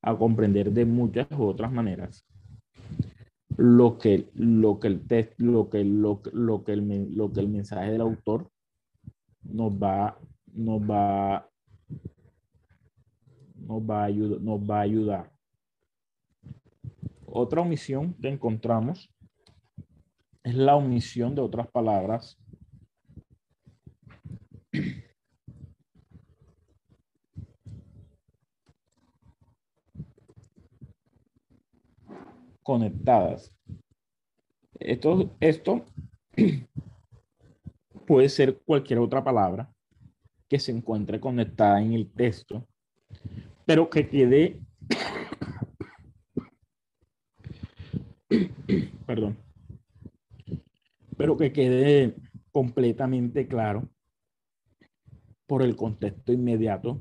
a 0.03 0.17
comprender 0.17 0.71
de 0.71 0.85
muchas 0.85 1.27
otras 1.37 1.73
maneras 1.73 2.25
lo 3.57 3.99
que, 3.99 4.29
lo 4.35 4.79
que 4.79 4.89
el 4.89 5.07
texto, 5.07 5.45
lo 5.45 5.71
que, 5.71 5.85
lo, 5.85 6.23
que 6.23 6.31
lo 6.33 6.63
que 7.33 7.41
el 7.41 7.49
mensaje 7.49 7.91
del 7.91 8.01
autor 8.01 8.49
nos 9.43 9.73
va, 9.73 10.19
nos 10.53 10.81
va, 10.83 11.49
nos 13.57 13.83
va, 13.83 14.03
a 14.03 14.05
ayudar, 14.05 14.41
nos 14.41 14.61
va 14.61 14.79
a 14.79 14.83
ayudar 14.83 15.34
otra 17.35 17.63
omisión 17.63 18.15
que 18.15 18.29
encontramos 18.29 19.11
es 20.45 20.55
la 20.55 20.77
omisión 20.77 21.35
de 21.35 21.43
otras 21.43 21.67
palabras 21.67 22.39
conectadas. 32.63 33.53
Esto, 34.79 35.35
esto 35.41 35.85
puede 38.07 38.29
ser 38.29 38.61
cualquier 38.65 39.01
otra 39.01 39.25
palabra 39.25 39.75
que 40.49 40.61
se 40.61 40.71
encuentre 40.71 41.19
conectada 41.19 41.83
en 41.83 41.95
el 41.95 42.09
texto, 42.13 42.65
pero 43.67 43.91
que 43.91 44.09
quede 44.09 44.64
perdón, 49.15 49.39
pero 51.17 51.37
que 51.37 51.53
quede 51.53 52.17
completamente 52.51 53.47
claro 53.47 53.89
por 55.47 55.63
el 55.63 55.77
contexto 55.77 56.33
inmediato 56.33 57.01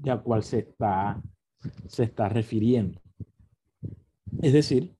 de 0.00 0.10
al 0.10 0.22
cual 0.22 0.42
se 0.42 0.58
está, 0.58 1.22
se 1.86 2.04
está 2.04 2.28
refiriendo. 2.28 3.00
Es 4.42 4.52
decir, 4.52 4.94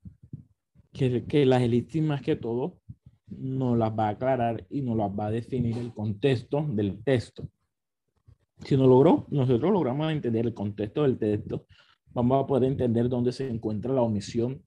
que, 0.95 1.26
que 1.26 1.45
las 1.45 1.61
elipsis 1.61 2.03
más 2.03 2.22
que 2.22 2.36
todo 2.36 2.78
nos 3.26 3.76
las 3.76 3.90
va 3.90 4.07
a 4.07 4.12
aclarar 4.12 4.66
y 4.70 4.80
nos 4.80 4.97
las 4.97 5.11
va 5.11 5.26
a 5.26 5.30
definir 5.30 5.76
el 5.76 5.92
contexto 5.92 6.66
del 6.66 7.03
texto. 7.05 7.47
Si 8.61 8.78
no 8.78 8.86
logró, 8.86 9.26
nosotros 9.28 9.70
logramos 9.70 10.11
entender 10.11 10.47
el 10.47 10.55
contexto 10.55 11.03
del 11.03 11.18
texto, 11.18 11.66
vamos 12.14 12.42
a 12.42 12.47
poder 12.47 12.70
entender 12.70 13.11
dónde 13.11 13.32
se 13.32 13.47
encuentra 13.47 13.92
la 13.92 14.01
omisión 14.01 14.62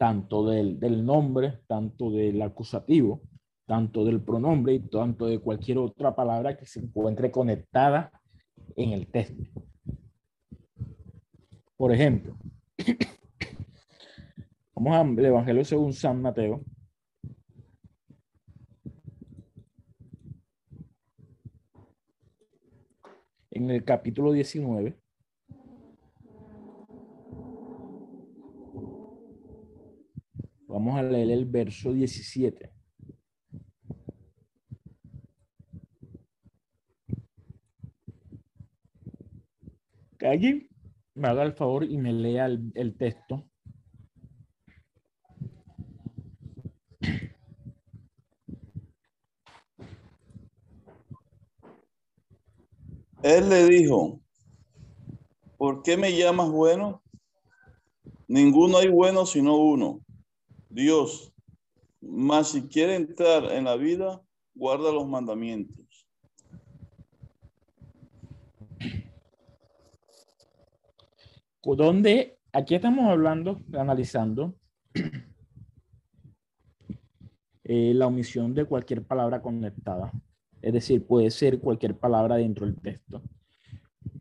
tanto 0.00 0.46
del, 0.46 0.80
del 0.80 1.04
nombre, 1.04 1.60
tanto 1.66 2.10
del 2.10 2.40
acusativo, 2.40 3.20
tanto 3.66 4.02
del 4.02 4.22
pronombre 4.22 4.72
y 4.72 4.78
tanto 4.88 5.26
de 5.26 5.40
cualquier 5.40 5.76
otra 5.76 6.16
palabra 6.16 6.56
que 6.56 6.64
se 6.64 6.80
encuentre 6.80 7.30
conectada 7.30 8.10
en 8.76 8.92
el 8.92 9.08
texto. 9.08 9.44
Por 11.76 11.92
ejemplo, 11.92 12.34
vamos 14.74 14.96
al 14.96 15.22
Evangelio 15.22 15.66
según 15.66 15.92
San 15.92 16.22
Mateo. 16.22 16.64
En 23.50 23.68
el 23.70 23.84
capítulo 23.84 24.32
19. 24.32 24.99
Vamos 30.70 30.96
a 30.96 31.02
leer 31.02 31.32
el 31.32 31.46
verso 31.46 31.92
17. 31.92 32.70
Que 40.16 40.68
me 41.14 41.28
haga 41.28 41.42
el 41.42 41.54
favor 41.54 41.82
y 41.82 41.98
me 41.98 42.12
lea 42.12 42.46
el, 42.46 42.70
el 42.76 42.96
texto. 42.96 43.50
Él 53.24 53.48
le 53.48 53.64
dijo, 53.66 54.20
¿por 55.58 55.82
qué 55.82 55.96
me 55.96 56.16
llamas 56.16 56.48
bueno? 56.48 57.02
Ninguno 58.28 58.78
hay 58.78 58.88
bueno 58.88 59.26
sino 59.26 59.56
uno, 59.56 60.00
Dios. 60.70 61.32
Mas 62.00 62.52
si 62.52 62.62
quiere 62.62 62.94
entrar 62.94 63.44
en 63.52 63.64
la 63.64 63.76
vida, 63.76 64.22
guarda 64.54 64.92
los 64.92 65.06
mandamientos. 65.06 65.80
donde 71.62 72.38
aquí 72.52 72.74
estamos 72.74 73.06
hablando, 73.06 73.60
analizando 73.72 74.54
eh, 77.64 77.92
la 77.94 78.06
omisión 78.06 78.54
de 78.54 78.64
cualquier 78.64 79.04
palabra 79.04 79.40
conectada. 79.42 80.10
Es 80.62 80.72
decir, 80.72 81.06
puede 81.06 81.30
ser 81.30 81.60
cualquier 81.60 81.96
palabra 81.96 82.36
dentro 82.36 82.66
del 82.66 82.80
texto. 82.80 83.22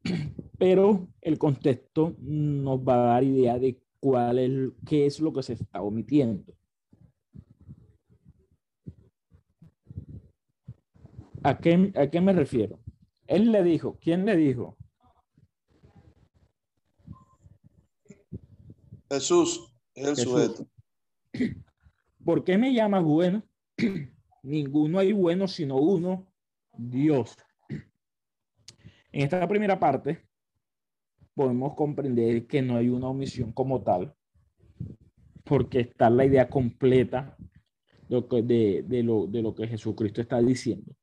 Pero 0.57 1.07
el 1.21 1.37
contexto 1.37 2.15
nos 2.19 2.79
va 2.79 2.93
a 2.95 3.13
dar 3.13 3.23
idea 3.23 3.57
de 3.57 3.79
cuál 3.99 4.39
es, 4.39 4.71
qué 4.85 5.05
es 5.05 5.19
lo 5.19 5.33
que 5.33 5.43
se 5.43 5.53
está 5.53 5.81
omitiendo. 5.81 6.53
¿A 11.43 11.57
qué, 11.57 11.91
¿A 11.95 12.09
qué 12.09 12.21
me 12.21 12.33
refiero? 12.33 12.79
Él 13.27 13.51
le 13.51 13.63
dijo, 13.63 13.97
¿quién 14.01 14.25
le 14.25 14.35
dijo? 14.35 14.77
Jesús 19.09 19.73
es 19.95 20.07
el 20.07 20.15
Jesús. 20.15 20.31
sujeto. 20.31 20.67
¿Por 22.25 22.43
qué 22.43 22.57
me 22.57 22.73
llamas 22.73 23.03
bueno? 23.03 23.43
Ninguno 24.43 24.99
hay 24.99 25.13
bueno 25.13 25.47
sino 25.47 25.77
uno, 25.77 26.31
Dios. 26.77 27.35
En 29.11 29.23
esta 29.23 29.47
primera 29.47 29.79
parte 29.79 30.28
podemos 31.39 31.73
comprender 31.73 32.45
que 32.47 32.61
no 32.61 32.75
hay 32.75 32.89
una 32.89 33.07
omisión 33.07 33.53
como 33.53 33.81
tal, 33.81 34.13
porque 35.45 35.79
está 35.79 36.09
la 36.09 36.25
idea 36.25 36.49
completa 36.49 37.37
de, 38.09 38.83
lo 39.05 39.25
de 39.25 39.41
lo 39.41 39.55
que 39.55 39.65
Jesucristo 39.65 40.19
está 40.19 40.41
diciendo. 40.41 40.93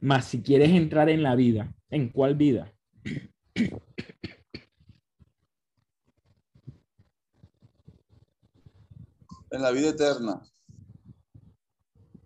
Mas 0.00 0.24
si 0.24 0.40
quieres 0.40 0.70
entrar 0.70 1.10
en 1.10 1.22
la 1.22 1.34
vida, 1.34 1.74
¿en 1.90 2.08
cuál 2.08 2.36
vida? 2.36 2.72
En 3.54 3.82
la 9.50 9.70
vida 9.72 9.90
eterna. 9.90 10.40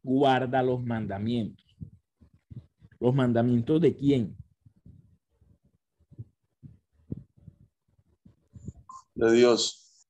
Guarda 0.04 0.62
los 0.62 0.84
mandamientos. 0.84 1.66
¿Los 3.00 3.12
mandamientos 3.12 3.80
de 3.80 3.96
quién? 3.96 4.36
De 9.14 9.32
Dios. 9.32 10.08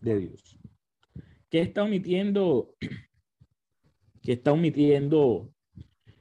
de 0.00 0.18
Dios. 0.18 0.58
¿Qué 1.48 1.62
está 1.62 1.82
omitiendo? 1.82 2.74
¿Qué 4.22 4.32
está 4.32 4.52
omitiendo 4.52 5.50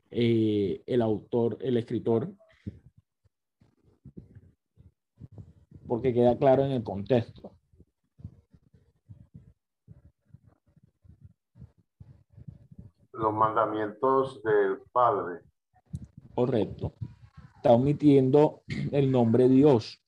eh, 0.10 0.82
el 0.86 1.02
autor, 1.02 1.58
el 1.62 1.78
escritor? 1.78 2.34
Porque 5.88 6.14
queda 6.14 6.38
claro 6.38 6.66
en 6.66 6.72
el 6.72 6.84
contexto. 6.84 7.56
Los 13.12 13.34
mandamientos 13.34 14.42
del 14.44 14.80
Padre. 14.92 15.42
Correcto. 16.34 16.94
Está 17.58 17.74
omitiendo 17.74 18.64
el 18.94 19.12
nombre 19.12 19.50
Dios. 19.50 20.02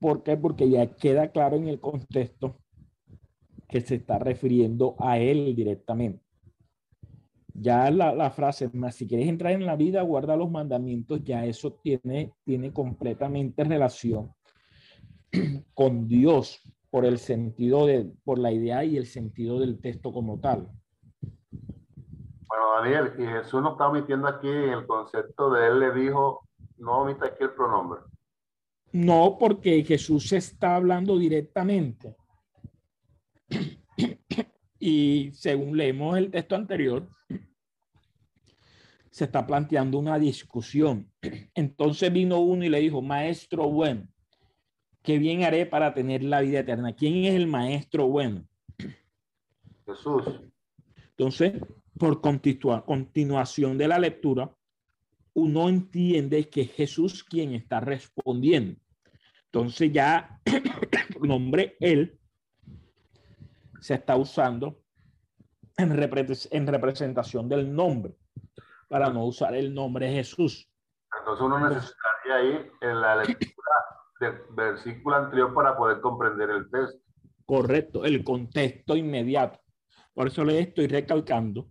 ¿Por 0.00 0.22
qué? 0.22 0.36
Porque 0.36 0.68
ya 0.68 0.96
queda 0.96 1.30
claro 1.30 1.56
en 1.56 1.68
el 1.68 1.78
contexto 1.78 2.56
que 3.68 3.80
se 3.82 3.96
está 3.96 4.18
refiriendo 4.18 4.96
a 4.98 5.18
él 5.18 5.54
directamente. 5.54 6.24
Ya 7.52 7.90
la, 7.90 8.14
la 8.14 8.30
frase, 8.30 8.70
más 8.72 8.94
si 8.94 9.06
quieres 9.06 9.28
entrar 9.28 9.52
en 9.52 9.66
la 9.66 9.76
vida, 9.76 10.02
guarda 10.02 10.36
los 10.36 10.50
mandamientos, 10.50 11.22
ya 11.22 11.44
eso 11.44 11.74
tiene, 11.74 12.32
tiene 12.44 12.72
completamente 12.72 13.62
relación 13.62 14.32
con 15.74 16.08
Dios 16.08 16.62
por 16.90 17.04
el 17.04 17.18
sentido 17.18 17.86
de, 17.86 18.10
por 18.24 18.38
la 18.38 18.50
idea 18.50 18.84
y 18.84 18.96
el 18.96 19.06
sentido 19.06 19.60
del 19.60 19.80
texto 19.80 20.12
como 20.12 20.40
tal. 20.40 20.68
Bueno, 21.20 22.64
Daniel, 22.80 23.12
y 23.18 23.26
Jesús 23.26 23.62
nos 23.62 23.72
está 23.72 23.88
omitiendo 23.88 24.26
aquí 24.26 24.48
el 24.48 24.86
concepto 24.86 25.50
de 25.50 25.68
él 25.68 25.80
le 25.80 25.92
dijo, 25.92 26.48
no 26.78 27.02
omita 27.02 27.26
aquí 27.26 27.44
el 27.44 27.50
pronombre. 27.50 28.00
No, 28.92 29.36
porque 29.38 29.84
Jesús 29.84 30.32
está 30.32 30.76
hablando 30.76 31.18
directamente. 31.18 32.16
Y 34.82 35.30
según 35.34 35.76
leemos 35.76 36.16
el 36.16 36.30
texto 36.30 36.56
anterior, 36.56 37.06
se 39.10 39.24
está 39.24 39.46
planteando 39.46 39.98
una 39.98 40.18
discusión. 40.18 41.12
Entonces 41.54 42.10
vino 42.10 42.40
uno 42.40 42.64
y 42.64 42.70
le 42.70 42.80
dijo, 42.80 43.02
maestro 43.02 43.68
bueno, 43.68 44.08
¿qué 45.02 45.18
bien 45.18 45.44
haré 45.44 45.66
para 45.66 45.92
tener 45.92 46.22
la 46.22 46.40
vida 46.40 46.60
eterna? 46.60 46.94
¿Quién 46.94 47.26
es 47.26 47.34
el 47.34 47.46
maestro 47.46 48.06
bueno? 48.08 48.48
Jesús. 49.84 50.24
Entonces, 51.10 51.60
por 51.98 52.22
continua- 52.22 52.82
continuación 52.86 53.76
de 53.76 53.88
la 53.88 53.98
lectura, 53.98 54.50
uno 55.34 55.68
entiende 55.68 56.48
que 56.48 56.62
es 56.62 56.72
Jesús 56.72 57.24
quien 57.24 57.54
está 57.54 57.80
respondiendo. 57.80 58.80
Entonces 59.46 59.92
ya 59.92 60.40
el 60.44 61.28
nombre 61.28 61.76
él 61.80 62.18
se 63.80 63.94
está 63.94 64.16
usando 64.16 64.80
en, 65.76 65.90
repre- 65.90 66.48
en 66.50 66.66
representación 66.66 67.48
del 67.48 67.74
nombre, 67.74 68.14
para 68.88 69.08
no 69.10 69.24
usar 69.24 69.54
el 69.54 69.72
nombre 69.72 70.12
Jesús. 70.12 70.68
Entonces 71.18 71.44
uno 71.44 71.68
necesitaría 71.68 72.42
ir 72.44 72.72
en 72.82 73.00
la 73.00 73.16
lectura 73.16 73.74
del 74.20 74.34
versículo 74.50 75.16
anterior 75.16 75.54
para 75.54 75.76
poder 75.76 76.00
comprender 76.00 76.50
el 76.50 76.70
texto. 76.70 76.98
Correcto, 77.46 78.04
el 78.04 78.22
contexto 78.22 78.94
inmediato. 78.96 79.58
Por 80.12 80.28
eso 80.28 80.44
le 80.44 80.58
estoy 80.60 80.86
recalcando 80.86 81.66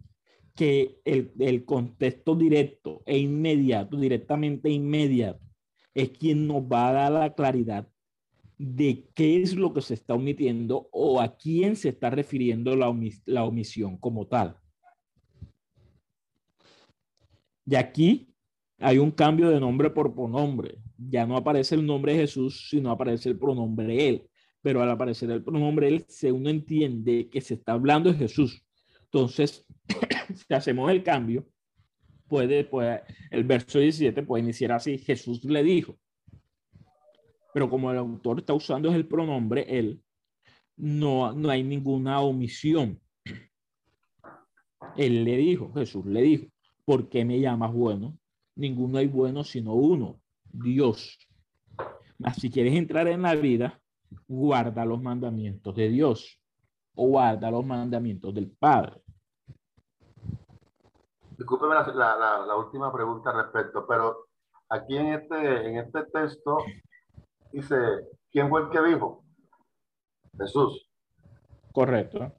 que 0.60 1.00
el, 1.06 1.32
el 1.40 1.64
contexto 1.64 2.36
directo 2.36 3.02
e 3.06 3.18
inmediato, 3.18 3.96
directamente 3.98 4.70
inmediato, 4.70 5.40
es 5.94 6.10
quien 6.10 6.46
nos 6.48 6.64
va 6.64 6.90
a 6.90 6.94
dar 6.94 7.12
la 7.14 7.34
claridad 7.34 7.88
de 8.58 9.08
qué 9.16 9.42
es 9.42 9.56
lo 9.56 9.74
que 9.74 9.80
se 9.82 9.94
está 9.94 10.16
omitiendo 10.16 10.90
o 10.92 11.22
a 11.22 11.38
quién 11.38 11.78
se 11.78 11.88
está 11.88 12.10
refiriendo 12.10 12.76
la, 12.76 12.90
omis- 12.90 13.24
la 13.26 13.46
omisión 13.46 13.98
como 13.98 14.28
tal. 14.28 14.58
Y 17.66 17.76
aquí 17.76 18.36
hay 18.80 18.98
un 18.98 19.12
cambio 19.12 19.50
de 19.50 19.62
nombre 19.62 19.90
por 19.90 20.14
pronombre. 20.14 20.78
Ya 20.98 21.26
no 21.26 21.38
aparece 21.38 21.76
el 21.76 21.86
nombre 21.86 22.16
Jesús, 22.16 22.68
sino 22.70 22.92
aparece 22.92 23.30
el 23.30 23.40
pronombre 23.40 24.10
él. 24.10 24.30
pero 24.62 24.82
al 24.82 24.92
aparecer 24.92 25.32
el 25.32 25.44
pronombre 25.44 25.88
él, 25.88 26.06
se 26.08 26.32
uno 26.32 26.50
entiende 26.50 27.30
que 27.30 27.42
se 27.42 27.54
está 27.56 27.74
hablando 27.74 28.12
de 28.12 28.18
Jesús. 28.18 28.64
Entonces, 29.12 29.66
si 30.36 30.54
hacemos 30.54 30.92
el 30.92 31.04
cambio, 31.04 31.48
puede, 32.28 32.70
el 33.32 33.44
verso 33.44 33.80
17 33.80 34.24
puede 34.24 34.44
iniciar 34.44 34.72
así, 34.72 34.98
Jesús 35.00 35.44
le 35.44 35.64
dijo. 35.64 35.98
Pero 37.54 37.70
como 37.70 37.92
el 37.92 37.98
autor 37.98 38.40
está 38.40 38.54
usando 38.54 38.94
el 38.94 39.08
pronombre 39.08 39.66
él, 39.68 40.02
no, 40.78 41.34
no 41.34 41.50
hay 41.50 41.64
ninguna 41.64 42.22
omisión. 42.22 43.02
Él 44.96 45.24
le 45.24 45.38
dijo, 45.38 45.74
Jesús 45.74 46.06
le 46.06 46.22
dijo, 46.22 46.46
¿por 46.86 47.10
qué 47.10 47.26
me 47.26 47.40
llamas 47.40 47.74
bueno? 47.74 48.18
Ninguno 48.56 49.00
hay 49.00 49.08
bueno 49.08 49.44
sino 49.44 49.74
uno, 49.74 50.22
Dios. 50.44 51.18
Mas 52.20 52.38
si 52.38 52.50
quieres 52.50 52.76
entrar 52.76 53.08
en 53.08 53.24
la 53.24 53.36
vida, 53.36 53.82
guarda 54.28 54.86
los 54.86 55.02
mandamientos 55.02 55.76
de 55.76 55.90
Dios 55.90 56.39
o 57.00 57.08
guarda 57.08 57.50
los 57.50 57.66
mandamientos 57.66 58.34
del 58.34 58.52
Padre. 58.52 59.02
Discúlpeme 61.38 61.74
la, 61.74 61.86
la, 61.94 62.46
la, 62.46 62.56
última 62.58 62.92
pregunta 62.92 63.30
al 63.30 63.46
respecto, 63.46 63.88
pero 63.88 64.28
aquí 64.68 64.98
en 64.98 65.14
este, 65.14 65.70
en 65.70 65.78
este 65.78 66.04
texto 66.08 66.58
dice, 67.54 67.78
¿quién 68.30 68.50
fue 68.50 68.64
el 68.64 68.70
que 68.70 68.82
dijo? 68.82 69.24
Jesús. 70.38 70.90
Correcto. 71.72 72.34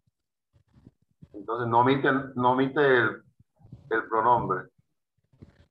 Entonces 1.33 1.67
no 1.67 1.81
omite, 1.81 2.13
no 2.35 2.53
omite 2.53 2.81
el, 2.81 3.23
el 3.89 4.09
pronombre. 4.11 4.69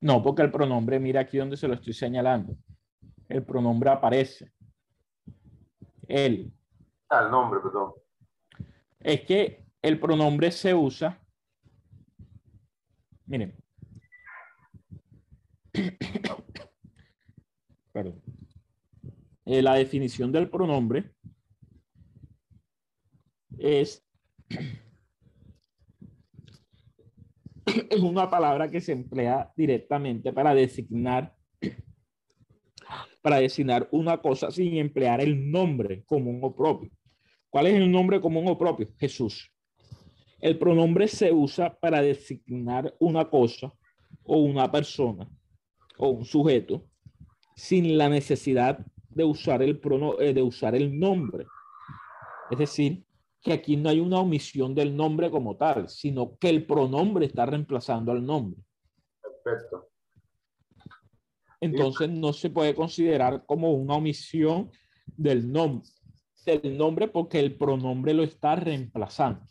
No, 0.02 0.24
porque 0.24 0.42
el 0.42 0.52
pronombre, 0.52 1.00
mira 1.00 1.22
aquí 1.22 1.38
donde 1.38 1.58
se 1.58 1.68
lo 1.68 1.76
estoy 1.76 1.94
señalando. 1.94 2.56
El 3.28 3.46
pronombre 3.46 3.92
aparece. 3.92 4.52
Él. 6.08 6.52
Ah, 7.10 7.22
el 7.26 7.30
nombre, 7.30 7.60
perdón. 7.60 7.94
Es 9.00 9.22
que 9.22 9.66
el 9.82 10.00
pronombre 10.00 10.52
se 10.52 10.74
usa. 10.74 11.22
Miren. 13.26 13.56
Perdón. 17.92 18.22
Eh, 19.46 19.62
la 19.62 19.76
definición 19.76 20.32
del 20.32 20.50
pronombre 20.50 21.12
es, 23.58 24.06
una 28.02 28.30
palabra 28.30 28.70
que 28.70 28.82
se 28.82 28.92
emplea 28.92 29.52
directamente 29.56 30.34
para 30.34 30.54
designar 30.54 31.36
para 33.22 33.38
designar 33.38 33.88
una 33.92 34.22
cosa 34.22 34.52
sin 34.52 34.78
emplear 34.78 35.22
el 35.22 35.52
nombre 35.52 36.04
común 36.06 36.40
o 36.44 36.56
propio. 36.56 36.92
¿Cuál 37.50 37.68
es 37.68 37.76
el 37.76 37.92
nombre 37.92 38.22
común 38.22 38.48
o 38.48 38.58
propio? 38.58 38.90
Jesús. 38.98 39.52
El 40.40 40.58
pronombre 40.58 41.08
se 41.08 41.32
usa 41.32 41.78
para 41.78 42.02
designar 42.02 42.96
una 43.00 43.30
cosa 43.30 43.74
o 44.24 44.38
una 44.38 44.72
persona 44.72 45.28
o 45.98 46.10
un 46.10 46.26
sujeto 46.26 46.86
sin 47.56 47.98
la 47.98 48.08
necesidad 48.08 48.86
de 49.10 49.24
usar 49.24 49.62
el, 49.62 49.80
prono, 49.80 50.20
eh, 50.20 50.34
de 50.34 50.42
usar 50.42 50.76
el 50.76 50.98
nombre. 50.98 51.46
Es 52.52 52.58
decir, 52.58 53.04
que 53.42 53.54
aquí 53.54 53.76
no 53.76 53.90
hay 53.90 54.00
una 54.00 54.20
omisión 54.20 54.76
del 54.76 54.96
nombre 54.96 55.30
como 55.30 55.58
tal, 55.58 55.90
sino 55.90 56.38
que 56.38 56.50
el 56.50 56.66
pronombre 56.66 57.26
está 57.26 57.46
reemplazando 57.46 58.12
al 58.12 58.26
nombre. 58.26 58.62
Perfecto. 59.44 59.90
Entonces 61.62 62.10
no 62.10 62.32
se 62.32 62.50
puede 62.50 62.74
considerar 62.74 63.46
como 63.46 63.74
una 63.74 63.96
omisión 63.96 64.72
del 65.18 65.52
nombre, 65.52 65.90
del 66.46 66.78
nombre 66.78 67.08
porque 67.08 67.40
el 67.40 67.56
pronombre 67.56 68.14
lo 68.14 68.24
está 68.24 68.56
reemplazando. 68.56 69.46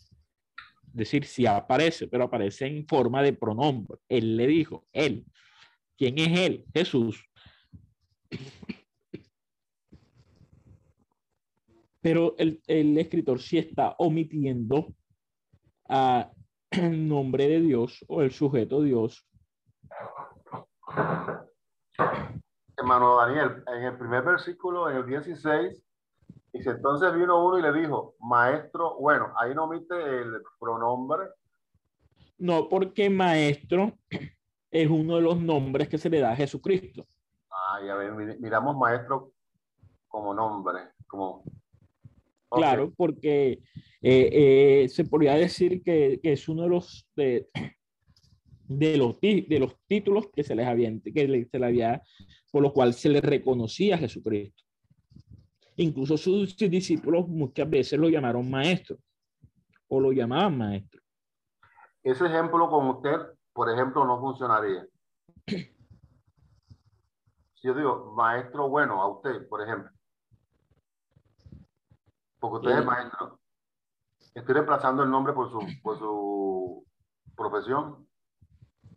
Es 0.86 0.94
decir, 0.94 1.24
si 1.24 1.46
aparece, 1.46 2.08
pero 2.08 2.24
aparece 2.24 2.66
en 2.66 2.86
forma 2.86 3.22
de 3.22 3.32
pronombre. 3.32 3.98
Él 4.08 4.36
le 4.36 4.46
dijo, 4.46 4.86
él. 4.92 5.24
¿Quién 5.96 6.18
es 6.18 6.38
él? 6.38 6.64
Jesús. 6.72 7.24
Pero 12.00 12.34
el, 12.38 12.62
el 12.66 12.96
escritor 12.98 13.40
sí 13.40 13.58
está 13.58 13.94
omitiendo 13.98 14.94
a 15.88 16.30
el 16.70 17.08
nombre 17.08 17.48
de 17.48 17.60
Dios 17.60 18.04
o 18.08 18.22
el 18.22 18.30
sujeto 18.30 18.82
Dios 18.82 19.28
Hermano 22.76 23.16
Daniel, 23.16 23.64
en 23.66 23.82
el 23.82 23.98
primer 23.98 24.22
versículo, 24.22 24.88
en 24.88 24.98
el 24.98 25.06
16, 25.06 25.84
dice, 26.52 26.70
entonces 26.70 27.14
vino 27.14 27.44
uno 27.46 27.58
y 27.58 27.62
le 27.62 27.72
dijo, 27.72 28.14
maestro, 28.20 28.96
bueno, 28.98 29.32
ahí 29.38 29.54
no 29.54 29.64
omite 29.64 29.94
el 29.94 30.42
pronombre. 30.58 31.24
No, 32.38 32.68
porque 32.68 33.10
maestro 33.10 33.92
es 34.70 34.88
uno 34.88 35.16
de 35.16 35.22
los 35.22 35.40
nombres 35.40 35.88
que 35.88 35.98
se 35.98 36.10
le 36.10 36.20
da 36.20 36.32
a 36.32 36.36
Jesucristo. 36.36 37.06
Ah, 37.50 37.80
ya 37.84 37.94
ver, 37.94 38.12
miramos 38.40 38.76
maestro 38.76 39.32
como 40.06 40.34
nombre, 40.34 40.80
como... 41.06 41.42
Claro, 42.50 42.92
porque 42.96 43.60
eh, 44.00 44.30
eh, 44.82 44.88
se 44.88 45.04
podría 45.04 45.34
decir 45.34 45.82
que, 45.82 46.18
que, 46.22 46.32
es 46.32 46.48
uno 46.48 46.62
de 46.62 46.68
los, 46.70 47.06
de, 47.14 47.48
de 48.68 48.96
los, 48.96 49.20
de 49.20 49.58
los 49.58 49.76
títulos 49.86 50.28
que 50.34 50.42
se 50.42 50.54
les 50.54 50.66
había, 50.66 50.90
que 51.02 51.46
se 51.50 51.58
le 51.58 51.66
había, 51.66 52.02
por 52.50 52.62
lo 52.62 52.72
cual 52.72 52.94
se 52.94 53.10
le 53.10 53.20
reconocía 53.20 53.96
a 53.96 53.98
Jesucristo. 53.98 54.64
Incluso 55.78 56.16
sus, 56.16 56.56
discípulos 56.56 57.28
muchas 57.28 57.70
veces 57.70 58.00
lo 58.00 58.08
llamaron 58.08 58.50
maestro 58.50 58.96
o 59.86 60.00
lo 60.00 60.10
llamaban 60.10 60.58
maestro. 60.58 61.00
Ese 62.02 62.26
ejemplo 62.26 62.68
con 62.68 62.88
usted, 62.88 63.16
por 63.52 63.70
ejemplo, 63.70 64.04
no 64.04 64.18
funcionaría. 64.20 64.84
Si 65.46 65.68
yo 67.62 67.74
digo 67.74 68.12
maestro 68.16 68.68
bueno 68.68 69.00
a 69.00 69.08
usted, 69.08 69.48
por 69.48 69.62
ejemplo, 69.62 69.92
porque 72.40 72.56
usted 72.56 72.80
es 72.80 72.84
maestro, 72.84 73.38
estoy 74.34 74.54
reemplazando 74.54 75.04
el 75.04 75.10
nombre 75.10 75.32
por 75.32 75.48
su, 75.48 75.60
por 75.80 75.96
su 75.96 76.84
profesión. 77.36 78.04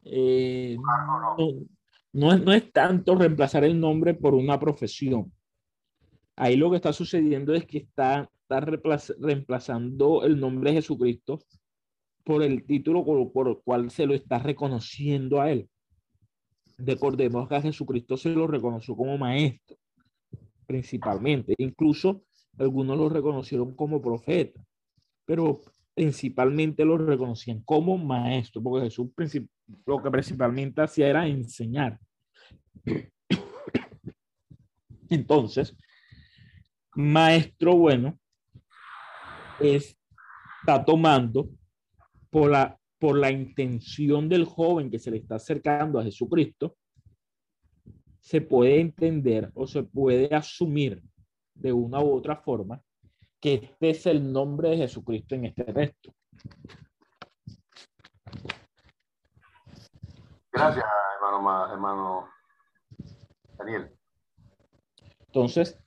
Eh, 0.04 0.78
no, 2.12 2.34
no, 2.34 2.54
es, 2.54 2.74
tanto 2.74 3.14
reemplazar 3.14 3.66
el 3.66 3.80
nombre 3.80 4.16
por 4.16 4.34
una 4.34 4.60
profesión. 4.60 5.32
Ahí 6.42 6.56
lo 6.56 6.72
que 6.72 6.78
está 6.78 6.92
sucediendo 6.92 7.54
es 7.54 7.68
que 7.68 7.78
está, 7.78 8.28
está 8.42 8.66
reemplazando 9.20 10.24
el 10.24 10.40
nombre 10.40 10.72
de 10.72 10.78
Jesucristo 10.78 11.40
por 12.24 12.42
el 12.42 12.66
título 12.66 13.06
por, 13.32 13.48
el 13.48 13.58
cual 13.64 13.92
se 13.92 14.08
lo 14.08 14.16
está 14.16 14.40
reconociendo 14.40 15.40
a 15.40 15.52
él. 15.52 15.70
Recordemos 16.80 17.48
que 17.48 17.54
a 17.54 17.62
Jesucristo 17.62 18.18
se 18.18 18.32
lo 18.32 18.48
reconoció 18.48 18.96
como 18.96 19.20
maestro, 19.20 19.78
principalmente. 20.66 21.54
Incluso 21.60 22.24
algunos 22.58 22.98
lo 22.98 23.08
reconocieron 23.08 23.76
como 23.76 24.02
profeta, 24.02 24.66
pero 25.26 25.62
principalmente 25.94 26.84
lo 26.84 26.98
reconocían 26.98 27.62
como 27.62 28.00
maestro, 28.00 28.64
porque 28.64 28.86
Jesús 28.86 29.10
lo 29.86 30.02
que 30.02 30.10
principalmente 30.10 30.82
hacía 30.82 31.08
era 31.08 31.28
enseñar. 31.28 32.00
Entonces, 35.08 35.78
maestro 36.96 37.76
bueno 37.76 38.20
está 39.60 40.84
tomando 40.86 41.50
por 42.30 42.52
la, 42.52 42.80
por 43.00 43.18
la 43.18 43.32
intención 43.32 44.28
del 44.30 44.46
joven 44.46 44.90
que 44.90 45.00
se 45.00 45.12
le 45.12 45.18
está 45.18 45.36
acercando 45.36 46.00
a 46.00 46.04
Jesucristo, 46.04 46.76
se 48.20 48.42
puede 48.42 48.80
entender 48.80 49.52
o 49.56 49.68
se 49.68 49.84
puede 49.84 50.34
asumir 50.34 51.02
de 51.54 51.74
una 51.74 52.00
u 52.00 52.14
otra 52.14 52.36
forma 52.36 52.82
que 53.40 53.56
este 53.56 53.90
es 53.90 54.06
el 54.06 54.32
nombre 54.32 54.70
de 54.70 54.78
Jesucristo 54.78 55.36
en 55.36 55.46
este 55.46 55.64
texto. 55.66 56.14
Gracias, 60.52 60.86
hermano, 61.20 61.74
hermano 61.74 62.30
Daniel. 63.58 63.92
Entonces, 65.28 65.81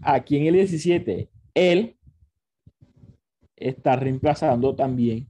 aquí 0.00 0.38
en 0.38 0.46
el 0.46 0.54
17, 0.54 1.30
él 1.54 1.96
está 3.56 3.96
reemplazando 3.96 4.74
también 4.74 5.28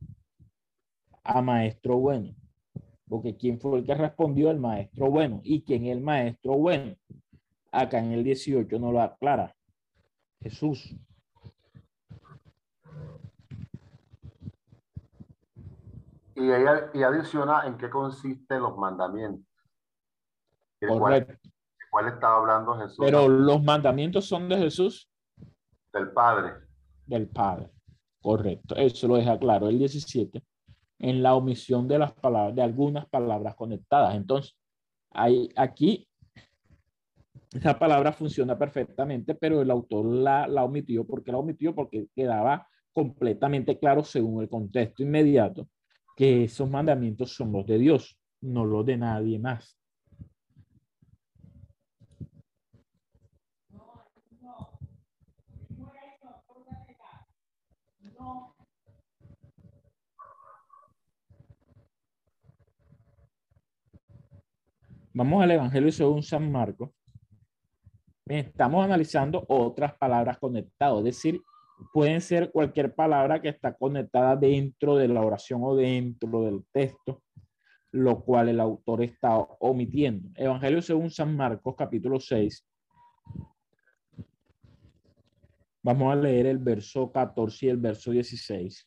a 1.22 1.42
maestro 1.42 1.96
bueno. 1.98 2.34
Porque 3.08 3.36
¿quién 3.36 3.60
fue 3.60 3.78
el 3.78 3.84
que 3.84 3.94
respondió? 3.94 4.50
El 4.50 4.58
maestro 4.58 5.10
bueno. 5.10 5.40
¿Y 5.44 5.62
quién 5.62 5.84
es 5.84 5.92
el 5.92 6.00
maestro 6.00 6.54
bueno? 6.54 6.96
Acá 7.70 7.98
en 7.98 8.12
el 8.12 8.24
18 8.24 8.78
no 8.78 8.92
lo 8.92 9.00
aclara. 9.00 9.54
Jesús. 10.40 10.96
Y, 16.36 16.50
ella, 16.50 16.90
y 16.92 17.02
adiciona 17.02 17.66
en 17.66 17.78
qué 17.78 17.88
consisten 17.88 18.62
los 18.62 18.76
mandamientos. 18.76 19.46
¿Cuál, 20.80 21.38
¿Cuál 21.94 22.08
estaba 22.08 22.38
hablando 22.38 22.76
Jesús? 22.76 22.96
Pero 22.98 23.28
los 23.28 23.62
mandamientos 23.62 24.24
son 24.24 24.48
de 24.48 24.58
Jesús. 24.58 25.08
Del 25.92 26.10
Padre. 26.10 26.54
Del 27.06 27.28
Padre. 27.28 27.70
Correcto. 28.20 28.74
Eso 28.74 29.06
lo 29.06 29.14
deja 29.14 29.38
claro 29.38 29.68
el 29.68 29.78
17 29.78 30.42
en 30.98 31.22
la 31.22 31.36
omisión 31.36 31.86
de 31.86 32.00
las 32.00 32.12
palabras, 32.12 32.56
de 32.56 32.62
algunas 32.62 33.06
palabras 33.06 33.54
conectadas. 33.54 34.16
Entonces, 34.16 34.58
hay 35.12 35.48
aquí 35.54 36.08
esa 37.52 37.78
palabra 37.78 38.12
funciona 38.12 38.58
perfectamente, 38.58 39.36
pero 39.36 39.62
el 39.62 39.70
autor 39.70 40.06
la, 40.06 40.48
la 40.48 40.64
omitió. 40.64 41.06
¿Por 41.06 41.22
qué 41.22 41.30
la 41.30 41.38
omitió? 41.38 41.76
Porque 41.76 42.08
quedaba 42.12 42.66
completamente 42.92 43.78
claro 43.78 44.02
según 44.02 44.42
el 44.42 44.48
contexto 44.48 45.04
inmediato 45.04 45.68
que 46.16 46.42
esos 46.42 46.68
mandamientos 46.68 47.36
son 47.36 47.52
los 47.52 47.64
de 47.64 47.78
Dios, 47.78 48.18
no 48.40 48.64
los 48.64 48.84
de 48.84 48.96
nadie 48.96 49.38
más. 49.38 49.78
Vamos 65.16 65.44
al 65.44 65.52
Evangelio 65.52 65.92
según 65.92 66.24
San 66.24 66.50
Marcos. 66.50 66.90
Estamos 68.26 68.84
analizando 68.84 69.44
otras 69.46 69.94
palabras 69.94 70.38
conectadas, 70.38 70.98
es 70.98 71.04
decir, 71.04 71.40
pueden 71.92 72.20
ser 72.20 72.50
cualquier 72.50 72.92
palabra 72.96 73.40
que 73.40 73.48
está 73.48 73.76
conectada 73.76 74.34
dentro 74.34 74.96
de 74.96 75.06
la 75.06 75.20
oración 75.20 75.60
o 75.62 75.76
dentro 75.76 76.42
del 76.42 76.64
texto, 76.72 77.22
lo 77.92 78.24
cual 78.24 78.48
el 78.48 78.58
autor 78.58 79.04
está 79.04 79.36
omitiendo. 79.36 80.30
Evangelio 80.34 80.82
según 80.82 81.08
San 81.10 81.36
Marcos, 81.36 81.76
capítulo 81.78 82.18
6. 82.18 82.66
Vamos 85.84 86.12
a 86.12 86.16
leer 86.16 86.46
el 86.46 86.58
verso 86.58 87.12
14 87.12 87.66
y 87.66 87.68
el 87.68 87.76
verso 87.76 88.10
16. 88.10 88.84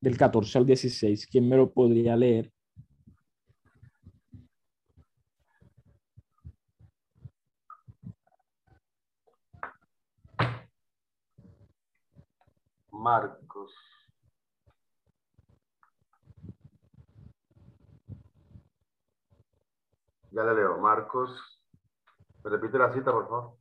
Del 0.00 0.16
14 0.16 0.58
al 0.58 0.66
16. 0.66 1.24
¿Quién 1.28 1.48
me 1.48 1.56
lo 1.56 1.72
podría 1.72 2.16
leer? 2.16 2.50
Marcos. 12.98 13.74
Ya 20.30 20.42
le 20.44 20.54
leo. 20.54 20.78
Marcos. 20.78 21.62
¿Me 22.44 22.50
repite 22.50 22.78
la 22.78 22.92
cita, 22.92 23.12
por 23.12 23.28
favor? 23.28 23.56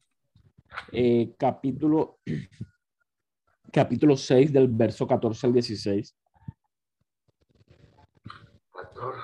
Eh, 0.92 1.36
capítulo, 1.38 2.20
capítulo 3.72 4.18
6 4.18 4.52
del 4.52 4.68
verso 4.68 5.08
14 5.08 5.48
al 5.48 5.54
16. 5.54 6.18
14. 8.74 9.20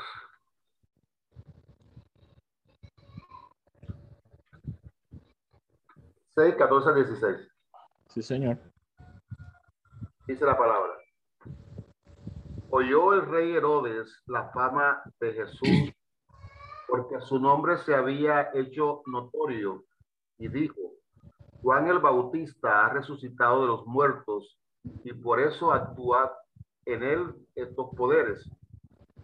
Seis, 6.33 6.55
14 6.55 6.89
al 6.89 6.95
16. 6.95 7.47
Sí, 8.07 8.21
señor. 8.21 8.70
Dice 10.31 10.45
la 10.45 10.57
palabra. 10.57 10.93
Oyó 12.69 13.11
el 13.11 13.25
rey 13.25 13.51
Herodes 13.51 14.23
la 14.27 14.49
fama 14.51 15.03
de 15.19 15.33
Jesús 15.33 15.93
porque 16.87 17.19
su 17.19 17.37
nombre 17.37 17.75
se 17.79 17.93
había 17.93 18.49
hecho 18.53 19.01
notorio 19.07 19.83
y 20.37 20.47
dijo, 20.47 20.79
Juan 21.61 21.87
el 21.87 21.99
Bautista 21.99 22.85
ha 22.85 22.93
resucitado 22.93 23.63
de 23.63 23.67
los 23.67 23.85
muertos 23.85 24.57
y 25.03 25.11
por 25.11 25.41
eso 25.41 25.73
actúa 25.73 26.33
en 26.85 27.03
él 27.03 27.35
estos 27.53 27.93
poderes. 27.93 28.49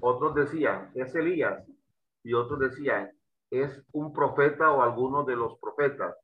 Otros 0.01 0.35
decían, 0.35 0.91
es 0.93 1.15
Elías 1.15 1.65
y 2.21 2.33
otros 2.33 2.59
decían, 2.59 3.13
es 3.49 3.81
un 3.93 4.11
profeta 4.11 4.73
o 4.73 4.81
alguno 4.81 5.23
de 5.23 5.37
los 5.37 5.57
profetas. 5.59 6.17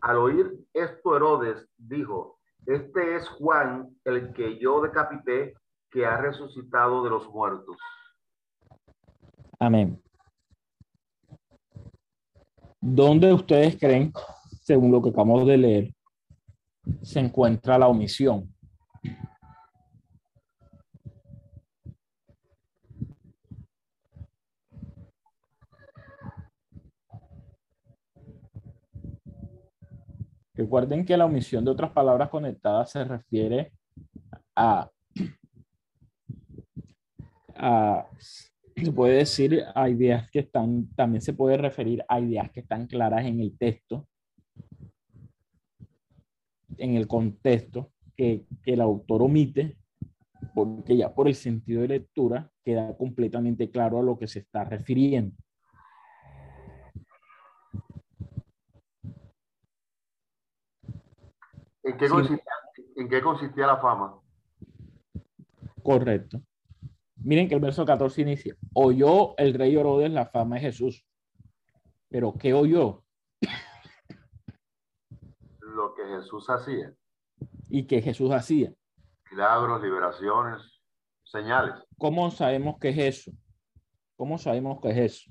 Al 0.00 0.16
oír 0.16 0.54
esto 0.72 1.14
Herodes 1.14 1.68
dijo, 1.76 2.35
este 2.66 3.16
es 3.16 3.28
Juan, 3.28 3.96
el 4.04 4.32
que 4.32 4.58
yo 4.58 4.80
decapité, 4.80 5.54
que 5.90 6.04
ha 6.04 6.16
resucitado 6.16 7.04
de 7.04 7.10
los 7.10 7.28
muertos. 7.28 7.76
Amén. 9.58 10.02
¿Dónde 12.80 13.32
ustedes 13.32 13.78
creen, 13.78 14.12
según 14.60 14.92
lo 14.92 15.02
que 15.02 15.10
acabamos 15.10 15.46
de 15.46 15.56
leer, 15.56 15.94
se 17.02 17.20
encuentra 17.20 17.78
la 17.78 17.88
omisión? 17.88 18.54
Recuerden 30.66 31.04
que 31.04 31.16
la 31.16 31.26
omisión 31.26 31.64
de 31.64 31.70
otras 31.70 31.92
palabras 31.92 32.28
conectadas 32.28 32.90
se 32.90 33.04
refiere 33.04 33.70
a, 34.56 34.90
se 38.74 38.90
puede 38.90 39.18
decir 39.18 39.62
a 39.76 39.88
ideas 39.88 40.28
que 40.28 40.40
están, 40.40 40.88
también 40.96 41.22
se 41.22 41.34
puede 41.34 41.56
referir 41.56 42.04
a 42.08 42.18
ideas 42.18 42.50
que 42.50 42.60
están 42.60 42.88
claras 42.88 43.26
en 43.26 43.38
el 43.38 43.56
texto, 43.56 44.08
en 46.78 46.96
el 46.96 47.06
contexto 47.06 47.92
que, 48.16 48.44
que 48.64 48.72
el 48.72 48.80
autor 48.80 49.22
omite, 49.22 49.76
porque 50.52 50.96
ya 50.96 51.14
por 51.14 51.28
el 51.28 51.36
sentido 51.36 51.82
de 51.82 51.88
lectura 51.88 52.50
queda 52.64 52.96
completamente 52.96 53.70
claro 53.70 54.00
a 54.00 54.02
lo 54.02 54.18
que 54.18 54.26
se 54.26 54.40
está 54.40 54.64
refiriendo. 54.64 55.36
¿En 61.86 61.96
qué, 61.96 62.06
Sí. 62.06 62.12
consistía, 62.12 62.52
¿En 62.96 63.08
qué 63.08 63.22
consistía 63.22 63.66
la 63.68 63.76
fama? 63.78 64.20
Correcto. 65.82 66.40
Miren 67.16 67.48
que 67.48 67.54
el 67.54 67.60
verso 67.60 67.84
14 67.86 68.22
inicia. 68.22 68.56
Oyó 68.74 69.36
el 69.38 69.54
rey 69.54 69.76
Herodes 69.76 70.10
la 70.10 70.26
fama 70.26 70.56
de 70.56 70.62
Jesús. 70.62 71.06
Pero 72.08 72.34
¿qué 72.34 72.52
oyó? 72.54 73.04
Lo 75.60 75.94
que 75.94 76.04
Jesús 76.06 76.48
hacía. 76.50 76.92
¿Y 77.68 77.86
qué 77.86 78.02
Jesús 78.02 78.30
hacía? 78.32 78.72
Milagros, 79.30 79.82
liberaciones, 79.82 80.80
señales. 81.24 81.74
¿Cómo 81.98 82.30
sabemos 82.30 82.78
que 82.78 82.88
es 82.90 82.98
eso? 82.98 83.32
¿Cómo 84.16 84.38
sabemos 84.38 84.80
que 84.80 84.90
es 84.90 84.96
eso? 84.98 85.30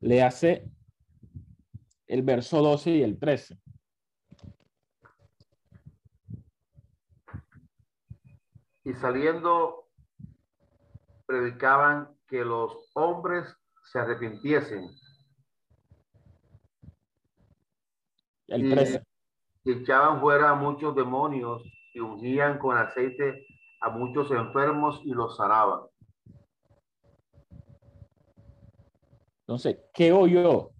Le 0.00 0.22
hace 0.22 0.70
el 2.06 2.22
verso 2.22 2.62
12 2.62 2.90
y 2.90 3.02
el 3.02 3.18
13. 3.18 3.58
Y 8.88 8.94
saliendo, 8.94 9.84
predicaban 11.26 12.16
que 12.26 12.42
los 12.42 12.90
hombres 12.94 13.54
se 13.84 13.98
arrepintiesen 13.98 14.88
El 18.46 18.64
Y- 18.64 18.70
13. 18.70 19.04
y 19.64 19.72
echaban 19.72 20.22
fuera 20.22 20.48
a 20.48 20.54
muchos 20.54 20.96
demonios 20.96 21.62
y 21.92 22.00
ungían 22.00 22.58
con 22.58 22.78
aceite 22.78 23.44
a 23.82 23.90
muchos 23.90 24.30
enfermos 24.30 25.02
y 25.04 25.10
los 25.10 25.36
sanaban. 25.36 25.80
Entonces, 29.40 29.80
¿qué 29.92 30.12
oyó? 30.12 30.70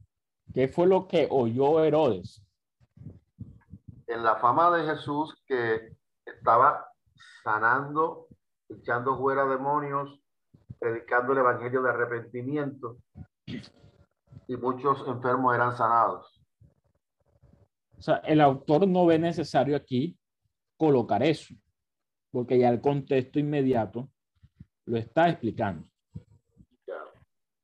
¿Qué 0.54 0.66
fue 0.68 0.86
lo 0.86 1.06
que 1.06 1.28
oyó 1.30 1.84
Herodes? 1.84 2.42
En 4.06 4.22
la 4.22 4.36
fama 4.36 4.74
de 4.74 4.84
Jesús 4.86 5.34
que 5.46 5.94
estaba 6.24 6.86
sanando, 7.42 8.28
echando 8.68 9.16
fuera 9.16 9.46
demonios, 9.46 10.20
predicando 10.78 11.32
el 11.32 11.38
evangelio 11.38 11.82
de 11.82 11.90
arrepentimiento 11.90 12.98
y 13.46 14.56
muchos 14.56 15.06
enfermos 15.06 15.54
eran 15.54 15.76
sanados. 15.76 16.42
O 17.98 18.02
sea, 18.02 18.16
el 18.16 18.40
autor 18.40 18.86
no 18.86 19.06
ve 19.06 19.18
necesario 19.18 19.76
aquí 19.76 20.16
colocar 20.76 21.22
eso, 21.22 21.54
porque 22.30 22.58
ya 22.58 22.68
el 22.68 22.80
contexto 22.80 23.38
inmediato 23.38 24.08
lo 24.86 24.96
está 24.96 25.28
explicando. 25.28 25.88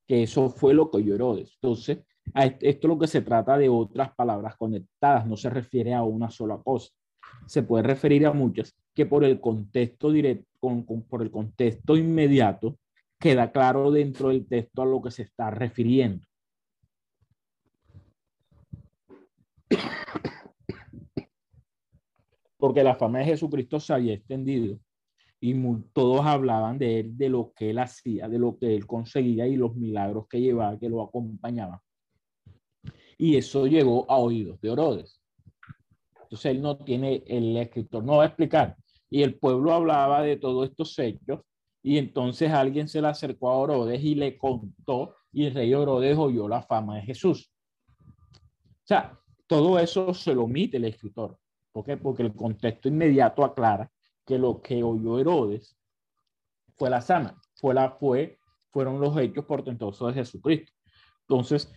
Que 0.06 0.24
eso 0.24 0.50
fue 0.50 0.74
lo 0.74 0.90
que 0.90 0.98
oyó 0.98 1.14
Herodes. 1.14 1.56
Entonces, 1.62 2.04
esto 2.34 2.88
lo 2.88 2.98
que 2.98 3.06
se 3.06 3.22
trata 3.22 3.56
de 3.56 3.68
otras 3.68 4.14
palabras 4.14 4.56
conectadas, 4.56 5.26
no 5.26 5.36
se 5.36 5.48
refiere 5.48 5.94
a 5.94 6.02
una 6.02 6.30
sola 6.30 6.58
cosa. 6.62 6.90
Se 7.46 7.62
puede 7.62 7.84
referir 7.84 8.26
a 8.26 8.32
muchas 8.32 8.76
que 8.95 9.07
por 9.07 9.24
el 9.24 9.40
contexto 9.40 10.11
directo, 10.11 10.47
por 11.09 11.22
el 11.22 11.30
contexto 11.30 11.97
inmediato, 11.97 12.78
queda 13.18 13.53
claro 13.53 13.90
dentro 13.90 14.28
del 14.28 14.47
texto 14.47 14.82
a 14.82 14.86
lo 14.86 15.03
que 15.03 15.11
se 15.11 15.22
está 15.22 15.51
refiriendo. 15.51 16.26
porque 22.64 22.82
la 22.82 22.95
fama 22.95 23.18
de 23.18 23.26
Jesucristo 23.26 23.78
se 23.78 23.92
había 23.92 24.14
extendido 24.14 24.78
y 25.38 25.55
todos 25.92 26.24
hablaban 26.24 26.78
de 26.78 27.01
él, 27.01 27.14
de 27.14 27.28
lo 27.28 27.53
que 27.55 27.68
él 27.68 27.78
hacía, 27.78 28.26
de 28.26 28.38
lo 28.38 28.57
que 28.57 28.74
él 28.74 28.86
conseguía 28.86 29.47
y 29.47 29.57
los 29.57 29.76
milagros 29.76 30.26
que 30.28 30.40
llevaba, 30.40 30.78
que 30.78 30.88
lo 30.88 31.03
acompañaban. 31.03 31.78
Y 33.18 33.36
eso 33.36 33.66
llegó 33.66 34.11
a 34.11 34.16
oídos 34.16 34.59
de 34.62 34.70
Orodes. 34.70 35.20
Entonces 36.22 36.53
él 36.53 36.62
no 36.62 36.78
tiene, 36.78 37.22
el 37.26 37.55
escritor 37.59 38.03
no 38.03 38.16
va 38.16 38.22
a 38.22 38.26
explicar. 38.28 38.78
Y 39.14 39.22
el 39.22 39.38
pueblo 39.38 39.72
hablaba 39.72 40.22
de 40.22 40.36
todos 40.36 40.68
estos 40.68 40.98
hechos 40.98 41.38
y 41.84 41.98
entonces 41.98 42.50
alguien 42.50 42.88
se 42.88 43.00
le 43.00 43.06
acercó 43.06 43.48
a 43.48 43.58
Orodes 43.58 44.02
y 44.02 44.16
le 44.16 44.36
contó 44.36 45.14
y 45.30 45.44
el 45.44 45.54
rey 45.54 45.72
Orodes 45.72 46.18
oyó 46.18 46.48
la 46.48 46.62
fama 46.62 46.96
de 46.96 47.02
Jesús. 47.02 47.48
O 48.00 48.82
sea, 48.82 49.16
todo 49.46 49.78
eso 49.78 50.12
se 50.14 50.34
lo 50.34 50.42
omite 50.42 50.78
el 50.78 50.86
escritor. 50.86 51.38
¿Por 51.70 51.84
qué? 51.84 51.96
Porque 51.96 52.24
el 52.24 52.34
contexto 52.34 52.88
inmediato 52.88 53.44
aclara 53.44 53.88
que 54.26 54.36
lo 54.36 54.60
que 54.60 54.82
oyó 54.82 55.20
Herodes 55.20 55.78
fue 56.76 56.90
la 56.90 57.00
sana, 57.00 57.40
fue 57.54 57.72
la, 57.72 57.92
fue, 57.92 58.40
fueron 58.72 59.00
los 59.00 59.16
hechos 59.16 59.44
portentosos 59.44 60.08
de 60.08 60.14
Jesucristo. 60.14 60.72
Entonces, 61.28 61.72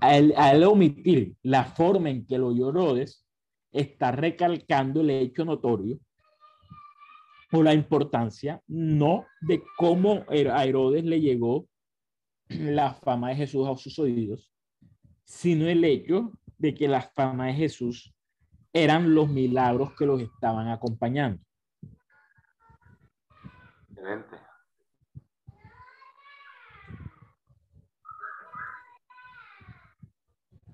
al, 0.00 0.62
omitir 0.62 1.34
la 1.42 1.64
forma 1.64 2.08
en 2.10 2.24
que 2.24 2.38
lo 2.38 2.46
oyó 2.46 2.68
Herodes, 2.68 3.26
está 3.72 4.12
recalcando 4.12 5.00
el 5.00 5.10
hecho 5.10 5.44
notorio 5.44 5.98
o 7.52 7.62
la 7.62 7.74
importancia 7.74 8.62
no 8.66 9.26
de 9.40 9.62
cómo 9.76 10.24
a 10.28 10.64
Herodes 10.64 11.04
le 11.04 11.20
llegó 11.20 11.66
la 12.48 12.94
fama 12.94 13.30
de 13.30 13.36
Jesús 13.36 13.66
a 13.68 13.76
sus 13.76 13.98
oídos, 13.98 14.50
sino 15.24 15.66
el 15.66 15.84
hecho 15.84 16.32
de 16.58 16.74
que 16.74 16.88
la 16.88 17.02
fama 17.02 17.46
de 17.46 17.54
Jesús 17.54 18.14
eran 18.72 19.14
los 19.14 19.28
milagros 19.28 19.94
que 19.94 20.06
los 20.06 20.20
estaban 20.20 20.68
acompañando. 20.68 21.42
Excelente. 23.90 24.36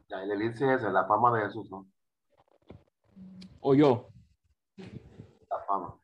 Ya, 0.09 0.23
el 0.23 0.31
elixir 0.33 0.69
es 0.69 0.83
la 0.83 1.07
fama 1.07 1.37
de 1.37 1.47
Jesús, 1.47 1.71
¿no? 1.71 1.91
O 3.61 3.75
yo. 3.75 4.09
La 4.77 5.59
fama. 5.67 6.04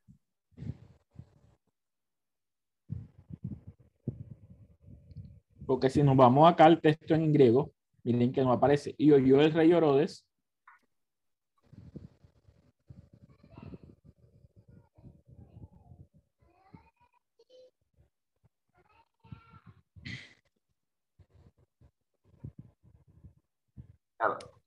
Porque 5.71 5.89
si 5.89 6.03
nos 6.03 6.17
vamos 6.17 6.51
acá 6.51 6.65
al 6.65 6.81
texto 6.81 7.15
en 7.15 7.33
griego, 7.33 7.71
miren 8.03 8.33
que 8.33 8.43
no 8.43 8.51
aparece. 8.51 8.93
Y 8.99 9.13
oyó 9.13 9.41
el 9.41 9.53
rey 9.53 9.73
Orodes 9.73 10.27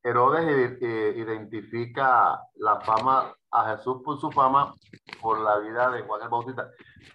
Herodes 0.01 0.81
identifica 1.17 2.39
la 2.55 2.79
fama 2.79 3.35
a 3.53 3.75
Jesús 3.75 4.01
por 4.03 4.19
su 4.19 4.31
fama 4.31 4.73
por 5.21 5.39
la 5.39 5.59
vida 5.59 5.91
de 5.91 6.01
Juan 6.01 6.21
el 6.23 6.29
Bautista. 6.29 6.69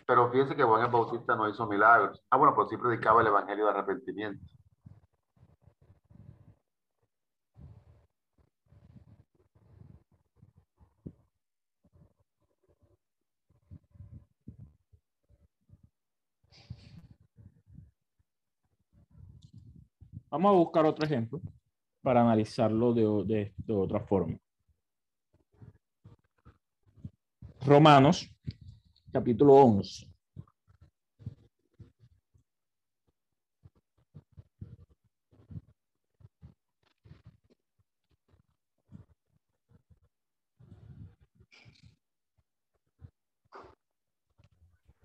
Pero 0.06 0.30
fíjense 0.30 0.56
que 0.56 0.62
Juan 0.62 0.84
el 0.84 0.90
Bautista 0.90 1.34
no 1.36 1.48
hizo 1.48 1.66
milagros. 1.66 2.22
Ah, 2.30 2.36
bueno, 2.36 2.54
pues 2.54 2.68
sí 2.70 2.76
predicaba 2.76 3.20
el 3.20 3.26
evangelio 3.26 3.64
de 3.64 3.70
arrepentimiento. 3.70 4.44
Vamos 20.30 20.50
a 20.50 20.58
buscar 20.58 20.84
otro 20.84 21.04
ejemplo 21.04 21.40
para 22.02 22.20
analizarlo 22.20 22.92
de, 22.94 23.52
de, 23.56 23.74
otra 23.74 24.00
forma. 24.00 24.38
Romanos, 27.68 28.34
capítulo 29.12 29.54
11. 29.54 30.08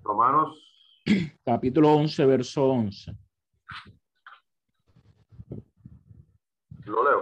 Romanos. 0.01 0.57
Capítulo 1.43 1.89
11, 1.95 2.25
verso 2.25 2.65
11. 2.65 3.22
Lo 6.85 7.03
leo. 7.03 7.21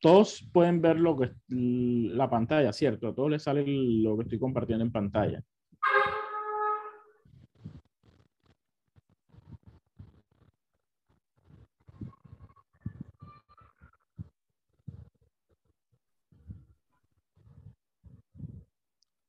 todos 0.00 0.48
pueden 0.52 0.80
ver 0.80 0.98
lo 0.98 1.16
que 1.16 1.30
la 1.48 2.28
pantalla, 2.28 2.72
¿cierto? 2.72 3.08
A 3.08 3.14
todos 3.14 3.30
les 3.30 3.42
sale 3.42 3.64
lo 3.66 4.16
que 4.16 4.22
estoy 4.24 4.38
compartiendo 4.38 4.84
en 4.84 4.92
pantalla. 4.92 5.42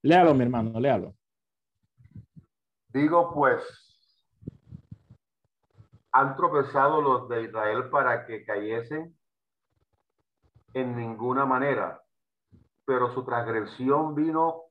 Léalo, 0.03 0.33
mi 0.33 0.43
hermano, 0.43 0.79
léalo. 0.79 1.13
Digo 2.89 3.31
pues, 3.33 3.63
han 6.11 6.35
tropezado 6.35 7.01
los 7.01 7.29
de 7.29 7.43
Israel 7.43 7.89
para 7.89 8.25
que 8.25 8.43
cayesen 8.43 9.15
en 10.73 10.95
ninguna 10.95 11.45
manera, 11.45 12.01
pero 12.85 13.11
su 13.13 13.23
transgresión 13.23 14.15
vino 14.15 14.63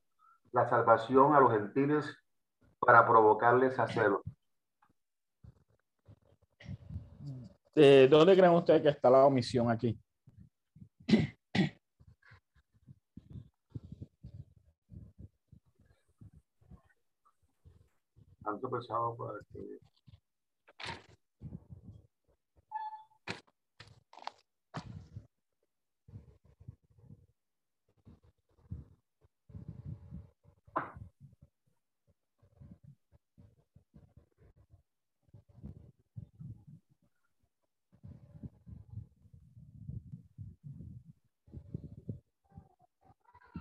la 0.53 0.68
salvación 0.68 1.34
a 1.34 1.40
los 1.40 1.53
gentiles 1.53 2.16
para 2.78 3.07
provocarles 3.07 3.78
a 3.78 3.86
celo. 3.86 4.22
Eh, 7.74 8.09
¿Dónde 8.11 8.36
creen 8.36 8.53
ustedes 8.53 8.82
que 8.82 8.88
está 8.88 9.09
la 9.09 9.24
omisión 9.24 9.70
aquí? 9.70 9.98
Tanto 18.42 18.70
pesado 18.70 19.16
para 19.16 19.38
que 19.53 19.78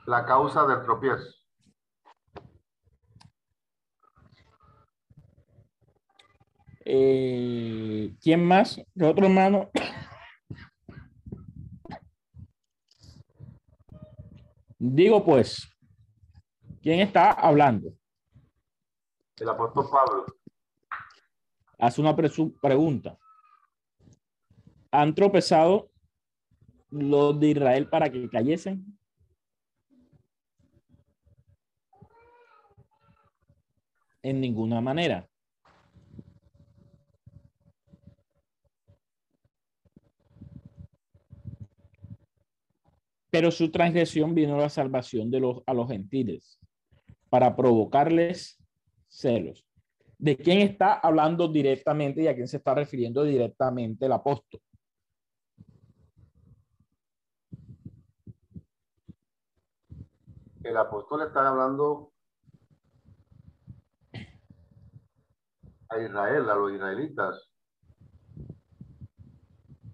la 0.10 0.26
causa 0.26 0.66
del 0.66 0.82
tropiezo. 0.82 1.38
Eh, 6.84 8.16
¿Quién 8.20 8.44
más? 8.44 8.82
¿De 8.96 9.06
otro 9.06 9.28
hermano? 9.28 9.70
Digo 14.80 15.24
pues, 15.24 15.70
¿quién 16.82 17.02
está 17.02 17.34
hablando? 17.34 17.94
El 19.38 19.50
apóstol 19.50 19.88
Pablo. 19.92 20.26
Hace 21.78 22.02
una 22.02 22.16
pregunta. 22.16 23.16
¿Han 24.90 25.14
tropezado 25.14 25.92
los 26.90 27.40
de 27.40 27.50
Israel 27.50 27.88
para 27.88 28.10
que 28.10 28.28
cayesen? 28.28 28.99
En 34.22 34.42
ninguna 34.42 34.82
manera. 34.82 35.28
Pero 43.32 43.52
su 43.52 43.72
transgresión 43.72 44.34
vino 44.34 44.56
a 44.56 44.62
la 44.62 44.70
salvación 44.70 45.30
de 45.30 45.40
los, 45.40 45.62
a 45.66 45.74
los 45.74 45.88
gentiles 45.88 46.60
para 47.30 47.56
provocarles 47.56 48.60
celos. 49.08 49.66
¿De 50.18 50.36
quién 50.36 50.60
está 50.60 50.94
hablando 50.94 51.48
directamente 51.48 52.24
y 52.24 52.28
a 52.28 52.36
quién 52.36 52.48
se 52.48 52.58
está 52.58 52.74
refiriendo 52.74 53.24
directamente 53.24 54.08
el 54.08 54.12
apóstol? 54.12 54.60
el 60.70 60.78
apóstol 60.78 61.24
está 61.24 61.48
hablando 61.48 62.09
a 65.90 66.00
Israel, 66.00 66.50
a 66.50 66.56
los 66.56 66.72
israelitas, 66.72 67.50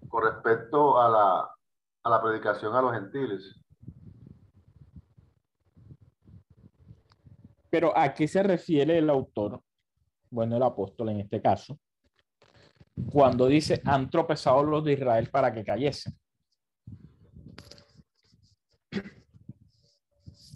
con 0.08 0.24
respecto 0.24 1.00
a 1.00 1.08
la, 1.08 1.50
a 2.04 2.10
la 2.10 2.22
predicación 2.22 2.74
a 2.74 2.82
los 2.82 2.92
gentiles. 2.92 3.60
Pero 7.70 7.96
¿a 7.96 8.14
qué 8.14 8.28
se 8.28 8.42
refiere 8.42 8.98
el 8.98 9.10
autor? 9.10 9.60
Bueno, 10.30 10.56
el 10.56 10.62
apóstol 10.62 11.10
en 11.10 11.20
este 11.20 11.40
caso, 11.40 11.78
cuando 13.10 13.46
dice, 13.46 13.80
han 13.84 14.08
tropezado 14.08 14.62
los 14.62 14.84
de 14.84 14.94
Israel 14.94 15.28
para 15.30 15.52
que 15.52 15.64
cayesen. 15.64 16.18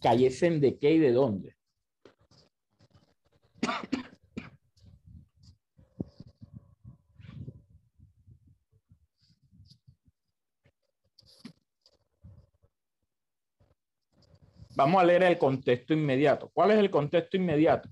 ¿Cayesen 0.00 0.60
de 0.60 0.78
qué 0.78 0.92
y 0.92 0.98
de 0.98 1.12
dónde? 1.12 1.56
Vamos 14.80 15.02
a 15.02 15.04
leer 15.04 15.24
el 15.24 15.36
contexto 15.36 15.92
inmediato. 15.92 16.50
¿Cuál 16.54 16.70
es 16.70 16.78
el 16.78 16.90
contexto 16.90 17.36
inmediato? 17.36 17.86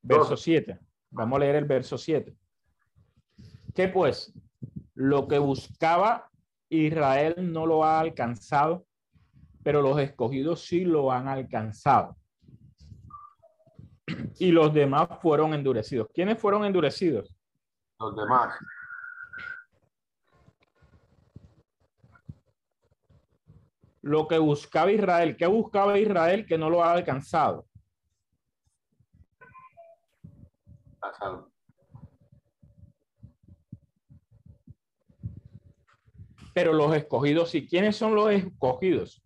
Verso 0.00 0.36
7. 0.36 0.78
Vamos 1.10 1.36
a 1.36 1.40
leer 1.40 1.56
el 1.56 1.64
verso 1.64 1.98
7. 1.98 2.36
¿Qué 3.74 3.88
pues? 3.88 4.32
Lo 4.94 5.26
que 5.26 5.40
buscaba 5.40 6.30
Israel 6.68 7.52
no 7.52 7.66
lo 7.66 7.82
ha 7.82 7.98
alcanzado, 7.98 8.86
pero 9.64 9.82
los 9.82 9.98
escogidos 9.98 10.64
sí 10.64 10.84
lo 10.84 11.10
han 11.10 11.26
alcanzado. 11.26 12.16
Y 14.38 14.52
los 14.52 14.72
demás 14.72 15.08
fueron 15.20 15.52
endurecidos. 15.52 16.06
¿Quiénes 16.14 16.38
fueron 16.38 16.64
endurecidos? 16.64 17.35
Los 17.98 18.14
demás. 18.14 18.58
Lo 24.02 24.28
que 24.28 24.38
buscaba 24.38 24.92
Israel. 24.92 25.36
¿Qué 25.36 25.46
buscaba 25.46 25.98
Israel 25.98 26.46
que 26.46 26.58
no 26.58 26.70
lo 26.70 26.82
ha 26.82 26.92
alcanzado? 26.92 27.66
La 31.02 31.12
salva. 31.14 31.48
Pero 36.54 36.72
los 36.72 36.94
escogidos, 36.94 37.54
¿y 37.54 37.66
quiénes 37.66 37.96
son 37.96 38.14
los 38.14 38.30
escogidos? 38.30 39.22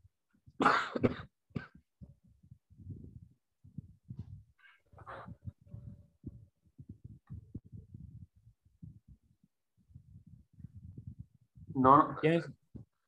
No, 11.75 12.17
¿Quiénes, 12.21 12.49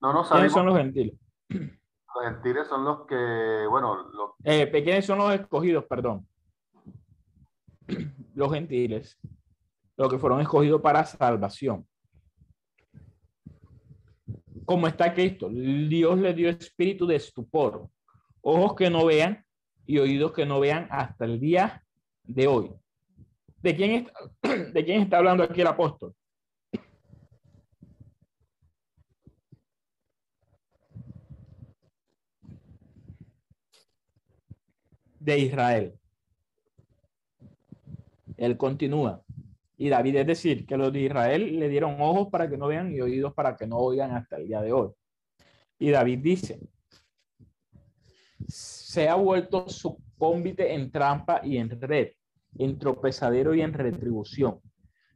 no 0.00 0.12
nos 0.12 0.28
quiénes 0.28 0.52
son 0.52 0.66
los 0.66 0.76
gentiles? 0.76 1.14
Los 1.48 2.24
gentiles 2.24 2.68
son 2.68 2.84
los 2.84 3.06
que, 3.06 3.66
bueno, 3.68 3.96
los 4.10 4.30
Eh, 4.44 4.70
¿Quiénes 4.70 5.06
son 5.06 5.18
los 5.18 5.32
escogidos? 5.32 5.84
Perdón. 5.84 6.26
Los 8.34 8.52
gentiles. 8.52 9.18
Los 9.96 10.08
que 10.08 10.18
fueron 10.18 10.40
escogidos 10.40 10.80
para 10.80 11.04
salvación. 11.04 11.86
Como 14.64 14.86
está 14.86 15.12
Cristo, 15.12 15.48
Dios 15.50 16.18
le 16.18 16.32
dio 16.32 16.48
espíritu 16.48 17.06
de 17.06 17.16
estupor, 17.16 17.88
ojos 18.40 18.74
que 18.74 18.88
no 18.88 19.04
vean 19.04 19.44
y 19.86 19.98
oídos 19.98 20.32
que 20.32 20.46
no 20.46 20.60
vean 20.60 20.86
hasta 20.90 21.24
el 21.24 21.40
día 21.40 21.84
de 22.22 22.46
hoy. 22.46 22.72
¿De 23.58 23.76
quién 23.76 23.90
está, 23.90 24.12
de 24.72 24.84
quién 24.84 25.02
está 25.02 25.18
hablando 25.18 25.42
aquí 25.44 25.60
el 25.60 25.66
apóstol? 25.66 26.14
De 35.22 35.38
Israel. 35.38 35.94
Él 38.36 38.56
continúa. 38.56 39.22
Y 39.76 39.88
David 39.88 40.16
es 40.16 40.26
decir, 40.26 40.66
que 40.66 40.76
los 40.76 40.92
de 40.92 41.02
Israel 41.02 41.58
le 41.58 41.68
dieron 41.68 42.00
ojos 42.00 42.28
para 42.28 42.48
que 42.48 42.56
no 42.56 42.66
vean 42.66 42.92
y 42.92 43.00
oídos 43.00 43.32
para 43.34 43.56
que 43.56 43.66
no 43.66 43.78
oigan 43.78 44.12
hasta 44.12 44.36
el 44.36 44.46
día 44.46 44.60
de 44.60 44.72
hoy. 44.72 44.90
Y 45.78 45.90
David 45.90 46.18
dice, 46.20 46.60
se 48.46 49.08
ha 49.08 49.14
vuelto 49.14 49.68
su 49.68 50.00
cómbite 50.18 50.74
en 50.74 50.90
trampa 50.90 51.40
y 51.42 51.56
en 51.56 51.80
red, 51.80 52.12
en 52.58 52.78
tropezadero 52.78 53.54
y 53.54 53.62
en 53.62 53.72
retribución. 53.72 54.60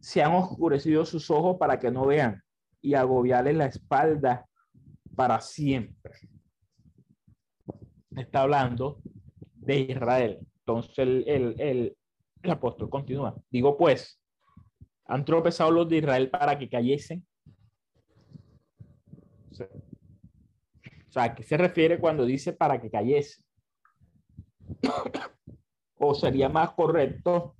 Se 0.00 0.22
han 0.22 0.34
oscurecido 0.34 1.04
sus 1.04 1.30
ojos 1.30 1.56
para 1.58 1.78
que 1.78 1.90
no 1.90 2.06
vean 2.06 2.42
y 2.80 2.94
agobiarles 2.94 3.56
la 3.56 3.66
espalda 3.66 4.46
para 5.14 5.40
siempre. 5.40 6.12
Está 8.16 8.42
hablando 8.42 9.00
de 9.66 9.80
Israel. 9.80 10.38
Entonces 10.60 10.98
el, 10.98 11.24
el, 11.26 11.60
el, 11.60 11.96
apóstol 12.50 12.88
continúa. 12.88 13.34
Digo 13.50 13.76
pues, 13.76 14.20
han 15.04 15.24
tropezado 15.24 15.70
los 15.72 15.88
de 15.88 15.98
Israel 15.98 16.30
para 16.30 16.56
que 16.58 16.68
cayesen. 16.68 17.26
O 19.50 19.54
sea, 19.54 19.68
o 21.08 21.12
sea, 21.12 21.24
¿a 21.24 21.34
qué 21.34 21.42
se 21.42 21.56
refiere 21.56 21.98
cuando 21.98 22.24
dice 22.24 22.52
para 22.52 22.80
que 22.80 22.90
cayese? 22.90 23.42
o 25.98 26.14
sería 26.14 26.48
más 26.48 26.70
correcto 26.72 27.56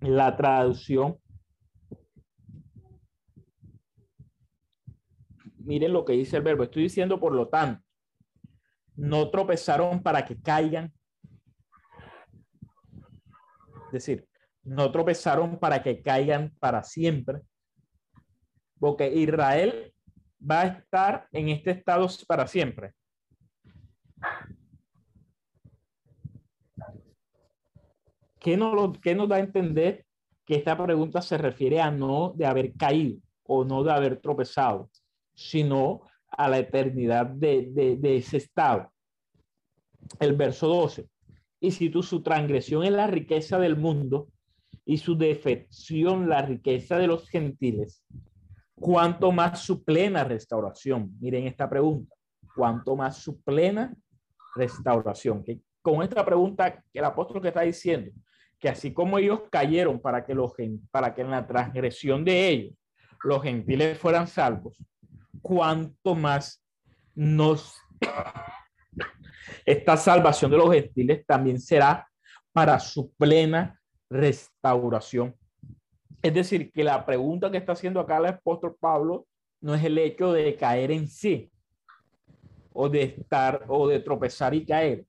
la 0.00 0.36
traducción. 0.36 1.18
Miren 5.58 5.92
lo 5.92 6.04
que 6.04 6.14
dice 6.14 6.38
el 6.38 6.42
verbo. 6.42 6.64
Estoy 6.64 6.84
diciendo, 6.84 7.20
por 7.20 7.32
lo 7.32 7.48
tanto, 7.48 7.84
no 8.96 9.30
tropezaron 9.30 10.02
para 10.02 10.24
que 10.24 10.40
caigan, 10.40 10.92
decir, 13.92 14.26
no 14.64 14.90
tropezaron 14.90 15.58
para 15.58 15.82
que 15.82 16.02
caigan 16.02 16.54
para 16.58 16.82
siempre, 16.82 17.40
porque 18.78 19.12
Israel 19.12 19.92
va 20.40 20.62
a 20.62 20.66
estar 20.66 21.28
en 21.32 21.48
este 21.48 21.72
estado 21.72 22.06
para 22.26 22.46
siempre. 22.46 22.92
¿Qué 28.38 28.56
nos, 28.56 28.74
lo, 28.74 28.92
¿Qué 28.92 29.14
nos 29.14 29.28
da 29.28 29.36
a 29.36 29.40
entender 29.40 30.04
que 30.44 30.56
esta 30.56 30.76
pregunta 30.76 31.22
se 31.22 31.38
refiere 31.38 31.80
a 31.80 31.90
no 31.90 32.32
de 32.34 32.46
haber 32.46 32.74
caído 32.74 33.20
o 33.44 33.64
no 33.64 33.84
de 33.84 33.92
haber 33.92 34.20
tropezado, 34.20 34.90
sino 35.34 36.02
a 36.28 36.48
la 36.48 36.58
eternidad 36.58 37.26
de, 37.26 37.68
de 37.70 38.16
ese 38.16 38.38
estado? 38.38 38.92
El 40.18 40.34
verso 40.34 40.66
12 40.66 41.08
y 41.62 41.70
si 41.70 41.90
tu, 41.90 42.02
su 42.02 42.22
transgresión 42.24 42.82
es 42.82 42.90
la 42.90 43.06
riqueza 43.06 43.56
del 43.56 43.76
mundo 43.76 44.28
y 44.84 44.98
su 44.98 45.16
defección 45.16 46.28
la 46.28 46.42
riqueza 46.42 46.98
de 46.98 47.06
los 47.06 47.28
gentiles, 47.28 48.04
¿cuánto 48.74 49.30
más 49.30 49.60
su 49.60 49.84
plena 49.84 50.24
restauración? 50.24 51.16
Miren 51.20 51.46
esta 51.46 51.70
pregunta, 51.70 52.16
¿cuánto 52.56 52.96
más 52.96 53.18
su 53.18 53.40
plena 53.42 53.94
restauración? 54.56 55.44
Que 55.44 55.60
con 55.80 56.02
esta 56.02 56.24
pregunta, 56.24 56.82
el 56.92 57.04
apóstol 57.04 57.40
que 57.40 57.48
está 57.48 57.60
diciendo, 57.60 58.10
que 58.58 58.68
así 58.68 58.92
como 58.92 59.18
ellos 59.18 59.42
cayeron 59.48 60.00
para 60.00 60.24
que, 60.24 60.34
los, 60.34 60.52
para 60.90 61.14
que 61.14 61.22
en 61.22 61.30
la 61.30 61.46
transgresión 61.46 62.24
de 62.24 62.48
ellos 62.48 62.74
los 63.22 63.40
gentiles 63.40 63.96
fueran 63.98 64.26
salvos, 64.26 64.84
¿cuánto 65.40 66.16
más 66.16 66.60
nos 67.14 67.76
esta 69.64 69.96
salvación 69.96 70.50
de 70.50 70.56
los 70.56 70.72
gentiles 70.72 71.24
también 71.26 71.60
será 71.60 72.08
para 72.52 72.78
su 72.78 73.12
plena 73.14 73.80
restauración. 74.10 75.34
Es 76.20 76.34
decir, 76.34 76.70
que 76.72 76.84
la 76.84 77.04
pregunta 77.04 77.50
que 77.50 77.56
está 77.56 77.72
haciendo 77.72 77.98
acá 77.98 78.18
el 78.18 78.26
apóstol 78.26 78.76
Pablo 78.78 79.26
no 79.60 79.74
es 79.74 79.82
el 79.84 79.98
hecho 79.98 80.32
de 80.32 80.56
caer 80.56 80.90
en 80.90 81.08
sí 81.08 81.50
o 82.72 82.88
de 82.88 83.02
estar 83.02 83.64
o 83.68 83.88
de 83.88 84.00
tropezar 84.00 84.54
y 84.54 84.64
caer, 84.64 85.04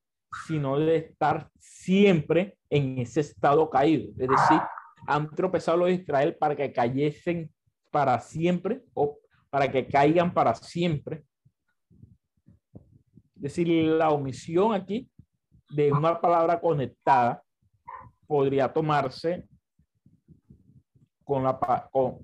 sino 0.48 0.80
de 0.80 0.98
estar 0.98 1.50
siempre 1.60 2.58
en 2.70 2.98
ese 3.00 3.22
estado 3.22 3.70
caído. 3.70 4.10
Es 4.12 4.30
decir, 4.30 4.60
han 5.08 5.30
tropezado 5.30 5.78
los 5.78 5.92
Israel 5.92 6.36
para 6.36 6.56
que 6.56 6.72
cayesen 6.72 7.52
para 7.92 8.20
siempre 8.20 8.82
o 8.94 9.20
para 9.50 9.72
que 9.72 9.88
caigan 9.88 10.34
para 10.34 10.56
siempre 10.56 11.24
decir, 13.44 13.68
la 13.68 14.10
omisión 14.10 14.74
aquí 14.74 15.10
de 15.70 15.92
una 15.92 16.20
palabra 16.22 16.60
conectada 16.62 17.44
podría 18.26 18.72
tomarse 18.72 19.48
con 21.26 21.44
la 21.44 21.60
con, 21.92 22.20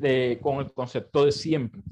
de- 0.00 0.38
con 0.42 0.56
el 0.58 0.72
concepto 0.72 1.24
de 1.24 1.32
siempre. 1.32 1.82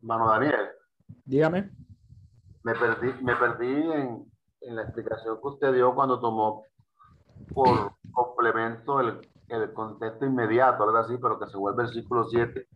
Mano 0.00 0.28
Daniel, 0.30 0.68
Dígame. 1.24 1.70
me 2.62 2.74
perdí, 2.74 3.12
me 3.22 3.36
perdí 3.36 3.66
en, 3.92 4.32
en 4.62 4.76
la 4.76 4.82
explicación 4.82 5.38
que 5.40 5.48
usted 5.48 5.74
dio 5.74 5.94
cuando 5.94 6.20
tomó 6.20 6.62
por 7.52 7.92
complemento 8.12 9.00
el, 9.00 9.18
el 9.48 9.72
contexto 9.72 10.26
inmediato, 10.26 10.84
algo 10.84 10.98
así, 10.98 11.16
pero 11.20 11.38
que 11.38 11.46
se 11.48 11.56
vuelve 11.56 11.82
el 11.82 11.86
versículo 11.88 12.24
7, 12.24 12.66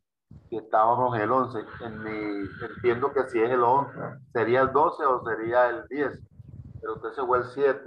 y 0.50 0.56
estábamos 0.58 1.14
en 1.16 1.22
el 1.22 1.30
11. 1.32 1.58
En 1.84 2.02
mi, 2.02 2.48
entiendo 2.76 3.12
que 3.12 3.24
si 3.28 3.40
es 3.40 3.50
el 3.50 3.62
11, 3.62 3.92
sería 4.32 4.62
el 4.62 4.72
12 4.72 5.04
o 5.04 5.24
sería 5.24 5.68
el 5.68 5.86
10, 5.88 6.20
pero 6.80 6.94
usted 6.94 7.10
se 7.12 7.22
fue 7.26 7.38
el 7.38 7.44
7. 7.44 7.80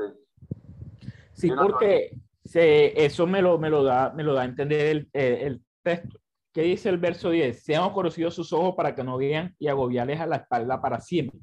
Sí, 1.34 1.50
Yo 1.50 1.56
no- 1.56 1.64
porque 1.64 2.12
se, 2.44 3.04
eso 3.06 3.26
me 3.28 3.42
lo, 3.42 3.58
me, 3.58 3.70
lo 3.70 3.84
da, 3.84 4.12
me 4.16 4.24
lo 4.24 4.34
da 4.34 4.44
a 4.44 4.46
entender 4.46 4.82
el, 4.88 5.10
el 5.14 5.62
texto. 5.84 6.20
¿Qué 6.54 6.62
dice 6.62 6.88
el 6.90 6.98
verso 6.98 7.30
10? 7.32 7.64
Sean 7.64 7.84
oscurecidos 7.84 8.34
sus 8.34 8.54
ojos 8.54 8.76
para 8.78 8.96
que 8.96 9.04
no 9.04 9.18
vean 9.18 9.54
y 9.60 9.68
agobiarles 9.68 10.22
a 10.22 10.26
la 10.26 10.38
espalda 10.38 10.80
para 10.82 11.02
siempre. 11.02 11.38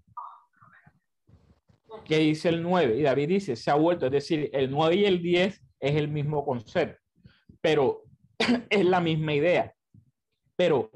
¿Qué 2.04 2.18
dice 2.18 2.48
el 2.48 2.62
9? 2.62 2.96
Y 2.96 3.02
David 3.02 3.28
dice, 3.28 3.54
se 3.56 3.70
ha 3.70 3.74
vuelto, 3.74 4.06
es 4.06 4.12
decir, 4.12 4.48
el 4.52 4.70
9 4.70 4.94
y 4.96 5.04
el 5.04 5.20
10 5.22 5.62
es 5.82 5.96
el 5.96 6.08
mismo 6.08 6.44
concepto, 6.44 7.02
pero 7.60 8.04
es 8.70 8.84
la 8.84 9.00
misma 9.00 9.34
idea. 9.34 9.74
Pero 10.56 10.90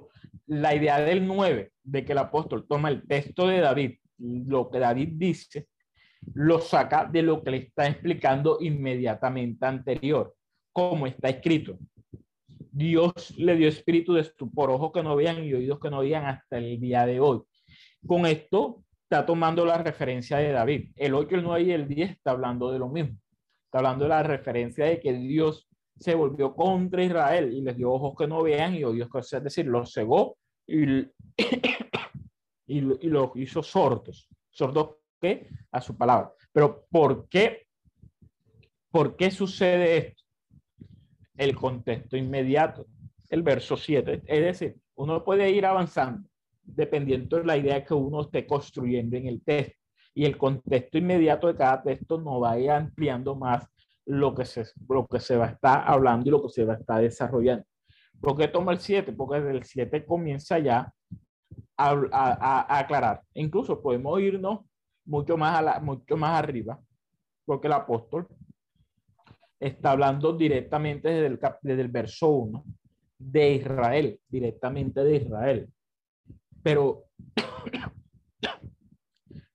la 0.47 0.75
idea 0.75 1.01
del 1.01 1.27
9, 1.27 1.73
de 1.83 2.05
que 2.05 2.13
el 2.13 2.19
apóstol 2.19 2.67
toma 2.69 2.89
el 2.89 3.07
texto 3.07 3.49
de 3.49 3.59
David, 3.59 3.99
lo 4.19 4.71
que 4.71 4.79
David 4.79 5.09
dice, 5.15 5.69
lo 6.35 6.61
saca 6.61 7.05
de 7.05 7.23
lo 7.23 7.43
que 7.43 7.51
le 7.51 7.57
está 7.59 7.89
explicando 7.89 8.59
inmediatamente 8.61 9.67
anterior, 9.67 10.35
como 10.73 11.07
está 11.07 11.29
escrito. 11.29 11.79
Dios 12.71 13.35
le 13.39 13.57
dio 13.57 13.69
espíritu 13.69 14.15
de 14.15 14.21
estupor, 14.21 14.71
ojos 14.71 14.93
que 14.93 15.03
no 15.03 15.17
vean 15.17 15.45
y 15.45 15.53
oídos 15.53 15.81
que 15.81 15.91
no 15.91 15.99
oían 15.99 16.27
hasta 16.27 16.59
el 16.59 16.79
día 16.79 17.07
de 17.07 17.19
hoy. 17.19 17.43
Con 18.07 18.27
esto 18.27 18.85
está 19.03 19.27
tomando 19.27 19.65
la 19.65 19.79
referencia 19.79 20.37
de 20.37 20.53
David. 20.53 20.93
El 20.95 21.15
8, 21.15 21.37
el 21.37 21.43
9 21.43 21.63
y 21.63 21.73
el 21.73 21.89
10 21.89 22.11
está 22.11 22.33
hablando 22.33 22.71
de 22.71 22.79
lo 22.79 22.89
mismo. 22.89 23.17
Hablando 23.77 24.05
de 24.05 24.09
la 24.11 24.23
referencia 24.23 24.87
de 24.87 25.01
que 25.01 25.13
Dios 25.13 25.69
se 25.99 26.15
volvió 26.15 26.55
contra 26.55 27.03
Israel 27.05 27.53
y 27.53 27.63
les 27.63 27.77
dio 27.77 27.91
ojos 27.93 28.15
que 28.19 28.27
no 28.27 28.43
vean 28.43 28.75
y 28.75 28.85
oídos 28.85 29.09
que, 29.11 29.19
es 29.21 29.43
decir, 29.45 29.67
los 29.67 29.93
cegó 29.93 30.37
y, 30.67 31.01
y, 32.67 32.81
lo- 32.81 32.99
y 33.01 33.09
los 33.09 33.31
hizo 33.37 33.63
sordos. 33.63 34.29
¿Sordos 34.51 34.97
qué? 35.21 35.49
A 35.73 35.81
su 35.81 35.97
palabra. 35.97 36.33
Pero 36.53 36.87
¿por 36.91 37.29
qué? 37.29 37.67
¿Por 38.91 39.17
qué 39.17 39.31
sucede 39.31 39.97
esto? 39.99 40.23
El 41.37 41.55
contexto 41.55 42.17
inmediato, 42.17 42.87
el 43.29 43.43
verso 43.43 43.77
7. 43.77 44.23
Es 44.27 44.41
decir, 44.45 44.77
uno 44.95 45.23
puede 45.23 45.51
ir 45.51 45.67
avanzando 45.67 46.29
dependiendo 46.63 47.37
de 47.37 47.45
la 47.45 47.57
idea 47.57 47.85
que 47.85 47.95
uno 47.95 48.23
esté 48.23 48.47
construyendo 48.47 49.17
en 49.17 49.27
el 49.29 49.43
texto. 49.43 49.76
Y 50.17 50.25
el 50.25 50.39
contexto 50.39 50.97
inmediato 50.97 51.47
de 51.47 51.55
cada 51.57 51.83
texto 51.83 52.19
no 52.19 52.41
vaya 52.41 52.79
ampliando 52.79 53.35
más 53.37 53.69
lo 54.07 54.35
que 54.35 54.45
se, 54.47 54.65
lo 54.89 55.07
que 55.07 55.21
se 55.21 55.37
va 55.37 55.45
a 55.47 55.51
estar 55.51 55.85
hablando 55.87 56.27
y 56.27 56.31
lo 56.31 56.43
que 56.43 56.49
se 56.49 56.65
va 56.65 56.73
a 56.73 56.77
estar 56.79 57.03
desarrollando. 57.03 57.65
¿Por 58.21 58.35
qué 58.37 58.49
toma 58.49 58.73
el 58.73 58.79
7? 58.81 59.13
Porque 59.13 59.41
desde 59.41 59.51
el 59.59 59.65
7 59.65 60.07
comienza 60.07 60.59
ya 60.59 60.91
a, 61.77 61.91
a- 61.91 62.65
a- 62.73 62.79
aclarar. 62.79 63.21
Incluso 63.35 63.83
podemos 63.83 64.19
irnos 64.23 64.61
mucho 65.05 65.37
más, 65.37 65.59
a 65.59 65.63
la- 65.63 65.81
mucho 65.81 66.17
más 66.17 66.43
arriba, 66.43 66.81
porque 67.45 67.67
el 67.67 67.75
apóstol 67.75 68.27
está 69.61 69.91
hablando 69.91 70.33
directamente 70.33 71.09
desde 71.11 71.27
el, 71.27 71.39
desde 71.63 71.83
el 71.83 71.89
verso 71.89 72.29
1 72.31 72.65
de 73.19 73.53
Israel, 73.55 74.19
directamente 74.29 75.05
de 75.05 75.17
Israel. 75.17 75.69
Pero, 76.63 77.05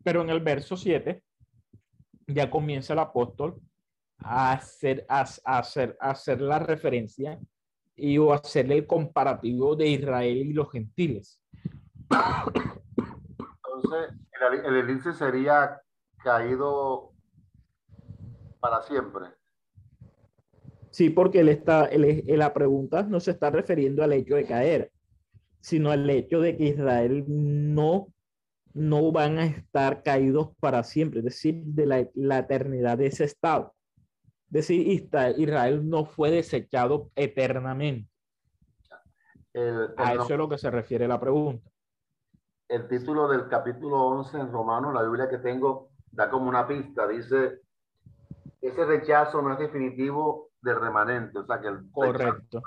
pero 0.04 0.22
en 0.22 0.30
el 0.30 0.40
verso 0.40 0.76
7 0.78 1.24
ya 2.28 2.50
comienza 2.50 2.94
el 2.94 3.00
apóstol 3.00 3.60
a 4.20 4.54
hacer, 4.54 5.06
a, 5.10 5.26
a 5.46 5.58
hacer, 5.58 5.98
a 6.00 6.12
hacer 6.12 6.42
la 6.42 6.60
referencia 6.60 7.40
y 7.96 8.18
o 8.18 8.34
hacerle 8.34 8.76
el 8.76 8.88
comparativo 8.88 9.76
de 9.76 9.88
Israel 9.88 10.38
y 10.38 10.54
los 10.54 10.72
gentiles. 10.72 11.42
Entonces, 12.98 14.18
el, 14.66 14.76
el 14.76 15.14
sería 15.14 15.82
caído 16.24 17.12
para 18.60 18.82
siempre. 18.84 19.26
Sí, 20.92 21.10
porque 21.10 21.40
él 21.40 21.50
está, 21.50 21.86
él 21.86 22.06
es- 22.06 22.24
la 22.38 22.54
pregunta 22.54 23.04
no 23.04 23.20
se 23.20 23.32
está 23.32 23.50
refiriendo 23.50 24.04
al 24.04 24.14
hecho 24.14 24.36
de 24.36 24.46
caer, 24.46 24.92
sino 25.62 25.90
al 25.92 26.10
hecho 26.10 26.42
de 26.42 26.58
que 26.58 26.66
Israel 26.66 27.24
no, 27.28 28.08
no 28.74 29.12
van 29.12 29.40
a 29.40 29.46
estar 29.46 30.04
caídos 30.04 30.50
para 30.60 30.84
siempre, 30.84 31.20
es 31.20 31.26
decir, 31.26 31.64
de 31.66 31.86
la, 31.86 32.08
la 32.16 32.40
eternidad 32.40 32.98
de 32.98 33.08
ese 33.08 33.24
estado. 33.26 33.74
Es 34.48 34.68
decir, 34.68 35.06
Israel 35.38 35.88
no 35.88 36.06
fue 36.06 36.32
desechado 36.32 37.10
eternamente. 37.16 38.10
El, 39.54 39.90
A 39.98 40.14
eso 40.14 40.24
es 40.30 40.38
lo 40.38 40.50
que 40.50 40.58
se 40.58 40.70
refiere 40.70 41.08
la 41.08 41.20
pregunta. 41.20 41.70
el 42.70 42.88
título 42.88 43.28
del 43.28 43.48
capítulo 43.48 43.98
11 44.08 44.40
en 44.40 44.52
Romanos, 44.52 44.94
la 44.94 45.04
Biblia 45.04 45.30
que 45.30 45.38
tengo, 45.38 45.90
da 46.12 46.30
como 46.30 46.48
una 46.50 46.68
pista. 46.68 47.08
Dice, 47.08 47.62
ese 48.62 48.86
rechazo 48.86 49.42
no 49.42 49.54
es 49.54 49.60
definitivo 49.60 50.50
del 50.62 50.80
remanente. 50.80 51.40
O 51.40 51.46
sea, 51.46 51.60
que 51.60 51.68
el 51.68 51.90
Correcto. 51.92 52.62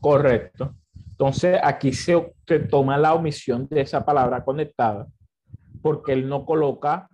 Correcto. 0.00 0.74
Entonces, 1.22 1.60
aquí 1.62 1.92
se, 1.92 2.20
toma 2.68 2.98
la 2.98 3.14
omisión 3.14 3.68
de 3.68 3.82
esa 3.82 4.04
palabra 4.04 4.44
conectada, 4.44 5.06
porque 5.80 6.14
él 6.14 6.28
no 6.28 6.44
coloca, 6.44 7.08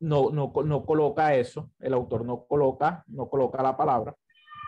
no, 0.00 0.28
no, 0.28 0.52
no 0.62 0.84
coloca 0.84 1.34
eso, 1.34 1.70
el 1.80 1.94
autor 1.94 2.26
no 2.26 2.44
coloca, 2.44 3.02
no 3.06 3.30
coloca 3.30 3.62
la 3.62 3.78
palabra, 3.78 4.14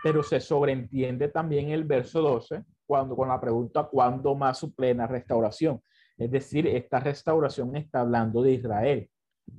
pero 0.01 0.23
se 0.23 0.39
sobreentiende 0.39 1.27
también 1.27 1.69
el 1.69 1.83
verso 1.83 2.19
12, 2.23 2.63
cuando, 2.87 3.15
con 3.15 3.27
la 3.27 3.39
pregunta, 3.39 3.83
¿cuándo 3.83 4.33
más 4.33 4.57
su 4.57 4.73
plena 4.73 5.05
restauración? 5.05 5.79
Es 6.17 6.31
decir, 6.31 6.65
esta 6.65 6.99
restauración 6.99 7.75
está 7.75 7.99
hablando 7.99 8.41
de 8.41 8.53
Israel, 8.53 9.07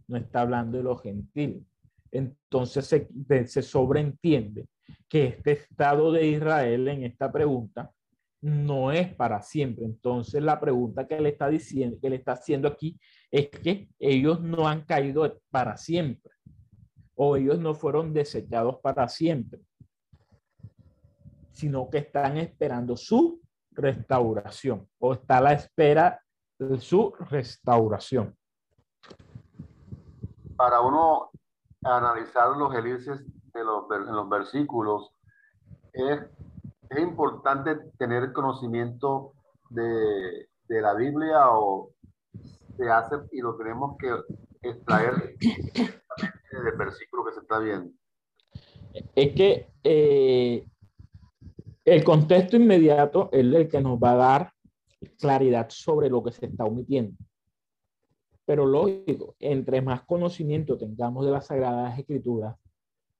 no 0.09 0.17
está 0.17 0.41
hablando 0.41 0.77
de 0.77 0.83
los 0.83 1.01
gentiles. 1.01 1.63
Entonces 2.11 2.85
se, 2.85 3.47
se 3.47 3.63
sobreentiende 3.63 4.67
que 5.09 5.27
este 5.27 5.53
estado 5.53 6.11
de 6.11 6.27
Israel 6.27 6.89
en 6.89 7.05
esta 7.05 7.31
pregunta 7.31 7.93
no 8.41 8.93
es 8.93 9.15
para 9.15 9.43
siempre. 9.43 9.85
Entonces 9.85 10.43
la 10.43 10.61
pregunta 10.61 11.07
que 11.07 11.21
le 11.21 11.31
está 11.31 11.49
diciendo, 11.49 11.99
que 12.01 12.11
le 12.11 12.17
está 12.17 12.33
haciendo 12.33 12.69
aquí 12.69 12.99
es 13.31 13.49
que 13.49 13.89
ellos 13.99 14.41
no 14.41 14.69
han 14.69 14.83
caído 14.85 15.41
para 15.51 15.77
siempre 15.77 16.33
o 17.15 17.37
ellos 17.37 17.59
no 17.59 17.75
fueron 17.75 18.15
desechados 18.15 18.79
para 18.81 19.09
siempre, 19.09 19.61
sino 21.51 21.91
que 21.91 21.99
están 21.99 22.37
esperando 22.37 22.97
su 22.97 23.41
restauración 23.73 24.89
o 24.99 25.15
está 25.15 25.41
la 25.41 25.53
espera 25.53 26.23
de 26.59 26.81
su 26.81 27.13
restauración. 27.31 28.37
para 30.57 30.81
uno 30.81 31.31
analizar 31.85 32.57
los 32.57 32.75
elipses 32.75 33.25
de 33.53 33.65
los, 33.65 33.89
los 33.89 34.29
versículos, 34.29 35.13
es, 35.93 36.21
es 36.91 36.99
importante 36.99 37.77
tener 37.99 38.33
conocimiento 38.33 39.33
de, 39.71 40.49
de 40.69 40.81
la 40.81 40.95
Biblia 40.95 41.51
o 41.51 41.93
se 42.77 42.89
hace 42.89 43.17
y 43.33 43.41
lo 43.41 43.57
tenemos 43.57 43.97
que 43.99 44.09
extraer 44.63 45.35
del 45.39 46.77
versículo 46.77 47.25
que 47.25 47.33
se 47.33 47.41
está 47.41 47.59
viendo. 47.59 47.91
es 49.15 49.33
que 49.35 49.69
eh, 49.85 50.65
el 51.85 52.05
contexto 52.05 52.57
inmediato 52.57 53.29
es 53.33 53.41
el 53.41 53.69
que 53.69 53.81
nos 53.81 53.99
va 53.99 54.13
a 54.13 54.17
dar 54.17 54.53
claridad 55.19 55.69
sobre 55.71 56.09
lo 56.09 56.23
que 56.23 56.33
se 56.33 56.47
está 56.47 56.65
omitiendo. 56.65 57.17
Pero 58.45 58.67
lógico, 58.67 59.37
entre 59.39 59.83
más 59.83 60.03
conocimiento 60.03 60.79
tengamos 60.79 61.25
de 61.25 61.33
las 61.33 61.47
Sagradas 61.47 61.99
Escrituras, 61.99 62.57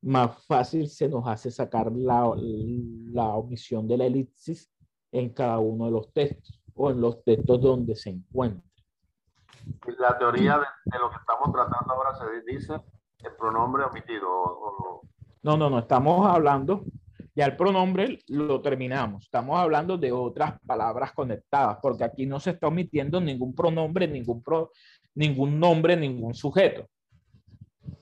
más 0.03 0.45
fácil 0.47 0.89
se 0.89 1.09
nos 1.09 1.27
hace 1.27 1.51
sacar 1.51 1.91
la, 1.93 2.33
la 2.37 3.25
omisión 3.35 3.87
de 3.89 3.97
la 3.97 4.07
elipsis 4.07 4.71
en 5.13 5.31
cada 5.31 5.59
uno 5.59 5.87
de 5.87 5.91
los 5.91 6.13
textos 6.13 6.61
o 6.75 6.91
en 6.91 7.01
los 7.01 7.23
textos 7.25 7.61
donde 7.61 7.97
se 7.97 8.11
encuentra. 8.11 8.63
Y 9.87 10.01
la 10.01 10.17
teoría 10.19 10.59
de, 10.59 10.67
de 10.93 10.99
lo 10.99 11.11
que 11.11 11.17
estamos 11.17 11.51
tratando 11.53 11.93
ahora 11.95 12.11
se 12.15 12.53
dice 12.53 12.75
el 13.25 13.33
pronombre 13.37 13.85
omitido. 13.85 14.29
o- 14.31 14.69
o- 14.69 15.03
No, 15.43 15.57
no, 15.57 15.69
no, 15.71 15.79
estamos 15.81 16.27
hablando, 16.27 16.85
Ya 17.35 17.47
el 17.47 17.57
pronombre 17.57 18.19
lo 18.29 18.61
terminamos. 18.61 19.25
Estamos 19.25 19.57
hablando 19.59 19.97
de 19.97 20.11
otras 20.11 20.61
palabras 20.67 21.13
conectadas, 21.13 21.79
porque 21.81 22.03
aquí 22.03 22.27
no 22.27 22.41
se 22.41 22.51
está 22.51 22.67
omitiendo 22.67 23.21
ningún 23.21 23.55
pronombre, 23.55 24.09
ningún, 24.09 24.43
pro, 24.43 24.73
ningún 25.15 25.59
nombre, 25.61 25.97
ningún 25.97 26.35
sujeto. 26.35 26.85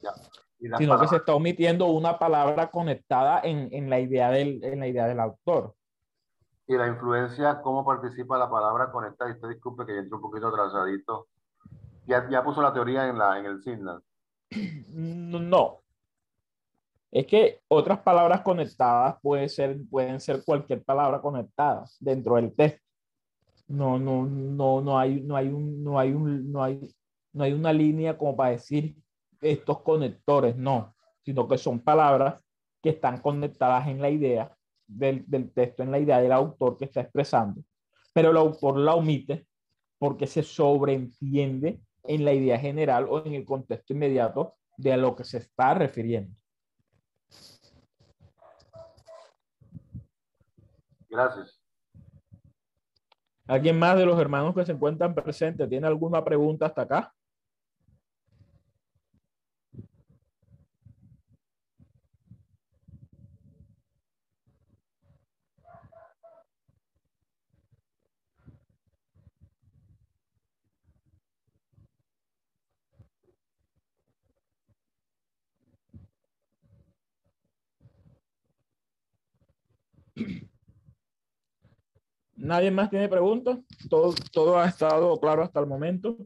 Ya. 0.02 0.10
Sino 0.66 0.72
las 0.72 0.80
que 0.80 0.86
palabras- 0.86 1.10
se 1.10 1.16
está 1.16 1.34
omitiendo 1.34 1.86
una 1.86 2.18
palabra 2.18 2.70
conectada 2.70 3.40
en, 3.42 3.68
en 3.72 3.88
la, 3.90 4.00
idea 4.00 4.30
del, 4.30 4.62
en 4.64 4.80
la 4.80 4.86
idea 4.88 5.06
del 5.06 5.20
autor. 5.20 5.74
y 6.68 6.74
la 6.76 6.88
influencia, 6.88 7.60
cómo 7.62 7.84
participa 7.84 8.36
la 8.38 8.50
palabra 8.50 8.90
conectada. 8.90 9.30
Y 9.30 9.34
usted 9.34 9.48
disculpe 9.50 9.86
que 9.86 9.92
yo 9.94 9.98
entré 10.00 10.16
un 10.16 10.22
poquito 10.22 10.48
atrasadito. 10.48 11.28
Ya, 12.06 12.28
ya 12.30 12.42
puso 12.42 12.60
la 12.62 12.72
teoría 12.72 13.08
en, 13.08 13.18
la, 13.18 13.38
en 13.38 13.46
el 13.46 13.62
Signal. 13.62 14.02
No. 14.90 15.80
Es 17.12 17.26
que 17.26 17.60
otras 17.68 18.00
palabras 18.00 18.40
conectadas 18.42 19.16
puede 19.22 19.48
ser, 19.48 19.78
pueden 19.90 20.20
ser 20.20 20.44
cualquier 20.44 20.82
palabra 20.82 21.20
conectada 21.20 21.84
dentro 22.00 22.34
del 22.36 22.52
texto. 22.54 22.82
No, 23.68 23.98
no, 23.98 24.24
no, 24.26 24.80
no 24.80 24.98
hay, 24.98 25.20
no 25.22 25.36
hay 25.36 25.48
un, 25.48 25.82
no 25.82 25.98
hay 25.98 26.12
un, 26.12 26.52
no 26.52 26.62
hay, 26.62 26.94
no 27.32 27.44
hay 27.44 27.52
una 27.52 27.72
línea 27.72 28.16
como 28.18 28.36
para 28.36 28.50
decir 28.50 28.96
estos 29.40 29.82
conectores, 29.82 30.56
no, 30.56 30.94
sino 31.24 31.48
que 31.48 31.58
son 31.58 31.80
palabras 31.80 32.40
que 32.82 32.90
están 32.90 33.20
conectadas 33.20 33.88
en 33.88 34.00
la 34.00 34.10
idea 34.10 34.56
del, 34.86 35.24
del 35.26 35.52
texto, 35.52 35.82
en 35.82 35.90
la 35.90 35.98
idea 35.98 36.20
del 36.20 36.32
autor 36.32 36.76
que 36.76 36.84
está 36.84 37.00
expresando, 37.00 37.62
pero 38.12 38.30
el 38.30 38.36
autor 38.36 38.78
la 38.78 38.94
omite 38.94 39.46
porque 39.98 40.26
se 40.26 40.42
sobreentiende 40.42 41.80
en 42.04 42.24
la 42.24 42.32
idea 42.32 42.58
general 42.58 43.06
o 43.08 43.24
en 43.24 43.34
el 43.34 43.44
contexto 43.44 43.92
inmediato 43.92 44.54
de 44.76 44.92
a 44.92 44.96
lo 44.96 45.16
que 45.16 45.24
se 45.24 45.38
está 45.38 45.74
refiriendo. 45.74 46.34
Gracias. 51.08 51.60
¿Alguien 53.46 53.78
más 53.78 53.96
de 53.96 54.04
los 54.04 54.20
hermanos 54.20 54.54
que 54.54 54.66
se 54.66 54.72
encuentran 54.72 55.14
presentes 55.14 55.68
tiene 55.68 55.86
alguna 55.86 56.24
pregunta 56.24 56.66
hasta 56.66 56.82
acá? 56.82 57.14
¿Nadie 82.46 82.70
más 82.70 82.90
tiene 82.90 83.08
preguntas? 83.08 83.58
Todo, 83.90 84.14
todo 84.32 84.58
ha 84.58 84.66
estado 84.66 85.18
claro 85.18 85.42
hasta 85.42 85.58
el 85.58 85.66
momento. 85.66 86.16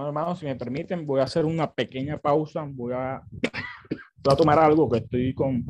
Bueno, 0.00 0.08
hermanos, 0.12 0.38
si 0.38 0.46
me 0.46 0.56
permiten, 0.56 1.04
voy 1.04 1.20
a 1.20 1.24
hacer 1.24 1.44
una 1.44 1.70
pequeña 1.70 2.16
pausa. 2.16 2.66
Voy 2.66 2.94
a, 2.94 3.20
voy 4.24 4.32
a 4.32 4.34
tomar 4.34 4.58
algo 4.58 4.88
que 4.88 4.96
estoy 4.96 5.34
con, 5.34 5.62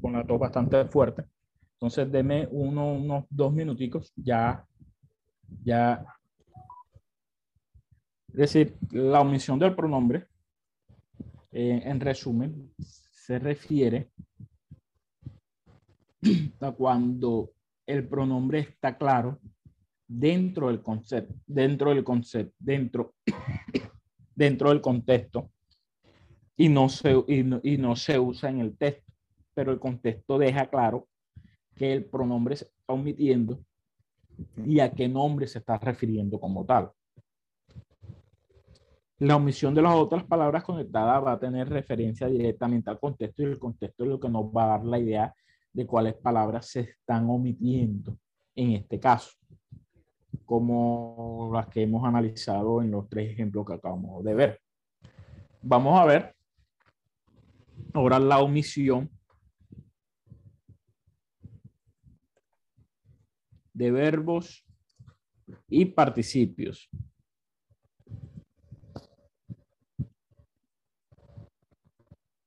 con 0.00 0.12
la 0.12 0.26
tos 0.26 0.40
bastante 0.40 0.86
fuerte. 0.86 1.22
Entonces, 1.74 2.10
deme 2.10 2.48
uno, 2.50 2.94
unos 2.94 3.26
dos 3.30 3.52
minuticos. 3.52 4.12
Ya, 4.16 4.66
ya. 5.62 6.04
Es 8.26 8.34
decir, 8.34 8.76
la 8.90 9.20
omisión 9.20 9.56
del 9.56 9.76
pronombre, 9.76 10.26
eh, 11.52 11.82
en 11.84 12.00
resumen, 12.00 12.72
se 12.80 13.38
refiere 13.38 14.10
a 16.60 16.72
cuando 16.72 17.52
el 17.86 18.08
pronombre 18.08 18.58
está 18.58 18.98
claro 18.98 19.38
dentro 20.06 20.68
del 20.68 20.82
concepto, 20.82 21.34
dentro 21.46 21.90
del 21.90 22.04
concepto, 22.04 22.54
dentro, 22.58 23.14
dentro 24.34 24.70
del 24.70 24.80
contexto 24.80 25.50
y 26.56 26.68
no, 26.68 26.88
se, 26.88 27.12
y, 27.28 27.42
no, 27.42 27.60
y 27.62 27.76
no 27.76 27.96
se 27.96 28.18
usa 28.18 28.50
en 28.50 28.60
el 28.60 28.76
texto, 28.76 29.12
pero 29.54 29.72
el 29.72 29.78
contexto 29.78 30.38
deja 30.38 30.68
claro 30.68 31.08
que 31.74 31.92
el 31.92 32.04
pronombre 32.04 32.56
se 32.56 32.64
está 32.64 32.92
omitiendo 32.92 33.60
y 34.64 34.80
a 34.80 34.92
qué 34.92 35.08
nombre 35.08 35.46
se 35.46 35.58
está 35.58 35.78
refiriendo 35.78 36.38
como 36.40 36.64
tal. 36.64 36.90
La 39.18 39.36
omisión 39.36 39.74
de 39.74 39.80
las 39.80 39.94
otras 39.94 40.24
palabras 40.24 40.62
conectadas 40.62 41.24
va 41.24 41.32
a 41.32 41.38
tener 41.38 41.68
referencia 41.68 42.26
directamente 42.28 42.90
al 42.90 43.00
contexto 43.00 43.42
y 43.42 43.46
el 43.46 43.58
contexto 43.58 44.04
es 44.04 44.10
lo 44.10 44.20
que 44.20 44.28
nos 44.28 44.44
va 44.44 44.64
a 44.64 44.78
dar 44.78 44.84
la 44.84 44.98
idea 44.98 45.34
de 45.72 45.86
cuáles 45.86 46.14
palabras 46.14 46.66
se 46.66 46.80
están 46.80 47.28
omitiendo 47.28 48.18
en 48.54 48.72
este 48.72 49.00
caso 49.00 49.30
como 50.46 51.50
las 51.52 51.66
que 51.68 51.82
hemos 51.82 52.04
analizado 52.04 52.80
en 52.80 52.90
los 52.92 53.08
tres 53.08 53.32
ejemplos 53.32 53.66
que 53.66 53.74
acabamos 53.74 54.24
de 54.24 54.34
ver. 54.34 54.60
Vamos 55.60 56.00
a 56.00 56.04
ver 56.04 56.36
ahora 57.92 58.18
la 58.18 58.40
omisión 58.40 59.10
de 63.72 63.90
verbos 63.90 64.64
y 65.68 65.84
participios. 65.84 66.88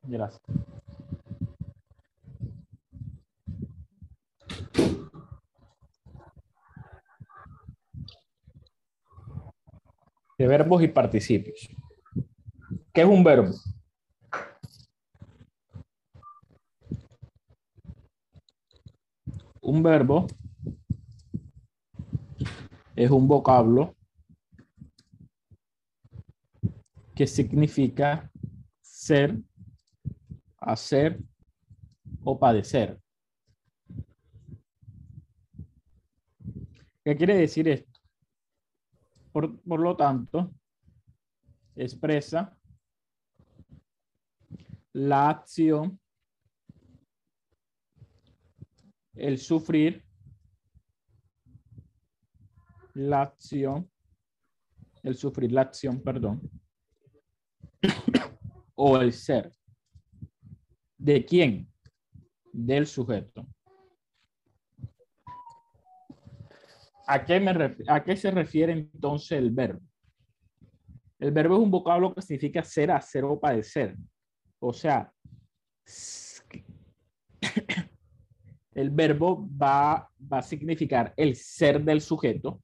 Gracias. 0.04 0.42
De 10.40 10.48
verbos 10.48 10.82
y 10.82 10.88
participios. 10.88 11.70
¿Qué 12.94 13.02
es 13.02 13.08
un 13.08 13.26
verbo? 13.26 13.54
Un 19.62 19.84
verbo 19.84 20.28
es 22.96 23.12
un 23.12 23.28
vocablo 23.28 23.94
que 27.14 27.28
significa 27.28 28.32
ser, 28.80 29.38
hacer 30.58 31.20
o 32.24 32.40
padecer. 32.40 32.98
¿Qué 37.04 37.18
quiere 37.18 37.36
decir 37.36 37.68
esto? 37.68 37.89
Por, 39.32 39.62
por, 39.62 39.80
lo 39.80 39.96
tanto, 39.96 40.52
expresa 41.76 42.58
la 44.94 45.30
acción, 45.30 46.00
el 49.14 49.38
sufrir, 49.38 50.04
la 52.94 53.22
acción, 53.22 53.90
el 55.04 55.16
sufrir 55.16 55.52
la 55.52 55.62
acción, 55.62 56.02
perdón, 56.02 56.42
o 58.76 58.98
el 58.98 59.14
ser. 59.14 59.54
¿De 60.98 61.26
quién? 61.26 61.72
Del 62.52 62.88
sujeto. 62.88 63.48
¿A 67.12 67.26
qué, 67.26 67.40
me 67.40 67.76
¿A 67.88 68.04
qué 68.04 68.16
se 68.16 68.30
refiere 68.30 68.72
entonces 68.72 69.32
el 69.32 69.50
verbo? 69.50 69.82
El 71.18 71.32
verbo 71.32 71.56
es 71.56 71.62
un 71.62 71.72
vocablo 71.72 72.14
que 72.14 72.22
significa 72.22 72.64
ser, 72.64 72.92
hacer 72.92 73.24
o 73.24 73.40
padecer. 73.40 73.96
O 74.60 74.72
sea, 74.72 75.12
el 78.76 78.92
verbo 78.92 79.50
va, 79.60 80.08
va 80.22 80.38
a 80.38 80.44
significar 80.44 81.12
el 81.18 81.36
ser 81.36 81.84
del 81.84 82.00
sujeto, 82.00 82.62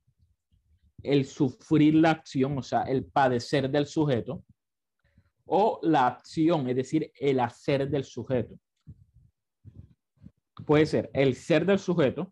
el 1.01 1.25
sufrir 1.25 1.95
la 1.95 2.11
acción, 2.11 2.59
o 2.59 2.61
sea, 2.61 2.83
el 2.83 3.03
padecer 3.03 3.67
del 3.67 3.87
sujeto, 3.87 4.43
o 5.45 5.79
la 5.81 6.05
acción, 6.05 6.69
es 6.69 6.75
decir, 6.75 7.11
el 7.19 7.39
hacer 7.39 7.89
del 7.89 8.03
sujeto. 8.03 8.53
Puede 10.67 10.85
ser 10.85 11.09
el 11.13 11.33
ser 11.33 11.65
del 11.65 11.79
sujeto, 11.79 12.31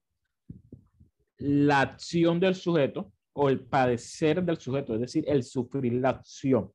la 1.37 1.81
acción 1.81 2.39
del 2.39 2.55
sujeto 2.55 3.11
o 3.33 3.49
el 3.49 3.59
padecer 3.61 4.43
del 4.43 4.57
sujeto, 4.57 4.93
es 4.95 5.01
decir, 5.01 5.25
el 5.27 5.43
sufrir 5.43 5.93
la 5.93 6.09
acción. 6.09 6.71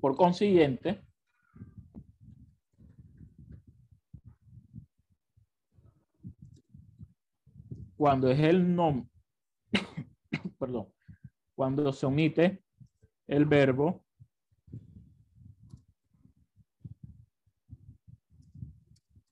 Por 0.00 0.16
consiguiente, 0.16 1.00
cuando 8.02 8.32
es 8.32 8.40
el 8.40 8.74
nombre, 8.74 9.08
perdón, 10.58 10.92
cuando 11.54 11.92
se 11.92 12.04
omite 12.04 12.64
el 13.28 13.46
verbo, 13.46 14.04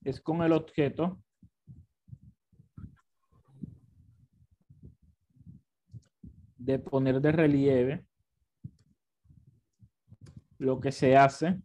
es 0.05 0.21
con 0.21 0.41
el 0.41 0.53
objeto 0.53 1.21
de 6.55 6.79
poner 6.79 7.19
de 7.19 7.31
relieve 7.33 8.05
lo 10.59 10.79
que 10.79 10.93
se 10.93 11.17
hace 11.17 11.61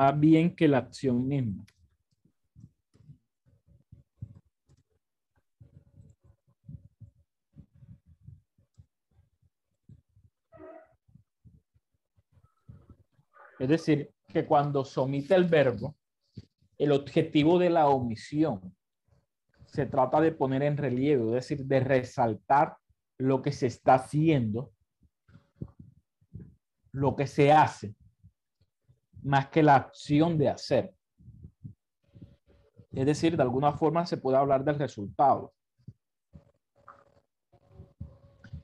más 0.00 0.18
bien 0.18 0.56
que 0.56 0.66
la 0.66 0.78
acción 0.78 1.28
misma. 1.28 1.62
Es 13.58 13.68
decir, 13.68 14.10
que 14.26 14.46
cuando 14.46 14.86
somite 14.86 15.34
el 15.34 15.44
verbo, 15.44 15.94
el 16.78 16.92
objetivo 16.92 17.58
de 17.58 17.68
la 17.68 17.88
omisión 17.88 18.74
se 19.66 19.84
trata 19.84 20.18
de 20.22 20.32
poner 20.32 20.62
en 20.62 20.78
relieve, 20.78 21.26
es 21.26 21.46
decir, 21.46 21.66
de 21.66 21.80
resaltar 21.80 22.78
lo 23.18 23.42
que 23.42 23.52
se 23.52 23.66
está 23.66 23.96
haciendo, 23.96 24.72
lo 26.90 27.14
que 27.14 27.26
se 27.26 27.52
hace, 27.52 27.94
más 29.22 29.48
que 29.48 29.62
la 29.62 29.76
acción 29.76 30.38
de 30.38 30.48
hacer. 30.48 30.94
Es 32.92 33.06
decir, 33.06 33.36
de 33.36 33.42
alguna 33.42 33.72
forma 33.72 34.04
se 34.06 34.16
puede 34.16 34.36
hablar 34.36 34.64
del 34.64 34.78
resultado, 34.78 35.52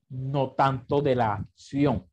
no 0.09 0.53
tanto 0.53 1.01
de 1.01 1.15
la 1.15 1.35
acción. 1.35 2.09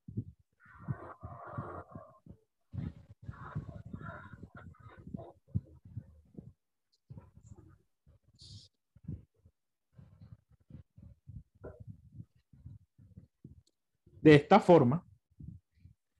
De 14.22 14.36
esta 14.36 14.58
forma, 14.58 15.06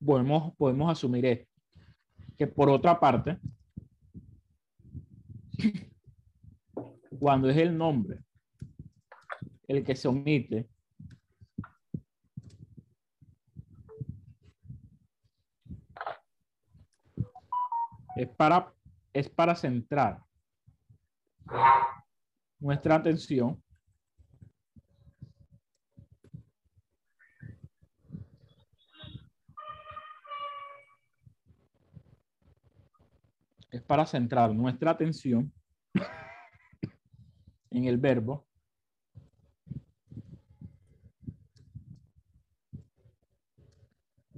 podemos, 0.06 0.54
podemos 0.58 0.92
asumir 0.92 1.26
esto, 1.26 1.53
que 2.38 2.48
por 2.48 2.70
otra 2.70 3.00
parte, 3.00 3.38
cuando 7.20 7.50
es 7.50 7.58
el 7.58 7.78
nombre 7.78 8.20
el 9.68 9.84
que 9.84 9.96
se 9.96 10.08
omite, 10.08 10.70
es 18.16 18.30
para, 18.30 18.74
es 19.14 19.30
para 19.30 19.56
centrar 19.56 20.24
nuestra 22.60 22.96
atención 22.96 23.62
es 33.74 33.82
para 33.82 34.06
centrar 34.06 34.54
nuestra 34.54 34.92
atención 34.92 35.52
en 37.72 37.86
el 37.86 37.98
verbo 37.98 38.48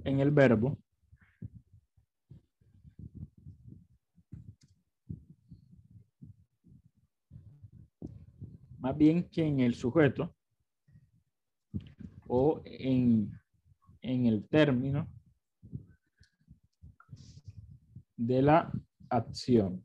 en 0.04 0.20
el 0.20 0.30
verbo 0.30 0.78
más 8.78 8.96
bien 8.96 9.28
que 9.28 9.44
en 9.44 9.60
el 9.60 9.74
sujeto 9.74 10.34
o 12.26 12.62
en, 12.64 13.38
en 14.00 14.24
el 14.24 14.48
término 14.48 15.06
de 18.16 18.40
la 18.40 18.72
acción. 19.08 19.82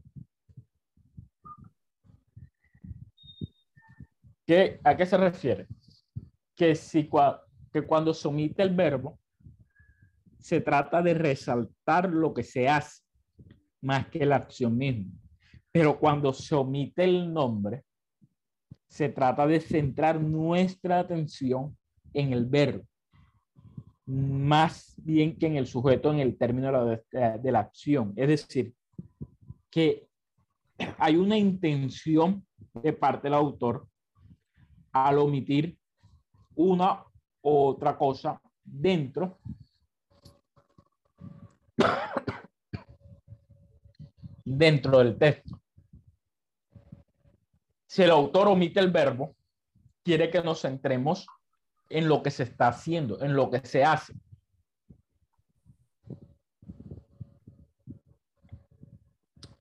¿Qué, 4.45 4.79
¿A 4.83 4.97
qué 4.97 5.05
se 5.05 5.17
refiere? 5.17 5.67
Que, 6.55 6.75
si, 6.75 7.09
que 7.71 7.81
cuando 7.83 8.13
somite 8.13 8.61
el 8.63 8.75
verbo, 8.75 9.19
se 10.39 10.59
trata 10.59 11.01
de 11.01 11.13
resaltar 11.13 12.09
lo 12.09 12.33
que 12.33 12.43
se 12.43 12.67
hace 12.67 13.03
más 13.81 14.07
que 14.07 14.25
la 14.25 14.37
acción 14.37 14.77
misma. 14.77 15.11
Pero 15.71 15.99
cuando 15.99 16.33
se 16.33 16.55
omite 16.55 17.03
el 17.03 17.31
nombre, 17.31 17.83
se 18.89 19.07
trata 19.07 19.47
de 19.47 19.61
centrar 19.61 20.19
nuestra 20.19 20.99
atención 20.99 21.77
en 22.13 22.33
el 22.33 22.45
verbo, 22.45 22.85
más 24.05 24.93
bien 24.97 25.37
que 25.37 25.47
en 25.47 25.55
el 25.55 25.65
sujeto 25.65 26.11
en 26.11 26.19
el 26.19 26.37
término 26.37 26.85
de 26.85 27.51
la 27.51 27.59
acción. 27.59 28.11
Es 28.17 28.27
decir, 28.27 28.73
que 29.71 30.07
hay 30.99 31.15
una 31.15 31.37
intención 31.37 32.45
de 32.73 32.93
parte 32.93 33.23
del 33.23 33.33
autor 33.33 33.87
al 34.91 35.17
omitir 35.17 35.77
una 36.55 37.03
u 37.41 37.49
otra 37.49 37.97
cosa 37.97 38.39
dentro 38.63 39.39
dentro 44.45 44.99
del 44.99 45.17
texto. 45.17 45.59
Si 47.87 48.03
el 48.03 48.11
autor 48.11 48.47
omite 48.49 48.79
el 48.79 48.91
verbo, 48.91 49.35
quiere 50.03 50.29
que 50.29 50.41
nos 50.41 50.61
centremos 50.61 51.27
en 51.89 52.07
lo 52.07 52.23
que 52.23 52.31
se 52.31 52.43
está 52.43 52.69
haciendo, 52.69 53.21
en 53.21 53.35
lo 53.35 53.49
que 53.49 53.59
se 53.65 53.83
hace. 53.83 54.13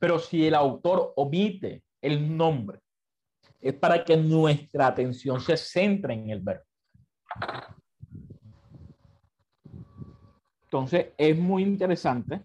Pero 0.00 0.18
si 0.18 0.44
el 0.46 0.54
autor 0.56 1.12
omite 1.14 1.84
el 2.02 2.36
nombre, 2.36 2.80
es 3.60 3.74
para 3.74 4.04
que 4.04 4.16
nuestra 4.16 4.88
atención 4.88 5.40
se 5.40 5.56
centre 5.56 6.14
en 6.14 6.30
el 6.30 6.40
verbo. 6.40 6.64
Entonces, 10.64 11.08
es 11.16 11.38
muy 11.38 11.62
interesante 11.62 12.42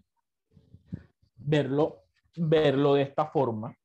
verlo, 1.37 2.03
verlo 2.35 2.93
de 2.93 3.03
esta 3.03 3.25
forma 3.25 3.75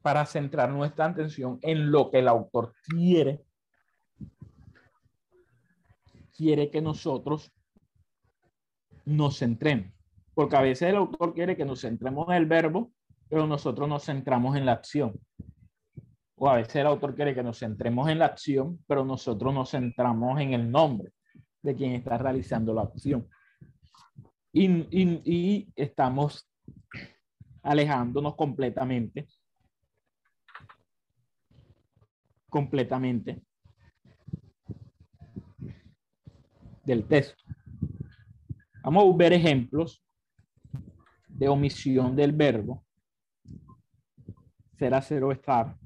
para 0.00 0.24
centrar 0.24 0.70
nuestra 0.70 1.06
atención 1.06 1.58
en 1.60 1.90
lo 1.90 2.10
que 2.10 2.20
el 2.20 2.28
autor 2.28 2.74
quiere 2.86 3.44
quiere 6.34 6.70
que 6.70 6.82
nosotros 6.82 7.52
nos 9.04 9.38
centremos 9.38 9.92
porque 10.34 10.56
a 10.56 10.60
veces 10.62 10.88
el 10.88 10.96
autor 10.96 11.34
quiere 11.34 11.56
que 11.56 11.64
nos 11.64 11.80
centremos 11.80 12.28
en 12.28 12.34
el 12.34 12.46
verbo, 12.46 12.92
pero 13.28 13.46
nosotros 13.46 13.88
nos 13.88 14.04
centramos 14.04 14.56
en 14.56 14.66
la 14.66 14.72
acción. 14.72 15.18
O 16.36 16.48
a 16.48 16.56
veces 16.56 16.76
el 16.76 16.86
autor 16.86 17.14
quiere 17.14 17.34
que 17.34 17.42
nos 17.42 17.58
centremos 17.58 18.08
en 18.08 18.18
la 18.18 18.26
acción, 18.26 18.82
pero 18.86 19.04
nosotros 19.04 19.54
nos 19.54 19.70
centramos 19.70 20.40
en 20.40 20.52
el 20.52 20.70
nombre 20.70 21.12
de 21.62 21.74
quien 21.74 21.92
está 21.92 22.18
realizando 22.18 22.74
la 22.74 22.82
acción. 22.82 23.28
Y, 24.52 24.66
y, 24.66 25.22
y 25.24 25.68
estamos 25.76 26.48
alejándonos 27.62 28.34
completamente 28.36 29.26
completamente 32.54 33.42
del 36.84 37.04
texto. 37.08 37.42
Vamos 38.84 39.12
a 39.12 39.16
ver 39.16 39.32
ejemplos 39.32 40.03
de 41.34 41.48
omisión 41.48 42.14
del 42.16 42.32
verbo. 42.32 42.84
Será 44.78 45.02
cero 45.02 45.32
estar. 45.32 45.76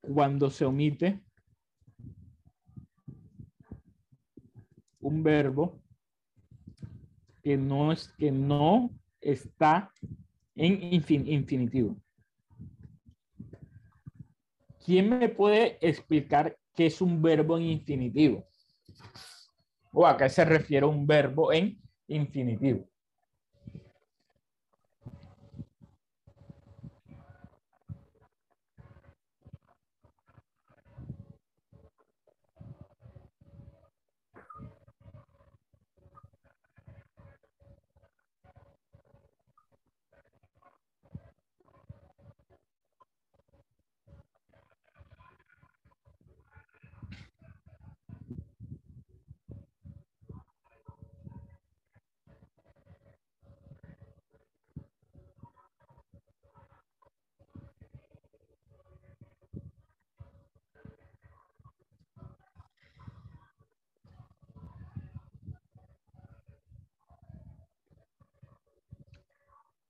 Cuando 0.00 0.50
se 0.50 0.64
omite 0.64 1.22
un 5.00 5.22
verbo 5.22 5.80
que 7.42 7.56
no 7.56 7.92
es 7.92 8.08
que 8.16 8.30
no 8.30 8.90
está 9.20 9.92
en 10.54 10.92
infinitivo. 10.92 11.96
¿Quién 14.84 15.08
me 15.08 15.28
puede 15.28 15.78
explicar 15.80 16.56
qué 16.74 16.86
es 16.86 17.00
un 17.00 17.20
verbo 17.22 17.56
en 17.56 17.64
infinitivo? 17.64 18.46
¿O 19.92 20.06
a 20.06 20.16
qué 20.16 20.28
se 20.28 20.44
refiere 20.44 20.86
un 20.86 21.06
verbo 21.06 21.52
en 21.52 21.80
infinitivo? 22.08 22.88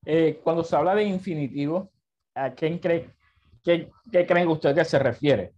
Eh, 0.06 0.40
cuando 0.42 0.62
se 0.62 0.76
habla 0.76 0.94
de 0.94 1.04
infinitivo, 1.04 1.90
¿a 2.34 2.52
quién 2.54 2.78
cree, 2.78 3.10
qué, 3.62 3.90
qué 4.12 4.26
creen 4.26 4.48
ustedes 4.48 4.76
que 4.76 4.84
se 4.84 4.98
refiere? 4.98 5.54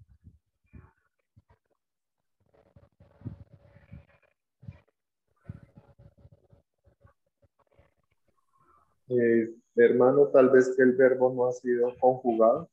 Eh, 9.08 9.50
hermano, 9.74 10.28
tal 10.28 10.50
vez 10.50 10.74
que 10.76 10.82
el 10.82 10.92
verbo 10.92 11.32
no 11.32 11.46
ha 11.46 11.52
sido 11.52 11.96
conjugado. 11.98 12.68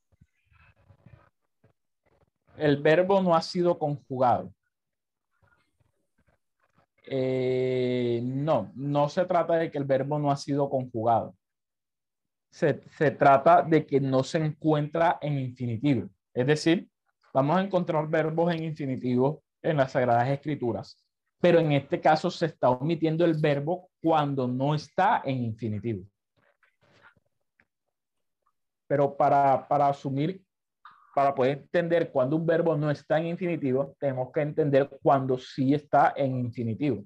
El 2.56 2.80
verbo 2.80 3.20
no 3.20 3.34
ha 3.34 3.42
sido 3.42 3.76
conjugado. 3.78 4.52
Eh, 7.06 8.20
no, 8.22 8.70
no 8.76 9.08
se 9.08 9.24
trata 9.26 9.56
de 9.56 9.70
que 9.70 9.78
el 9.78 9.84
verbo 9.84 10.18
no 10.20 10.30
ha 10.30 10.36
sido 10.36 10.70
conjugado 10.70 11.34
se, 12.54 13.10
trata 13.10 13.62
de 13.62 13.84
que 13.84 14.00
no 14.00 14.22
se 14.22 14.38
encuentra 14.38 15.18
en 15.20 15.40
infinitivo. 15.40 16.08
Es 16.32 16.46
decir, 16.46 16.88
vamos 17.32 17.56
a 17.56 17.62
encontrar 17.62 18.06
verbos 18.08 18.54
en 18.54 18.62
infinitivo 18.62 19.42
en 19.60 19.76
las 19.76 19.90
Sagradas 19.90 20.28
Escrituras, 20.28 20.96
pero 21.40 21.58
en 21.58 21.72
este 21.72 22.00
caso 22.00 22.30
se 22.30 22.46
está 22.46 22.70
omitiendo 22.70 23.24
el 23.24 23.34
verbo 23.34 23.90
cuando 24.00 24.46
no 24.46 24.72
está 24.72 25.20
en 25.24 25.42
infinitivo. 25.42 26.04
Pero 28.86 29.16
para, 29.16 29.66
para 29.66 29.88
asumir, 29.88 30.40
para 31.12 31.34
poder 31.34 31.58
entender 31.58 32.12
cuando 32.12 32.36
un 32.36 32.46
verbo 32.46 32.76
no 32.76 32.88
está 32.88 33.18
en 33.18 33.26
infinitivo, 33.26 33.96
tenemos 33.98 34.30
que 34.30 34.42
entender 34.42 34.88
cuando 35.02 35.38
sí 35.38 35.74
está 35.74 36.12
en 36.16 36.38
infinitivo. 36.38 37.04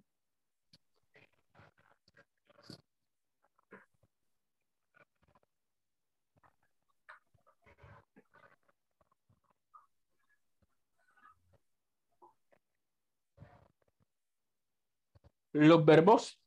Los 15.58 15.84
verbos 15.84 16.40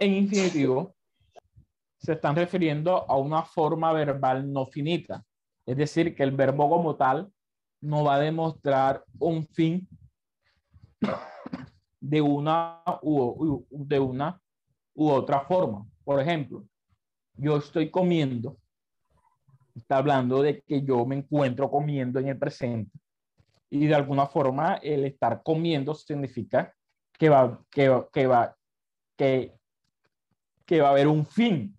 en 0.00 0.14
infinitivo 0.14 0.94
se 1.98 2.14
están 2.14 2.34
refiriendo 2.34 3.04
a 3.10 3.18
una 3.18 3.42
forma 3.42 3.92
verbal 3.92 4.50
no 4.50 4.64
finita. 4.64 5.22
Es 5.66 5.76
decir, 5.76 6.16
que 6.16 6.22
el 6.22 6.30
verbo 6.30 6.70
como 6.70 6.96
tal 6.96 7.30
no 7.82 8.04
va 8.04 8.14
a 8.14 8.20
demostrar 8.20 9.04
un 9.18 9.46
fin 9.48 9.86
de 12.00 12.22
una 12.22 12.82
u, 13.02 13.66
u 14.94 15.08
otra 15.10 15.40
forma. 15.40 15.86
Por 16.02 16.18
ejemplo, 16.20 16.64
yo 17.36 17.58
estoy 17.58 17.90
comiendo, 17.90 18.56
está 19.74 19.98
hablando 19.98 20.40
de 20.40 20.62
que 20.62 20.82
yo 20.82 21.04
me 21.04 21.16
encuentro 21.16 21.70
comiendo 21.70 22.18
en 22.18 22.28
el 22.28 22.38
presente 22.38 22.98
y 23.68 23.86
de 23.86 23.94
alguna 23.94 24.26
forma 24.26 24.76
el 24.76 25.04
estar 25.04 25.42
comiendo 25.42 25.94
significa 25.94 26.73
que 27.18 27.28
va, 27.28 27.60
que, 27.70 28.06
que 28.12 28.26
va, 28.26 28.56
que, 29.16 29.54
que 30.66 30.80
va 30.80 30.88
a 30.88 30.90
haber 30.92 31.08
un 31.08 31.24
fin 31.26 31.76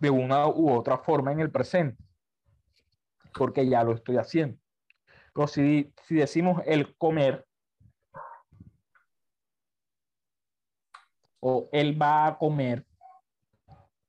de 0.00 0.10
una 0.10 0.48
u 0.48 0.70
otra 0.70 0.98
forma 0.98 1.32
en 1.32 1.40
el 1.40 1.50
presente, 1.50 2.02
porque 3.32 3.66
ya 3.68 3.82
lo 3.84 3.92
estoy 3.92 4.16
haciendo. 4.16 4.58
Pero 5.32 5.46
si, 5.46 5.92
si 6.02 6.16
decimos 6.16 6.62
el 6.66 6.96
comer, 6.96 7.46
o 11.40 11.68
él 11.72 12.00
va 12.00 12.26
a 12.26 12.38
comer, 12.38 12.86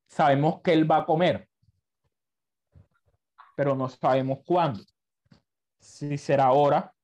sabemos 0.08 0.62
que 0.62 0.74
él 0.74 0.90
va 0.90 0.98
a 0.98 1.06
comer, 1.06 1.50
pero 3.56 3.76
no 3.76 3.90
sabemos 3.90 4.40
cuándo. 4.46 4.82
Si 5.80 6.18
será 6.18 6.46
ahora 6.46 6.95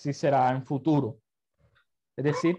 si 0.00 0.14
será 0.14 0.50
en 0.50 0.64
futuro. 0.64 1.18
Es 2.16 2.24
decir, 2.24 2.56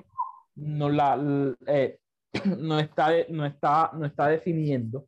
no, 0.55 0.89
la, 0.89 1.19
eh, 1.65 1.99
no, 2.59 2.79
está, 2.79 3.09
no, 3.29 3.47
está, 3.47 3.89
no 3.93 4.05
está 4.05 4.27
definiendo. 4.27 5.07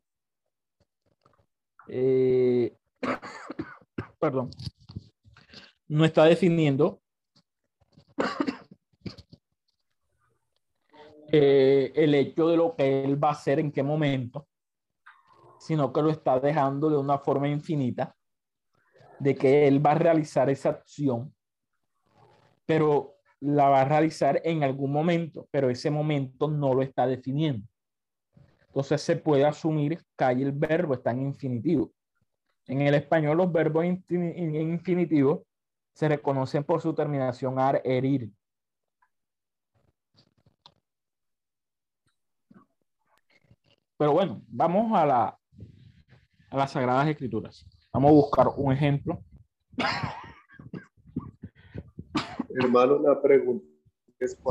Eh, 1.86 2.76
perdón. 4.18 4.50
No 5.86 6.04
está 6.04 6.24
definiendo 6.24 7.00
eh, 11.30 11.92
el 11.94 12.14
hecho 12.16 12.48
de 12.48 12.56
lo 12.56 12.74
que 12.74 13.04
él 13.04 13.22
va 13.22 13.28
a 13.28 13.32
hacer 13.32 13.60
en 13.60 13.70
qué 13.70 13.84
momento, 13.84 14.48
sino 15.60 15.92
que 15.92 16.02
lo 16.02 16.10
está 16.10 16.40
dejando 16.40 16.90
de 16.90 16.96
una 16.96 17.18
forma 17.18 17.46
infinita, 17.46 18.16
de 19.20 19.36
que 19.36 19.68
él 19.68 19.84
va 19.84 19.92
a 19.92 19.98
realizar 19.98 20.50
esa 20.50 20.70
acción 20.70 21.33
pero 22.66 23.16
la 23.40 23.68
va 23.68 23.82
a 23.82 23.84
realizar 23.84 24.40
en 24.44 24.62
algún 24.62 24.92
momento, 24.92 25.48
pero 25.50 25.68
ese 25.70 25.90
momento 25.90 26.48
no 26.48 26.74
lo 26.74 26.82
está 26.82 27.06
definiendo. 27.06 27.66
Entonces 28.66 29.02
se 29.02 29.16
puede 29.16 29.44
asumir 29.44 30.02
que 30.16 30.24
ahí 30.24 30.42
el 30.42 30.52
verbo 30.52 30.94
está 30.94 31.10
en 31.10 31.22
infinitivo. 31.22 31.92
En 32.66 32.80
el 32.80 32.94
español 32.94 33.36
los 33.36 33.52
verbos 33.52 33.84
en 33.84 34.54
infinitivo 34.56 35.46
se 35.92 36.08
reconocen 36.08 36.64
por 36.64 36.80
su 36.80 36.94
terminación 36.94 37.58
ar, 37.58 37.80
herir. 37.84 38.30
Pero 43.96 44.12
bueno, 44.12 44.42
vamos 44.48 44.98
a, 44.98 45.06
la, 45.06 45.38
a 46.50 46.56
las 46.56 46.72
Sagradas 46.72 47.06
Escrituras. 47.08 47.64
Vamos 47.92 48.10
a 48.10 48.14
buscar 48.14 48.48
un 48.56 48.72
ejemplo 48.72 49.22
Hermano, 52.54 52.98
una 52.98 53.20
pregunta. 53.20 53.66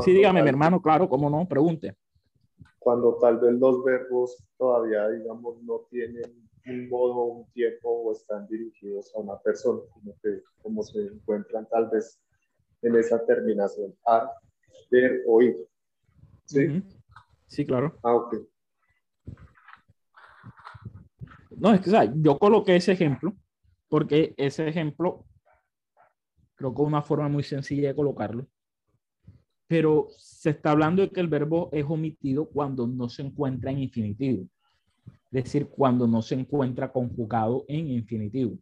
sí, 0.04 0.12
dígame, 0.12 0.42
mi 0.42 0.48
hermano, 0.48 0.80
claro, 0.80 1.08
cómo 1.08 1.30
no, 1.30 1.46
pregunte. 1.48 1.96
Cuando 2.78 3.16
tal 3.16 3.38
vez 3.38 3.54
los 3.54 3.82
verbos 3.82 4.44
todavía, 4.58 5.08
digamos, 5.08 5.62
no 5.62 5.86
tienen 5.90 6.48
un 6.66 6.88
modo, 6.88 7.24
un 7.24 7.50
tiempo 7.52 7.88
o 7.88 8.12
están 8.12 8.46
dirigidos 8.46 9.10
a 9.14 9.20
una 9.20 9.38
persona, 9.38 9.80
como, 9.92 10.14
que, 10.22 10.42
como 10.62 10.82
se 10.82 11.00
encuentran 11.06 11.66
tal 11.70 11.88
vez 11.88 12.20
en 12.82 12.94
esa 12.96 13.24
terminación, 13.24 13.94
a, 14.06 14.30
ver, 14.90 15.22
oír. 15.26 15.56
¿Sí? 16.44 16.82
Sí, 17.46 17.64
claro. 17.64 17.98
Ah, 18.02 18.14
ok. 18.14 18.36
No, 21.56 21.72
es 21.72 21.80
que 21.80 21.90
yo 22.16 22.38
coloqué 22.38 22.76
ese 22.76 22.92
ejemplo 22.92 23.32
porque 23.88 24.34
ese 24.36 24.68
ejemplo 24.68 25.24
creo 26.72 26.86
una 26.86 27.02
forma 27.02 27.28
muy 27.28 27.42
sencilla 27.42 27.88
de 27.88 27.94
colocarlo. 27.94 28.46
Pero 29.66 30.08
se 30.16 30.50
está 30.50 30.70
hablando 30.70 31.02
de 31.02 31.10
que 31.10 31.20
el 31.20 31.28
verbo 31.28 31.68
es 31.72 31.84
omitido 31.84 32.48
cuando 32.48 32.86
no 32.86 33.08
se 33.08 33.22
encuentra 33.22 33.70
en 33.70 33.80
infinitivo. 33.80 34.46
Es 35.32 35.44
decir, 35.44 35.68
cuando 35.68 36.06
no 36.06 36.22
se 36.22 36.36
encuentra 36.36 36.92
conjugado 36.92 37.64
en 37.66 37.88
infinitivo. 37.88 38.56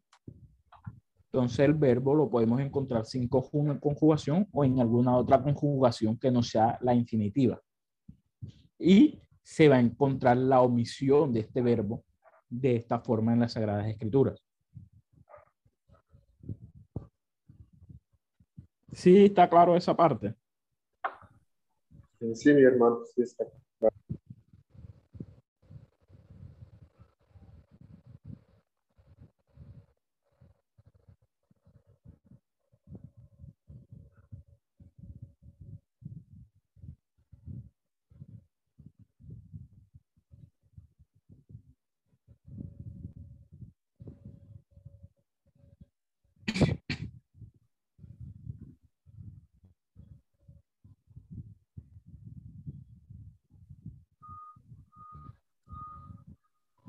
Entonces 1.32 1.60
el 1.60 1.74
verbo 1.74 2.14
lo 2.14 2.28
podemos 2.28 2.60
encontrar 2.60 3.06
sin 3.06 3.28
conjugación 3.28 4.48
o 4.52 4.64
en 4.64 4.80
alguna 4.80 5.16
otra 5.16 5.42
conjugación 5.42 6.18
que 6.18 6.30
no 6.30 6.42
sea 6.42 6.78
la 6.82 6.94
infinitiva. 6.94 7.60
Y 8.78 9.18
se 9.42 9.68
va 9.68 9.76
a 9.76 9.80
encontrar 9.80 10.36
la 10.36 10.60
omisión 10.60 11.32
de 11.32 11.40
este 11.40 11.62
verbo 11.62 12.04
de 12.48 12.76
esta 12.76 13.00
forma 13.00 13.32
en 13.32 13.40
las 13.40 13.52
Sagradas 13.52 13.88
Escrituras. 13.88 14.41
Sí, 18.92 19.26
está 19.26 19.48
claro 19.48 19.76
esa 19.76 19.96
parte. 19.96 20.34
Sí, 22.34 22.54
mi 22.54 22.62
hermano, 22.62 23.00
sí 23.14 23.22
está 23.22 23.44
claro. 23.44 23.61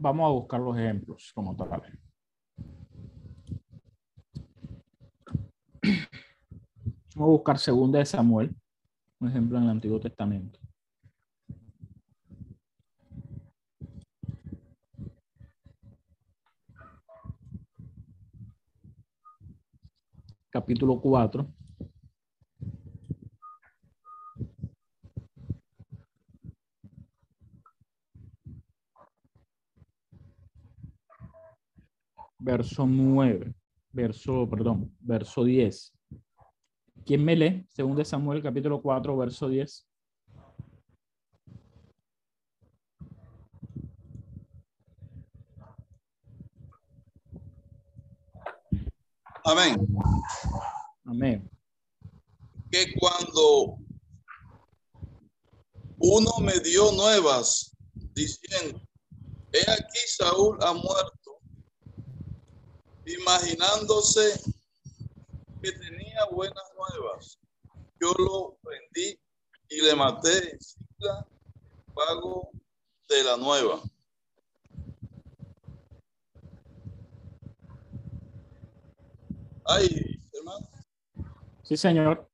Vamos 0.03 0.25
a 0.25 0.33
buscar 0.33 0.59
los 0.59 0.77
ejemplos 0.77 1.31
como 1.33 1.55
tal. 1.55 1.69
Vamos 7.15 7.15
a 7.15 7.23
buscar 7.23 7.57
segunda 7.57 7.99
de 7.99 8.05
Samuel, 8.05 8.53
un 9.21 9.29
ejemplo 9.29 9.57
en 9.57 9.63
el 9.63 9.69
Antiguo 9.69 10.01
Testamento. 10.01 10.59
Capítulo 20.49 20.99
4. 20.99 21.47
Verso 32.43 32.85
9, 32.85 33.53
verso, 33.91 34.49
perdón, 34.49 34.93
verso 34.99 35.43
10. 35.43 35.93
¿Quién 37.05 37.23
me 37.23 37.35
lee? 37.35 37.65
Según 37.69 37.95
de 37.95 38.05
Samuel, 38.05 38.43
capítulo 38.43 38.81
4, 38.81 39.17
verso 39.17 39.47
10. 39.47 39.87
Amén. 49.45 49.75
Amén. 51.05 51.49
Que 52.71 52.93
cuando 52.99 53.77
uno 55.97 56.31
me 56.41 56.59
dio 56.59 56.91
nuevas 56.91 57.75
diciendo, 58.13 58.81
he 59.51 59.71
aquí 59.71 59.99
Saúl 60.07 60.57
ha 60.61 60.73
muerto, 60.73 61.12
imaginándose 63.33 64.39
que 65.61 65.71
tenía 65.71 66.25
buenas 66.31 66.63
nuevas, 66.77 67.39
yo 67.99 68.13
lo 68.17 68.57
prendí 68.61 69.19
y 69.69 69.81
le 69.81 69.95
maté 69.95 70.51
en 70.51 70.61
Sicla, 70.61 71.27
pago 71.95 72.51
de 73.09 73.23
la 73.23 73.37
nueva. 73.37 73.81
Ay, 79.65 80.19
hermano. 80.33 80.67
Sí, 81.63 81.77
señor. 81.77 82.29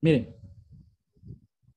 Miren, 0.00 0.43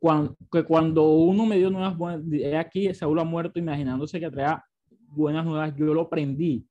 cuando, 0.08 0.38
que 0.50 0.64
cuando 0.64 1.10
uno 1.10 1.46
me 1.46 1.58
dio 1.58 1.70
nuevas 1.70 1.98
buenas, 1.98 2.24
aquí 2.58 2.94
Saúl 2.94 3.20
ha 3.20 3.26
muerto 3.26 3.60
imaginándose 3.60 4.22
que 4.22 4.32
traía 4.32 4.64
buenas 5.10 5.46
nuevas, 5.46 5.76
yo 5.76 5.94
lo 5.94 6.10
prendí 6.10 6.66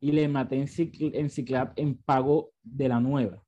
y 0.00 0.10
le 0.10 0.26
maté 0.26 0.56
en, 0.56 0.66
Cicl- 0.66 1.12
en 1.14 1.30
Ciclad 1.30 1.70
en 1.76 1.96
pago 1.96 2.50
de 2.64 2.88
la 2.88 2.98
nueva. 2.98 3.40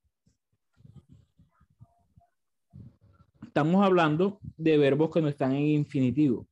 Estamos 3.42 3.84
hablando 3.84 4.38
de 4.56 4.78
verbos 4.78 5.10
que 5.10 5.20
no 5.20 5.26
están 5.26 5.56
en 5.56 5.66
infinitivo. 5.66 6.46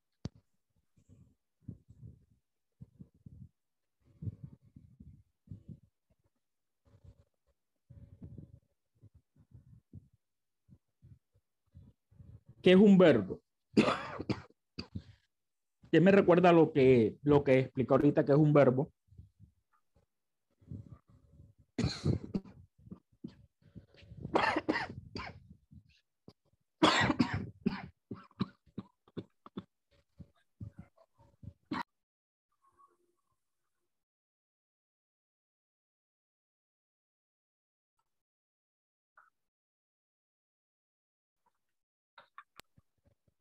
¿Qué 12.68 12.74
es 12.74 12.78
un 12.78 12.98
verbo? 12.98 13.40
¿Quién 15.90 16.04
me 16.04 16.12
recuerda 16.12 16.52
lo 16.52 16.70
que, 16.70 17.16
lo 17.22 17.42
que 17.42 17.60
explico 17.60 17.94
ahorita 17.94 18.26
que 18.26 18.32
es 18.32 18.38
un 18.38 18.52
verbo? 18.52 18.92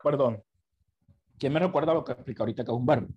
Perdón. 0.08 0.42
¿Quién 1.38 1.52
me 1.52 1.60
recuerda 1.60 1.94
lo 1.94 2.06
que 2.06 2.14
explico 2.14 2.44
ahorita 2.44 2.64
que 2.64 2.72
es 2.72 2.78
un 2.78 2.86
verbo? 2.86 3.08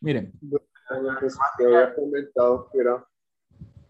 Miren, 0.00 0.32
te 0.40 1.64
había 1.64 1.94
comentado 1.94 2.68
que 2.72 2.78
era 2.80 3.06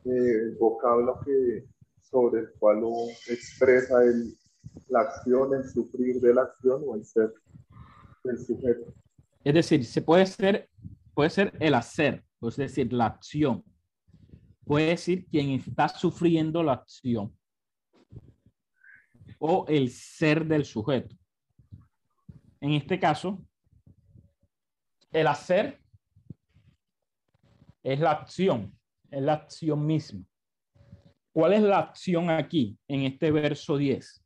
eh, 0.05 0.11
el 0.11 0.57
vocablo 0.57 1.20
que, 1.24 1.65
sobre 2.03 2.43
el 2.43 2.51
cual 2.59 2.85
uno 2.85 3.11
expresa 3.28 4.05
el, 4.05 4.36
la 4.89 5.01
acción, 5.01 5.55
el 5.55 5.66
sufrir 5.66 6.20
de 6.20 6.35
la 6.35 6.43
acción 6.43 6.82
o 6.86 6.97
el 6.97 7.05
ser 7.07 7.32
del 8.24 8.39
sujeto. 8.39 8.93
es 9.45 9.55
decir, 9.55 9.86
se 9.86 10.03
puede 10.03 10.27
ser, 10.27 10.69
puede 11.15 11.31
ser 11.31 11.55
el 11.61 11.73
hacer, 11.73 12.23
es 12.43 12.57
decir, 12.57 12.93
la 12.93 13.07
acción. 13.07 13.65
Puede 14.66 14.89
decir 14.89 15.27
quien 15.31 15.49
está 15.49 15.89
sufriendo 15.89 16.62
la 16.62 16.74
acción. 16.74 17.38
O 19.39 19.65
el 19.69 19.90
ser 19.90 20.47
del 20.47 20.65
sujeto. 20.65 21.16
En 22.60 22.73
este 22.73 22.98
caso, 22.98 23.44
el 25.12 25.27
hacer 25.27 25.81
es 27.82 28.01
la 28.01 28.10
acción, 28.10 28.77
es 29.10 29.23
la 29.23 29.35
acción 29.35 29.86
misma. 29.86 30.24
¿Cuál 31.32 31.52
es 31.52 31.62
la 31.62 31.78
acción 31.78 32.31
aquí 32.31 32.77
en 32.89 33.02
este 33.02 33.31
verso 33.31 33.77
10? 33.77 34.24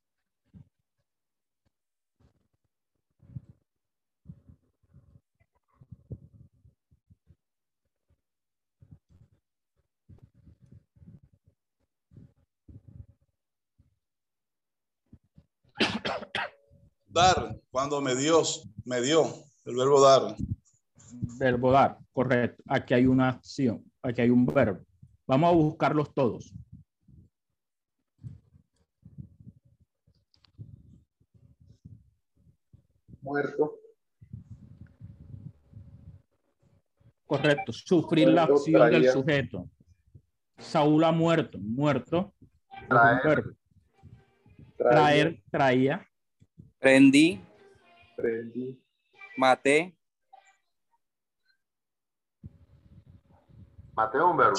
dar 17.12 17.56
cuando 17.70 18.01
me 18.01 18.14
dio, 18.16 18.43
me 18.84 19.01
dio, 19.01 19.26
el 19.64 19.76
verbo 19.76 20.01
dar. 20.01 20.36
Verbo 21.39 21.70
dar, 21.70 21.98
correcto. 22.12 22.62
Aquí 22.66 22.94
hay 22.94 23.06
una 23.06 23.28
acción, 23.28 23.84
aquí 24.02 24.22
hay 24.22 24.30
un 24.30 24.47
verbo. 24.47 24.84
Vamos 25.26 25.51
a 25.51 25.55
buscarlos 25.55 26.12
todos. 26.14 26.52
Muerto. 33.20 33.78
Correcto, 37.26 37.72
sufrir 37.72 38.28
la 38.28 38.44
acción 38.44 38.90
del 38.90 39.10
sujeto. 39.10 39.68
Saúl 40.59 41.05
ha 41.05 41.12
muerto, 41.12 41.59
muerto. 41.59 42.34
Traer, 42.89 43.56
traer, 44.76 45.43
traía 45.51 46.06
Prendí, 46.82 47.40
prendí, 48.16 48.76
maté, 49.38 49.94
Mateo 53.94 54.30
un 54.30 54.36
verbo. 54.36 54.56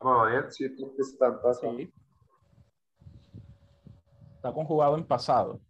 Vamos 0.00 0.26
a 0.26 0.30
ver. 0.30 0.52
sí, 0.52 0.64
están 0.98 1.40
pasando. 1.40 1.78
Sí. 1.78 1.92
Está 4.34 4.52
conjugado 4.52 4.96
en 4.96 5.06
pasado. 5.06 5.60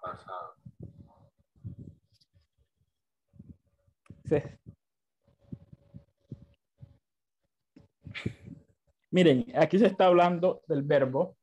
Pasado. 0.00 0.54
Sí. 4.24 4.57
Miren, 9.18 9.46
aquí 9.56 9.80
se 9.80 9.86
está 9.86 10.06
hablando 10.06 10.62
del 10.68 10.84
verbo 10.84 11.36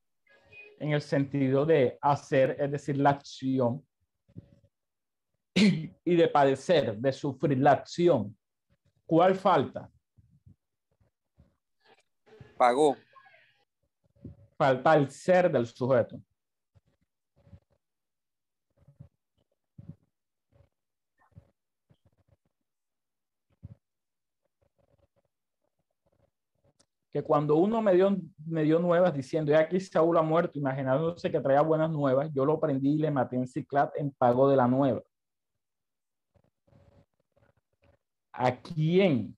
en 0.78 0.92
el 0.92 1.02
sentido 1.02 1.66
de 1.66 1.98
hacer, 2.00 2.56
es 2.58 2.70
decir, 2.70 2.96
la 2.96 3.10
acción, 3.10 3.86
y 5.54 6.16
de 6.16 6.28
padecer, 6.28 6.96
de 6.96 7.12
sufrir 7.12 7.58
la 7.58 7.72
acción. 7.72 8.34
¿Cuál 9.04 9.34
falta? 9.34 9.90
pagó, 12.56 12.96
Falta 14.56 14.96
el 14.96 15.10
ser 15.10 15.52
del 15.52 15.66
sujeto. 15.66 16.18
Que 27.16 27.22
cuando 27.22 27.56
uno 27.56 27.80
me 27.80 27.94
dio, 27.94 28.14
me 28.44 28.62
dio 28.62 28.78
nuevas 28.78 29.14
diciendo, 29.14 29.50
ya 29.50 29.60
aquí 29.60 29.80
Saúl 29.80 30.18
ha 30.18 30.22
muerto, 30.22 30.58
imaginándose 30.58 31.30
que 31.30 31.40
traía 31.40 31.62
buenas 31.62 31.90
nuevas, 31.90 32.30
yo 32.34 32.44
lo 32.44 32.60
prendí 32.60 32.90
y 32.90 32.98
le 32.98 33.10
maté 33.10 33.36
en 33.36 33.48
Ciclat 33.48 33.90
en 33.96 34.10
pago 34.10 34.50
de 34.50 34.56
la 34.56 34.68
nueva. 34.68 35.00
¿A 38.32 38.54
quién 38.60 39.34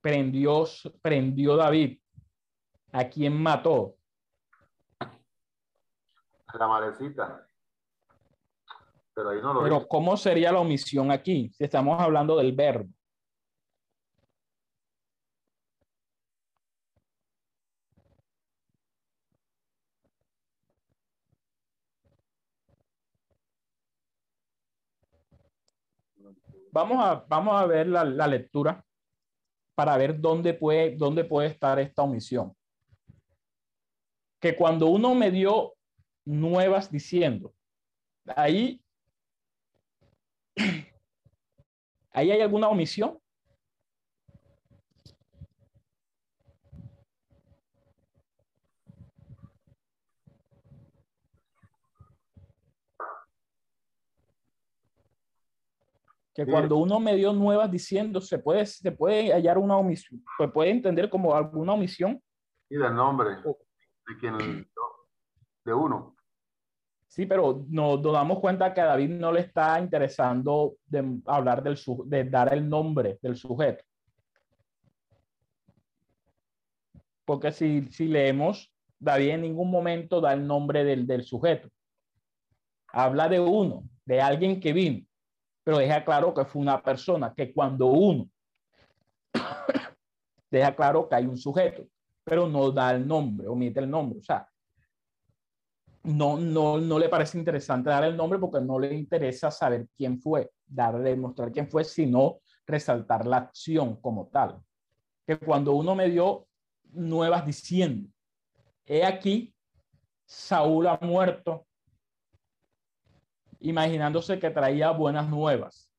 prendió, 0.00 0.64
prendió 1.00 1.54
David? 1.54 2.00
¿A 2.90 3.04
quién 3.04 3.40
mató? 3.40 3.94
La 6.58 6.66
malecita. 6.66 7.46
Pero 9.14 9.30
ahí 9.30 9.40
no 9.40 9.54
lo 9.54 9.62
Pero. 9.62 9.86
¿cómo 9.86 10.16
sería 10.16 10.50
la 10.50 10.58
omisión 10.58 11.12
aquí? 11.12 11.48
Si 11.52 11.62
estamos 11.62 12.00
hablando 12.00 12.36
del 12.38 12.50
verbo. 12.56 12.92
Vamos 26.72 27.04
a, 27.04 27.24
vamos 27.28 27.60
a 27.60 27.66
ver 27.66 27.86
la, 27.86 28.04
la 28.04 28.26
lectura 28.26 28.84
para 29.74 29.96
ver 29.96 30.20
dónde 30.20 30.54
puede, 30.54 30.96
dónde 30.96 31.24
puede 31.24 31.48
estar 31.48 31.78
esta 31.78 32.02
omisión. 32.02 32.54
Que 34.40 34.56
cuando 34.56 34.88
uno 34.88 35.14
me 35.14 35.30
dio 35.30 35.74
nuevas 36.24 36.90
diciendo, 36.90 37.54
ahí 38.34 38.82
¿Ahí 42.12 42.30
hay 42.30 42.40
alguna 42.40 42.68
omisión? 42.68 43.18
Que 56.34 56.46
cuando 56.46 56.76
uno 56.78 56.98
me 56.98 57.14
dio 57.14 57.32
nuevas 57.32 57.70
diciendo, 57.70 58.20
se 58.20 58.38
puede, 58.38 58.64
se 58.64 58.90
puede 58.92 59.32
hallar 59.32 59.58
una 59.58 59.76
omisión, 59.76 60.24
se 60.38 60.48
puede 60.48 60.70
entender 60.70 61.10
como 61.10 61.34
alguna 61.34 61.74
omisión. 61.74 62.22
Y 62.70 62.76
del 62.76 62.94
nombre. 62.94 63.36
De 63.36 64.16
quien 64.18 64.66
de 65.64 65.74
uno. 65.74 66.16
Sí, 67.06 67.26
pero 67.26 67.64
nos, 67.68 68.00
nos 68.00 68.12
damos 68.14 68.40
cuenta 68.40 68.72
que 68.72 68.80
a 68.80 68.86
David 68.86 69.10
no 69.10 69.30
le 69.30 69.40
está 69.40 69.78
interesando 69.78 70.76
de 70.86 71.20
hablar 71.26 71.62
del 71.62 71.76
su- 71.76 72.04
de 72.06 72.24
dar 72.24 72.52
el 72.54 72.66
nombre 72.66 73.18
del 73.20 73.36
sujeto. 73.36 73.84
Porque 77.24 77.52
si, 77.52 77.86
si 77.90 78.06
leemos, 78.08 78.74
David 78.98 79.28
en 79.30 79.42
ningún 79.42 79.70
momento 79.70 80.20
da 80.20 80.32
el 80.32 80.46
nombre 80.46 80.84
del, 80.84 81.06
del 81.06 81.24
sujeto. 81.24 81.68
Habla 82.88 83.28
de 83.28 83.40
uno, 83.40 83.84
de 84.04 84.20
alguien 84.20 84.58
que 84.60 84.72
vino, 84.72 85.06
pero 85.64 85.78
deja 85.78 86.04
claro 86.04 86.34
que 86.34 86.44
fue 86.44 86.62
una 86.62 86.82
persona, 86.82 87.32
que 87.34 87.52
cuando 87.52 87.86
uno 87.86 88.28
deja 90.50 90.74
claro 90.74 91.08
que 91.08 91.14
hay 91.14 91.26
un 91.26 91.36
sujeto, 91.36 91.86
pero 92.24 92.48
no 92.48 92.70
da 92.70 92.92
el 92.92 93.06
nombre, 93.06 93.48
omite 93.48 93.80
el 93.80 93.90
nombre. 93.90 94.18
O 94.18 94.22
sea, 94.22 94.48
no, 96.04 96.36
no, 96.36 96.78
no 96.78 96.98
le 96.98 97.08
parece 97.08 97.38
interesante 97.38 97.90
dar 97.90 98.04
el 98.04 98.16
nombre 98.16 98.38
porque 98.38 98.60
no 98.60 98.78
le 98.78 98.92
interesa 98.94 99.50
saber 99.50 99.88
quién 99.96 100.20
fue, 100.20 100.50
darle, 100.66 101.10
demostrar 101.10 101.52
quién 101.52 101.68
fue, 101.68 101.84
sino 101.84 102.40
resaltar 102.66 103.26
la 103.26 103.38
acción 103.38 103.96
como 104.00 104.28
tal. 104.28 104.60
Que 105.26 105.36
cuando 105.38 105.72
uno 105.74 105.94
me 105.94 106.08
dio 106.08 106.46
nuevas 106.92 107.46
diciendo, 107.46 108.08
he 108.84 109.04
aquí, 109.04 109.54
Saúl 110.26 110.86
ha 110.88 110.98
muerto, 111.00 111.66
imaginándose 113.62 114.38
que 114.38 114.50
traía 114.50 114.90
buenas 114.90 115.28
nuevas. 115.28 115.90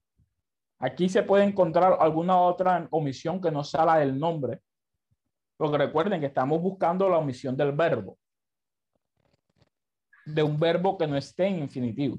Aquí 0.80 1.08
se 1.10 1.24
puede 1.24 1.46
encontrar 1.46 1.98
alguna 2.00 2.40
otra 2.40 2.88
omisión 2.92 3.42
que 3.42 3.52
no 3.52 3.64
sea 3.64 3.98
del 3.98 4.20
nombre, 4.20 4.62
porque 5.58 5.78
recuerden 5.78 6.20
que 6.20 6.28
estamos 6.28 6.62
buscando 6.62 7.08
la 7.10 7.18
omisión 7.18 7.56
del 7.56 7.72
verbo 7.72 8.18
de 10.26 10.44
un 10.44 10.60
verbo 10.60 10.98
que 10.98 11.08
no 11.08 11.18
esté 11.18 11.48
en 11.48 11.60
infinitivo. 11.60 12.18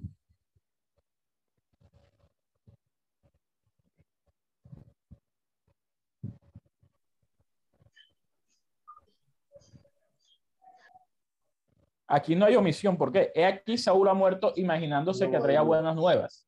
Aquí 12.07 12.37
no 12.37 12.45
hay 12.45 12.57
omisión, 12.57 12.97
porque 12.97 13.33
he 13.35 13.45
aquí 13.45 13.79
Saúl 13.79 14.09
ha 14.09 14.15
muerto 14.15 14.53
imaginándose 14.57 15.27
No 15.27 15.33
que 15.33 15.39
traía 15.39 15.63
buenas 15.63 15.97
nuevas. 15.97 16.47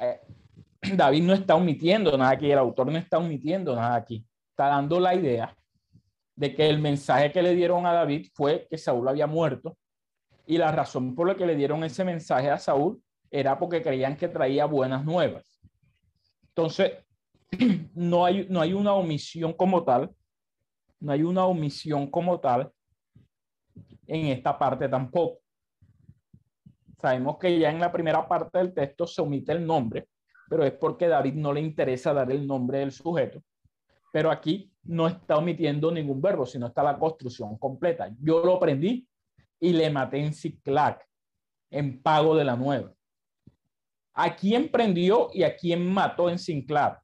Eh, 0.00 0.20
David 0.96 1.22
no 1.22 1.34
está 1.34 1.54
omitiendo 1.54 2.16
nada 2.16 2.30
aquí, 2.30 2.50
el 2.50 2.58
autor 2.58 2.90
no 2.90 2.98
está 2.98 3.18
omitiendo 3.18 3.74
nada 3.74 3.96
aquí. 3.96 4.24
Está 4.50 4.68
dando 4.68 4.98
la 4.98 5.14
idea 5.14 5.54
de 6.34 6.54
que 6.54 6.68
el 6.68 6.78
mensaje 6.78 7.30
que 7.32 7.42
le 7.42 7.54
dieron 7.54 7.84
a 7.84 7.92
David 7.92 8.28
fue 8.32 8.66
que 8.70 8.78
Saúl 8.78 9.08
había 9.08 9.26
muerto 9.26 9.76
y 10.46 10.56
la 10.56 10.72
razón 10.72 11.14
por 11.14 11.28
la 11.28 11.34
que 11.36 11.44
le 11.44 11.56
dieron 11.56 11.84
ese 11.84 12.04
mensaje 12.04 12.48
a 12.48 12.58
Saúl 12.58 13.02
era 13.30 13.58
porque 13.58 13.82
creían 13.82 14.16
que 14.16 14.28
traía 14.28 14.64
buenas 14.64 15.04
nuevas. 15.04 15.60
Entonces, 16.48 16.92
no 17.94 18.24
hay, 18.24 18.46
no 18.48 18.60
hay 18.60 18.72
una 18.72 18.94
omisión 18.94 19.52
como 19.52 19.84
tal, 19.84 20.10
no 21.00 21.12
hay 21.12 21.22
una 21.22 21.44
omisión 21.44 22.10
como 22.10 22.40
tal 22.40 22.72
en 24.08 24.26
esta 24.26 24.58
parte 24.58 24.88
tampoco. 24.88 25.40
Sabemos 26.98 27.38
que 27.38 27.58
ya 27.58 27.70
en 27.70 27.78
la 27.78 27.92
primera 27.92 28.26
parte 28.26 28.58
del 28.58 28.74
texto 28.74 29.06
se 29.06 29.22
omite 29.22 29.52
el 29.52 29.64
nombre, 29.64 30.08
pero 30.48 30.64
es 30.64 30.72
porque 30.72 31.06
David 31.06 31.34
no 31.34 31.52
le 31.52 31.60
interesa 31.60 32.12
dar 32.12 32.32
el 32.32 32.44
nombre 32.46 32.78
del 32.78 32.90
sujeto. 32.90 33.40
Pero 34.12 34.30
aquí 34.30 34.72
no 34.84 35.06
está 35.06 35.36
omitiendo 35.36 35.92
ningún 35.92 36.20
verbo, 36.20 36.46
sino 36.46 36.66
está 36.66 36.82
la 36.82 36.98
construcción 36.98 37.56
completa. 37.58 38.10
Yo 38.20 38.42
lo 38.42 38.56
aprendí 38.56 39.06
y 39.60 39.72
le 39.72 39.90
maté 39.90 40.18
en 40.24 40.32
Ciclac, 40.32 41.06
en 41.70 42.02
pago 42.02 42.34
de 42.34 42.44
la 42.44 42.56
nueva. 42.56 42.92
¿A 44.14 44.34
quién 44.34 44.70
prendió 44.70 45.28
y 45.32 45.44
a 45.44 45.54
quién 45.54 45.88
mató 45.92 46.28
en 46.30 46.38
Ciclac? 46.38 47.00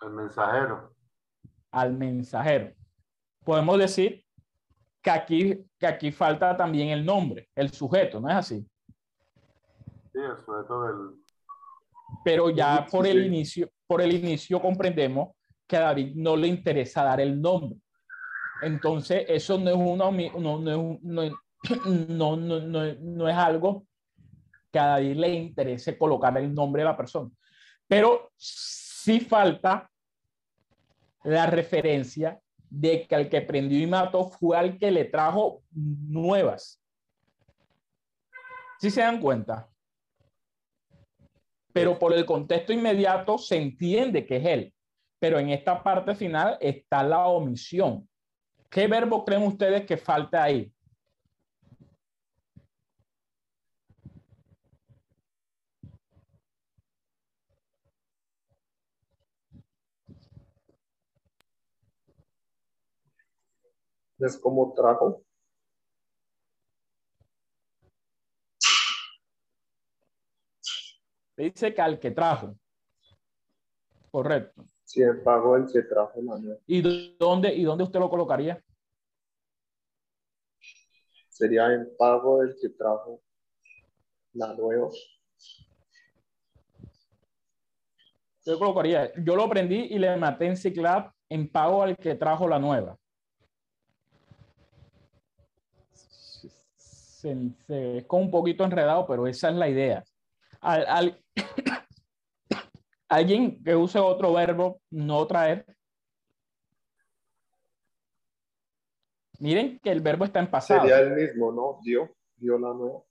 El 0.00 0.10
mensajero. 0.10 0.94
Al 1.70 1.92
mensajero. 1.92 2.72
Podemos 3.44 3.78
decir 3.78 4.25
que 5.06 5.10
aquí, 5.10 5.64
que 5.78 5.86
aquí 5.86 6.10
falta 6.10 6.56
también 6.56 6.88
el 6.88 7.06
nombre, 7.06 7.48
el 7.54 7.70
sujeto, 7.70 8.18
¿no 8.18 8.28
es 8.28 8.34
así? 8.34 8.66
Sí, 10.12 10.18
el 10.18 10.36
sujeto 10.36 10.82
del. 10.82 11.22
Pero 12.24 12.50
ya 12.50 12.84
por 12.90 13.06
el 13.06 13.24
inicio, 13.24 13.70
por 13.86 14.02
el 14.02 14.12
inicio 14.12 14.60
comprendemos 14.60 15.36
que 15.64 15.76
a 15.76 15.80
David 15.82 16.16
no 16.16 16.36
le 16.36 16.48
interesa 16.48 17.04
dar 17.04 17.20
el 17.20 17.40
nombre. 17.40 17.78
Entonces, 18.62 19.26
eso 19.28 19.56
no 19.58 19.70
es, 19.70 19.76
una, 19.76 20.10
no, 20.10 20.58
no, 22.08 22.36
no, 22.36 22.60
no, 22.60 22.94
no 22.94 23.28
es 23.28 23.36
algo 23.36 23.86
que 24.72 24.78
a 24.80 24.86
David 24.86 25.16
le 25.18 25.28
interese 25.34 25.96
colocar 25.96 26.36
el 26.36 26.52
nombre 26.52 26.82
de 26.82 26.88
la 26.88 26.96
persona. 26.96 27.30
Pero 27.86 28.32
sí 28.36 29.20
falta 29.20 29.88
la 31.22 31.46
referencia 31.46 32.40
de 32.70 33.06
que 33.06 33.14
el 33.14 33.28
que 33.28 33.40
prendió 33.40 33.78
y 33.78 33.86
mató 33.86 34.24
fue 34.24 34.56
al 34.56 34.78
que 34.78 34.90
le 34.90 35.04
trajo 35.04 35.62
nuevas. 35.72 36.82
¿Sí 38.78 38.90
se 38.90 39.00
dan 39.00 39.20
cuenta? 39.20 39.68
Pero 41.72 41.98
por 41.98 42.12
el 42.12 42.24
contexto 42.24 42.72
inmediato 42.72 43.38
se 43.38 43.56
entiende 43.56 44.26
que 44.26 44.36
es 44.36 44.44
él. 44.46 44.74
Pero 45.18 45.38
en 45.38 45.50
esta 45.50 45.82
parte 45.82 46.14
final 46.14 46.58
está 46.60 47.02
la 47.02 47.26
omisión. 47.26 48.08
¿Qué 48.70 48.86
verbo 48.86 49.24
creen 49.24 49.42
ustedes 49.42 49.86
que 49.86 49.96
falta 49.96 50.42
ahí? 50.42 50.72
Es 64.18 64.38
como 64.38 64.72
trajo. 64.74 65.22
Dice 71.36 71.74
que 71.74 71.82
al 71.82 72.00
que 72.00 72.10
trajo. 72.10 72.56
Correcto. 74.10 74.64
Sí, 74.84 75.02
el 75.02 75.22
pago 75.22 75.56
el 75.56 75.66
que 75.70 75.82
trajo 75.82 76.22
la 76.22 76.40
¿Y 76.66 77.16
dónde, 77.18 77.54
¿Y 77.54 77.64
dónde 77.64 77.84
usted 77.84 78.00
lo 78.00 78.08
colocaría? 78.08 78.62
Sería 81.28 81.72
en 81.74 81.94
pago 81.98 82.40
del 82.40 82.56
que 82.58 82.70
trajo 82.70 83.20
la 84.32 84.54
nueva. 84.54 84.88
Yo 88.46 88.58
colocaría, 88.58 89.12
yo 89.22 89.36
lo 89.36 89.48
prendí 89.48 89.88
y 89.90 89.98
le 89.98 90.16
maté 90.16 90.46
en 90.46 90.56
Ciclab 90.56 91.12
en 91.28 91.50
pago 91.50 91.82
al 91.82 91.96
que 91.96 92.14
trajo 92.14 92.48
la 92.48 92.58
nueva. 92.58 92.96
Se, 97.66 97.98
es 97.98 98.06
como 98.06 98.24
un 98.24 98.30
poquito 98.30 98.64
enredado, 98.64 99.06
pero 99.06 99.26
esa 99.26 99.48
es 99.48 99.56
la 99.56 99.68
idea. 99.68 100.04
al, 100.60 101.20
Alguien 103.08 103.62
que 103.62 103.74
use 103.74 103.98
otro 103.98 104.32
verbo, 104.32 104.80
no 104.90 105.26
traer. 105.26 105.64
Miren 109.38 109.78
que 109.80 109.90
el 109.90 110.00
verbo 110.00 110.24
está 110.24 110.40
en 110.40 110.50
pasado. 110.50 110.80
Sería 110.80 111.00
el 111.00 111.12
mismo, 111.12 111.52
¿no? 111.52 111.78
Dio, 111.82 112.16
dio 112.36 112.58
la 112.58 112.72
nueva. 112.72 113.02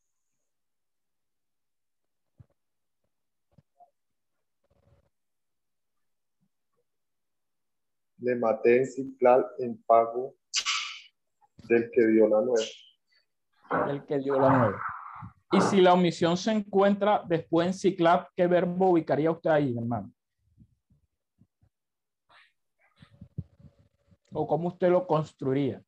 Le 8.17 8.35
maté 8.35 8.77
en 8.77 8.87
Ciclal 8.87 9.45
en 9.59 9.81
pago 9.83 10.35
del 11.69 11.89
que 11.91 12.07
dio 12.07 12.27
la 12.27 12.41
nueva. 12.41 12.65
El 13.89 14.05
que 14.05 14.19
dio 14.19 14.39
la 14.39 14.49
nueva. 14.49 14.81
Y 15.51 15.61
si 15.61 15.81
la 15.81 15.93
omisión 15.93 16.37
se 16.37 16.51
encuentra 16.51 17.23
después 17.25 17.67
en 17.67 17.73
Ciclab, 17.73 18.27
¿qué 18.35 18.47
verbo 18.47 18.89
ubicaría 18.89 19.31
usted 19.31 19.49
ahí, 19.49 19.75
hermano? 19.77 20.11
¿O 24.33 24.45
cómo 24.45 24.67
usted 24.67 24.89
lo 24.89 25.07
construiría? 25.07 25.81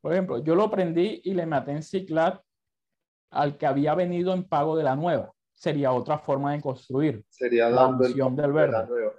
Por 0.00 0.12
ejemplo, 0.12 0.38
yo 0.38 0.54
lo 0.54 0.70
prendí 0.70 1.20
y 1.24 1.34
le 1.34 1.46
maté 1.46 1.72
en 1.72 1.82
Ciclab 1.82 2.42
al 3.30 3.56
que 3.56 3.66
había 3.66 3.94
venido 3.94 4.34
en 4.34 4.44
pago 4.44 4.76
de 4.76 4.84
la 4.84 4.96
nueva. 4.96 5.32
Sería 5.54 5.92
otra 5.92 6.18
forma 6.18 6.52
de 6.52 6.60
construir. 6.60 7.24
Sería 7.28 7.68
la 7.68 7.86
opción 7.86 8.34
del 8.34 8.52
verbo. 8.52 9.12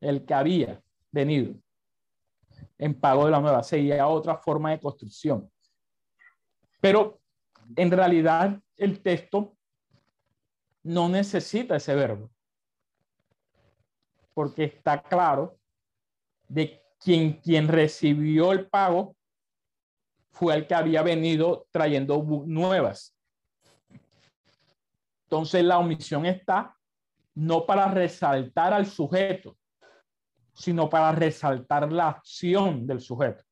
El 0.00 0.24
que 0.24 0.34
había 0.34 0.82
venido 1.10 1.54
en 2.78 2.98
pago 2.98 3.26
de 3.26 3.30
la 3.30 3.40
nueva 3.40 3.62
sería 3.62 4.06
otra 4.08 4.36
forma 4.36 4.70
de 4.70 4.80
construcción. 4.80 5.50
Pero 6.80 7.20
en 7.76 7.90
realidad 7.90 8.58
el 8.76 9.00
texto 9.00 9.56
no 10.82 11.08
necesita 11.08 11.76
ese 11.76 11.94
verbo. 11.94 12.30
Porque 14.34 14.64
está 14.64 15.02
claro 15.02 15.58
de 16.48 16.82
quien, 16.98 17.34
quien 17.40 17.68
recibió 17.68 18.52
el 18.52 18.68
pago 18.68 19.14
fue 20.32 20.54
el 20.54 20.66
que 20.66 20.74
había 20.74 21.02
venido 21.02 21.66
trayendo 21.70 22.22
nuevas. 22.46 23.14
Entonces 25.24 25.64
la 25.64 25.78
omisión 25.78 26.26
está 26.26 26.76
no 27.34 27.64
para 27.64 27.88
resaltar 27.88 28.74
al 28.74 28.86
sujeto, 28.86 29.56
sino 30.52 30.90
para 30.90 31.12
resaltar 31.12 31.90
la 31.92 32.08
acción 32.08 32.86
del 32.86 33.00
sujeto. 33.00 33.42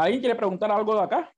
¿Alguien 0.00 0.20
quiere 0.20 0.34
preguntar 0.34 0.70
algo 0.72 0.94
de 0.94 1.02
acá? 1.02 1.34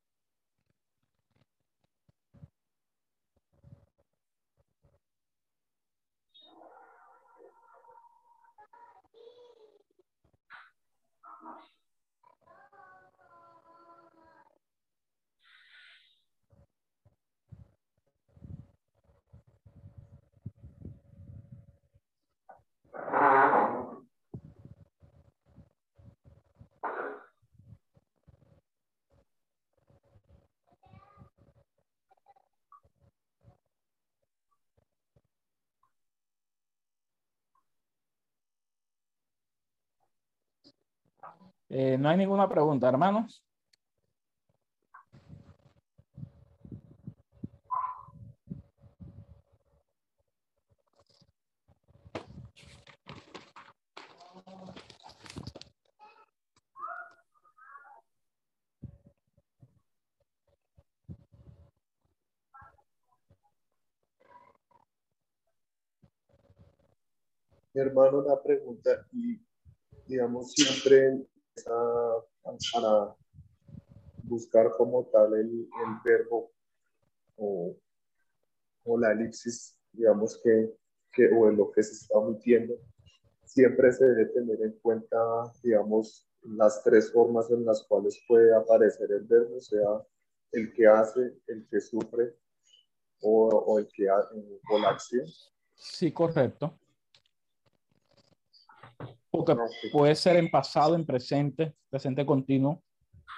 Eh, 41.74 41.96
no 41.98 42.10
hay 42.10 42.18
ninguna 42.18 42.46
pregunta, 42.50 42.86
hermanos. 42.86 43.42
Hermano, 67.72 68.18
una 68.18 68.42
pregunta, 68.42 69.06
y 69.10 69.40
digamos, 70.06 70.52
siempre 70.52 71.31
para 71.64 73.16
buscar 74.24 74.72
como 74.76 75.04
tal 75.06 75.34
el, 75.34 75.68
verbo 76.04 76.50
o, 77.36 77.76
la 78.98 79.12
elipsis, 79.12 79.78
digamos 79.92 80.40
que, 80.42 80.74
que, 81.12 81.28
o 81.28 81.48
en 81.48 81.56
lo 81.56 81.70
que 81.70 81.82
se 81.82 81.92
está 81.92 82.18
omitiendo, 82.18 82.74
siempre 83.44 83.92
se 83.92 84.06
debe 84.06 84.26
tener 84.26 84.60
en 84.62 84.72
cuenta, 84.80 85.18
digamos, 85.62 86.28
las 86.42 86.82
tres 86.82 87.12
formas 87.12 87.50
en 87.50 87.64
las 87.64 87.84
cuales 87.84 88.20
puede 88.26 88.54
aparecer 88.54 89.10
el 89.12 89.24
verbo, 89.24 89.60
sea 89.60 90.02
el 90.52 90.72
que 90.72 90.86
hace, 90.86 91.38
el 91.46 91.66
que 91.68 91.80
sufre 91.80 92.36
o, 93.20 93.48
o 93.48 93.78
el 93.78 93.88
que 93.88 94.08
hace, 94.08 94.34
o 94.70 94.78
la 94.78 94.90
acción. 94.90 95.26
Sí, 95.74 96.12
correcto. 96.12 96.78
Porque 99.32 99.56
puede 99.90 100.14
ser 100.14 100.36
en 100.36 100.50
pasado, 100.50 100.94
en 100.94 101.06
presente, 101.06 101.74
presente 101.88 102.24
continuo, 102.26 102.82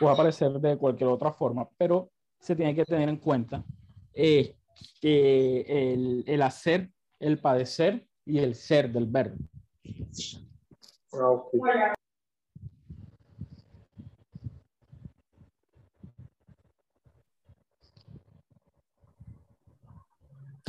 puede 0.01 0.13
aparecer 0.13 0.51
de 0.61 0.77
cualquier 0.77 1.09
otra 1.09 1.33
forma, 1.33 1.69
pero 1.79 2.11
se 2.41 2.57
tiene 2.57 2.75
que 2.75 2.85
tener 2.85 3.09
en 3.09 3.17
cuenta 3.17 3.65
eh, 4.13 4.57
el, 5.01 6.25
el 6.27 6.43
hacer, 6.43 6.91
el 7.21 7.39
padecer 7.39 8.05
y 8.27 8.41
el 8.41 8.57
ser 8.57 8.91
del 8.91 9.07
verbo. 9.07 9.37
Ah, 11.13 11.31
ok. 11.31 11.55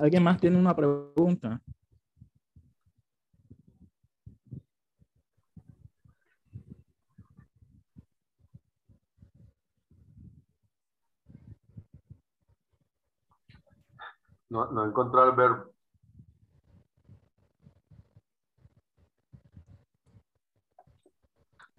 ¿Alguien 0.02 0.24
más 0.24 0.40
tiene 0.40 0.60
una 0.60 0.76
pregunta? 0.76 1.62
No, 14.56 14.72
no 14.72 14.86
encontré 14.86 15.22
el 15.22 15.32
verbo. 15.34 15.74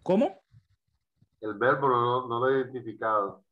¿Cómo? 0.02 0.42
El 1.40 1.54
verbo 1.54 1.88
no, 1.88 2.28
no 2.28 2.38
lo 2.38 2.50
he 2.50 2.60
identificado. 2.60 3.42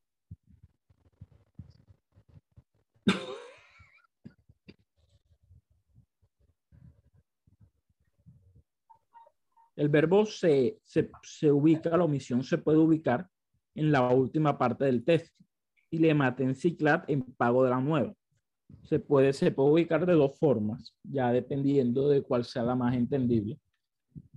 El 9.74 9.88
verbo 9.88 10.26
se, 10.26 10.78
se, 10.84 11.10
se 11.22 11.50
ubica, 11.50 11.96
la 11.96 12.04
omisión 12.04 12.44
se 12.44 12.58
puede 12.58 12.76
ubicar 12.76 13.26
en 13.74 13.90
la 13.90 14.06
última 14.10 14.58
parte 14.58 14.84
del 14.84 15.02
texto. 15.02 15.42
Y 15.88 15.96
le 15.96 16.12
maten 16.12 16.54
ciclat 16.54 17.08
en 17.08 17.22
pago 17.22 17.64
de 17.64 17.70
la 17.70 17.80
nueva. 17.80 18.14
Se 18.82 18.98
puede, 18.98 19.32
se 19.32 19.50
puede 19.50 19.70
ubicar 19.70 20.04
de 20.04 20.12
dos 20.12 20.38
formas, 20.38 20.94
ya 21.02 21.32
dependiendo 21.32 22.08
de 22.08 22.22
cuál 22.22 22.44
sea 22.44 22.62
la 22.62 22.74
más 22.74 22.94
entendible. 22.94 23.58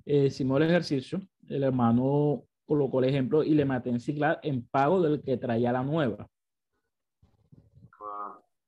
Eh, 0.06 0.28
hicimos 0.28 0.62
el 0.62 0.68
ejercicio, 0.70 1.20
el 1.50 1.64
hermano 1.64 2.44
colocó 2.66 3.00
el 3.00 3.10
ejemplo 3.10 3.44
y 3.44 3.54
le 3.54 3.66
maten 3.66 4.00
ciclat 4.00 4.40
en 4.46 4.66
pago 4.68 5.02
del 5.02 5.22
que 5.22 5.38
traía 5.38 5.72
la 5.72 5.84
nueva. 5.84 6.30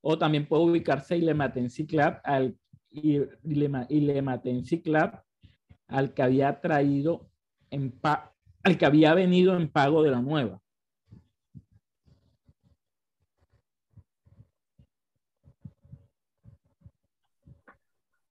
O 0.01 0.17
también 0.17 0.47
puede 0.47 0.63
ubicarse 0.63 1.17
y 1.17 1.21
le 1.21 1.33
maten 1.33 1.69
ciclat 1.69 2.21
al 2.23 2.57
y, 2.91 3.19
le, 3.43 3.85
y 3.89 3.99
le 4.01 4.63
ciclat 4.63 5.23
al 5.87 6.13
que 6.13 6.21
había 6.23 6.59
traído 6.59 7.29
en 7.69 7.91
pa- 7.91 8.33
al 8.63 8.77
que 8.77 8.85
había 8.85 9.13
venido 9.13 9.55
en 9.55 9.69
pago 9.69 10.01
de 10.03 10.11
la 10.11 10.21
nueva. 10.21 10.61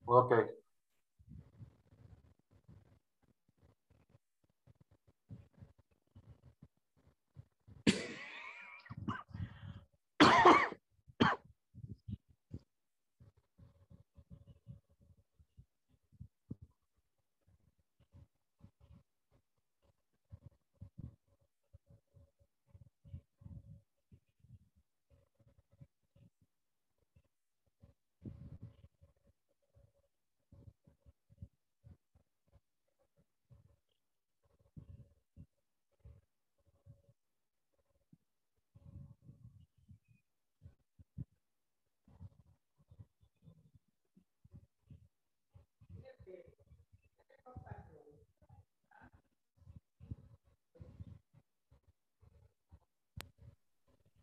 Ok. 0.08 0.57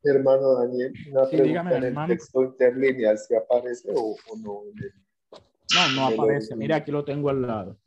Hermano 0.07 0.53
Daniel, 0.59 0.93
una 1.11 1.25
Sí, 1.25 1.31
pregunta 1.31 1.49
dígame, 1.49 1.71
en 1.71 1.77
el 1.77 1.83
hermano. 1.85 2.13
texto 2.13 2.43
interlineal, 2.43 3.17
¿se 3.17 3.35
aparece 3.35 3.89
o, 3.91 4.11
o 4.11 4.37
no? 4.37 4.61
No, 5.73 5.95
no 5.95 6.05
aparece. 6.07 6.55
Mira, 6.55 6.75
aquí 6.77 6.91
lo 6.91 7.03
tengo 7.03 7.29
al 7.29 7.41
lado. 7.41 7.77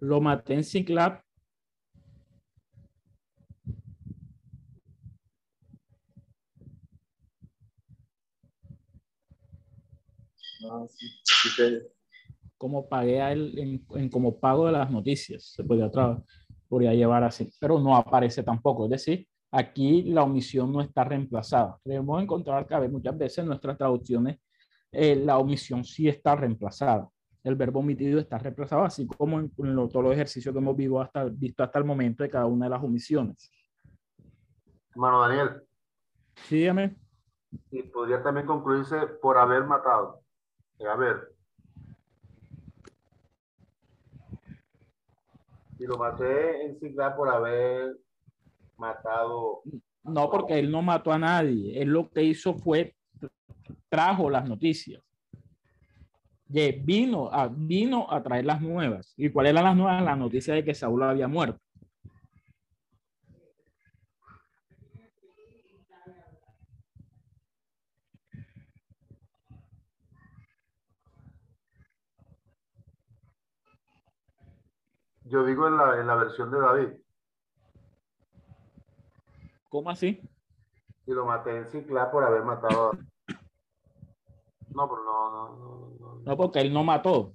Lo 0.00 0.20
maté 0.20 0.54
en 0.54 0.64
Ciclap. 0.64 1.22
Ah, 10.70 10.84
sí, 10.88 11.06
como 12.56 12.88
pagué 12.88 13.20
a 13.20 13.32
él 13.32 13.58
en, 13.58 13.84
en 14.00 14.08
como 14.08 14.38
pago 14.38 14.66
de 14.66 14.72
las 14.72 14.90
noticias. 14.90 15.42
Se 15.44 15.64
podría, 15.64 15.90
tra- 15.90 16.22
podría 16.72 16.94
llevar 16.94 17.22
así, 17.22 17.52
pero 17.60 17.78
no 17.78 17.94
aparece 17.94 18.42
tampoco. 18.42 18.84
Es 18.86 18.90
decir, 18.92 19.28
aquí 19.50 20.04
la 20.04 20.22
omisión 20.22 20.72
no 20.72 20.80
está 20.80 21.04
reemplazada. 21.04 21.76
Debemos 21.84 22.22
encontrar 22.22 22.66
que 22.66 22.74
a 22.74 22.78
ver, 22.78 22.90
muchas 22.90 23.16
veces 23.18 23.38
en 23.40 23.46
nuestras 23.48 23.76
traducciones 23.76 24.38
eh, 24.90 25.14
la 25.16 25.36
omisión 25.36 25.84
sí 25.84 26.08
está 26.08 26.34
reemplazada. 26.34 27.10
El 27.44 27.56
verbo 27.56 27.80
omitido 27.80 28.18
está 28.18 28.38
reemplazado, 28.38 28.84
así 28.84 29.06
como 29.06 29.38
en, 29.38 29.52
en 29.58 29.74
lo- 29.76 29.86
todos 29.86 30.02
los 30.04 30.14
ejercicios 30.14 30.50
que 30.54 30.58
hemos 30.60 30.74
visto 30.74 30.98
hasta, 30.98 31.24
visto 31.24 31.62
hasta 31.62 31.78
el 31.78 31.84
momento 31.84 32.22
de 32.22 32.30
cada 32.30 32.46
una 32.46 32.64
de 32.64 32.70
las 32.70 32.82
omisiones. 32.82 33.52
Hermano 34.92 35.20
Daniel, 35.20 35.62
Sí, 36.36 36.56
dígame. 36.56 36.96
y 37.70 37.82
podría 37.82 38.22
también 38.22 38.46
concluirse 38.46 38.96
por 39.20 39.36
haber 39.36 39.64
matado. 39.64 40.22
Eh, 40.78 40.86
A 40.86 40.96
ver. 40.96 41.31
Y 45.82 45.86
lo 45.86 45.98
maté 45.98 46.64
en 46.64 46.78
Sigla 46.78 47.16
por 47.16 47.28
haber 47.28 47.96
matado. 48.76 49.62
No, 50.04 50.30
porque 50.30 50.58
él 50.60 50.70
no 50.70 50.80
mató 50.80 51.10
a 51.12 51.18
nadie. 51.18 51.80
Él 51.82 51.88
lo 51.88 52.08
que 52.08 52.22
hizo 52.22 52.54
fue 52.54 52.94
trajo 53.88 54.30
las 54.30 54.48
noticias. 54.48 55.02
Ye- 56.48 56.80
Vino 56.84 57.28
a, 57.32 57.48
vino 57.48 58.06
a 58.08 58.22
traer 58.22 58.44
las 58.44 58.60
nuevas. 58.60 59.12
¿Y 59.16 59.28
cuáles 59.30 59.50
eran 59.52 59.64
las 59.64 59.76
nuevas? 59.76 60.02
La 60.04 60.14
noticia 60.14 60.54
de 60.54 60.62
que 60.64 60.72
Saúl 60.74 61.02
había 61.02 61.26
muerto. 61.26 61.58
Yo 75.32 75.46
digo 75.46 75.66
en 75.66 75.78
la, 75.78 75.98
en 75.98 76.06
la 76.06 76.14
versión 76.14 76.50
de 76.50 76.60
David. 76.60 76.88
¿Cómo 79.70 79.88
así? 79.88 80.20
Y 81.06 81.12
lo 81.12 81.24
maté 81.24 81.56
en 81.56 81.66
Ciclá 81.68 82.10
por 82.10 82.22
haber 82.22 82.44
matado 82.44 82.90
a... 82.90 82.98
No, 84.74 84.88
pero 84.90 85.02
no, 85.02 85.30
no, 85.30 85.56
no, 85.56 85.96
no. 85.98 86.22
No, 86.22 86.36
porque 86.36 86.60
él 86.60 86.70
no 86.70 86.84
mató. 86.84 87.34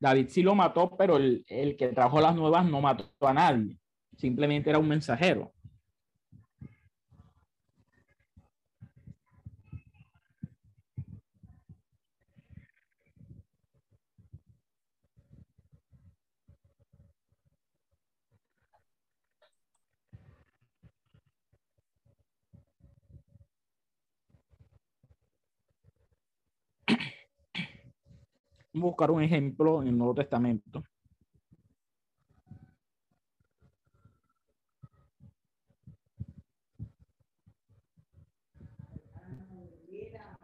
David 0.00 0.28
sí 0.30 0.42
lo 0.42 0.54
mató, 0.54 0.96
pero 0.96 1.18
el, 1.18 1.44
el 1.46 1.76
que 1.76 1.88
trajo 1.88 2.22
las 2.22 2.34
nuevas 2.34 2.64
no 2.64 2.80
mató 2.80 3.04
a 3.20 3.34
nadie. 3.34 3.78
Simplemente 4.16 4.70
era 4.70 4.78
un 4.78 4.88
mensajero. 4.88 5.52
Vamos 28.76 28.88
a 28.88 28.90
buscar 28.90 29.10
un 29.10 29.22
ejemplo 29.22 29.80
en 29.80 29.88
el 29.88 29.96
Nuevo 29.96 30.14
Testamento. 30.14 30.84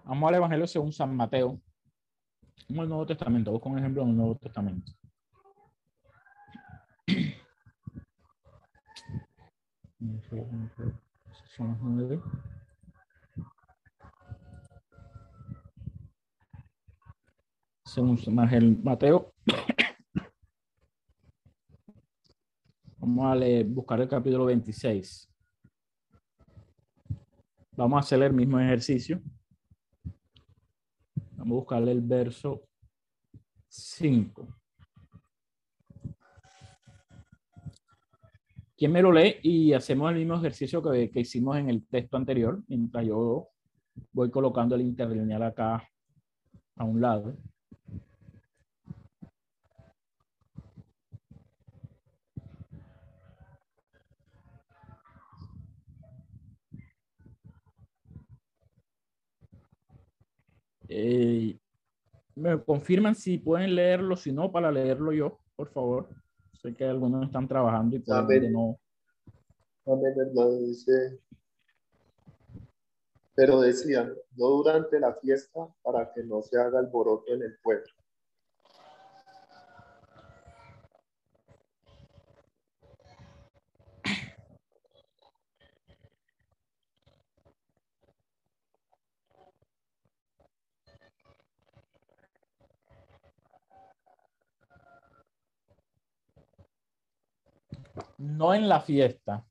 Vamos 0.04 0.28
al 0.30 0.36
Evangelio 0.36 0.66
según 0.66 0.94
San 0.94 1.14
Mateo, 1.14 1.60
Como 2.68 2.82
el 2.82 2.88
Nuevo 2.88 3.04
Testamento, 3.04 3.52
busco 3.52 3.68
un 3.68 3.78
ejemplo 3.78 4.02
en 4.02 4.09
el 4.09 4.16
Nuevo 4.16 4.36
Testamento. 4.36 4.92
Son 11.54 12.09
las. 12.09 12.18
Según 17.93 18.19
el 18.51 18.82
Mateo. 18.82 19.35
Vamos 22.97 23.36
a 23.36 23.64
buscar 23.66 24.01
el 24.01 24.09
capítulo 24.09 24.47
26. 24.47 25.28
Vamos 27.77 27.97
a 27.98 28.01
hacer 28.01 28.23
el 28.23 28.32
mismo 28.32 28.59
ejercicio. 28.59 29.20
Vamos 31.32 31.51
a 31.51 31.60
buscarle 31.60 31.93
el 31.93 32.01
verso 32.01 32.62
5. 33.69 34.48
¿Quién 38.74 38.90
me 38.90 39.02
lo 39.02 39.12
lee? 39.12 39.36
Y 39.43 39.74
hacemos 39.74 40.10
el 40.12 40.16
mismo 40.16 40.36
ejercicio 40.36 40.82
que, 40.82 41.10
que 41.10 41.20
hicimos 41.20 41.59
en 41.59 41.69
el 41.69 41.86
texto 41.86 42.16
anterior, 42.16 42.64
mientras 42.69 43.05
yo 43.05 43.48
voy 44.12 44.31
colocando 44.31 44.77
el 44.77 44.81
interlineal 44.81 45.43
acá 45.43 45.86
a 46.77 46.85
un 46.85 46.98
lado. 46.98 47.36
Eh, 60.94 61.59
me 62.35 62.62
confirman 62.62 63.14
si 63.14 63.39
pueden 63.39 63.74
leerlo, 63.74 64.14
si 64.16 64.31
no, 64.31 64.52
para 64.52 64.70
leerlo 64.70 65.12
yo, 65.12 65.39
por 65.56 65.69
favor. 65.70 66.09
Sé 66.60 66.74
que 66.74 66.85
algunos 66.85 67.24
están 67.24 67.48
trabajando 67.48 67.97
y 67.97 68.02
Amén. 68.10 68.52
no. 68.52 68.78
Amén, 69.86 70.14
hermano, 70.16 70.52
dice. 70.59 71.19
Pero 73.35 73.60
decían, 73.60 74.12
no 74.36 74.47
durante 74.48 75.01
la 75.01 75.14
fiesta, 75.14 75.66
para 75.82 76.12
que 76.12 76.23
no 76.23 76.43
se 76.43 76.59
haga 76.60 76.78
alboroto 76.78 77.32
en 77.32 77.43
el 77.43 77.56
pueblo. 77.62 77.90
No 98.36 98.54
en 98.54 98.68
la 98.68 98.80
fiesta. 98.80 99.44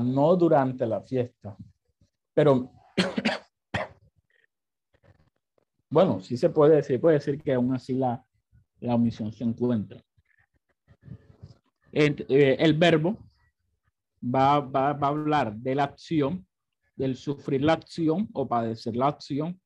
No 0.00 0.36
durante 0.36 0.86
la 0.86 1.00
fiesta. 1.00 1.56
Pero 2.34 2.72
bueno, 5.90 6.20
sí 6.20 6.36
se 6.36 6.50
puede 6.50 6.76
decir, 6.76 7.00
puede 7.00 7.18
decir 7.18 7.40
que 7.40 7.54
aún 7.54 7.74
así 7.74 7.94
la, 7.94 8.24
la 8.80 8.94
omisión 8.94 9.32
se 9.32 9.44
encuentra. 9.44 10.02
El, 11.92 12.26
eh, 12.28 12.56
el 12.58 12.74
verbo 12.74 13.16
va, 14.22 14.60
va, 14.60 14.92
va 14.92 15.06
a 15.06 15.10
hablar 15.10 15.54
de 15.54 15.74
la 15.74 15.84
acción, 15.84 16.46
del 16.96 17.16
sufrir 17.16 17.62
la 17.62 17.74
acción 17.74 18.28
o 18.32 18.48
padecer 18.48 18.96
la 18.96 19.08
acción 19.08 19.60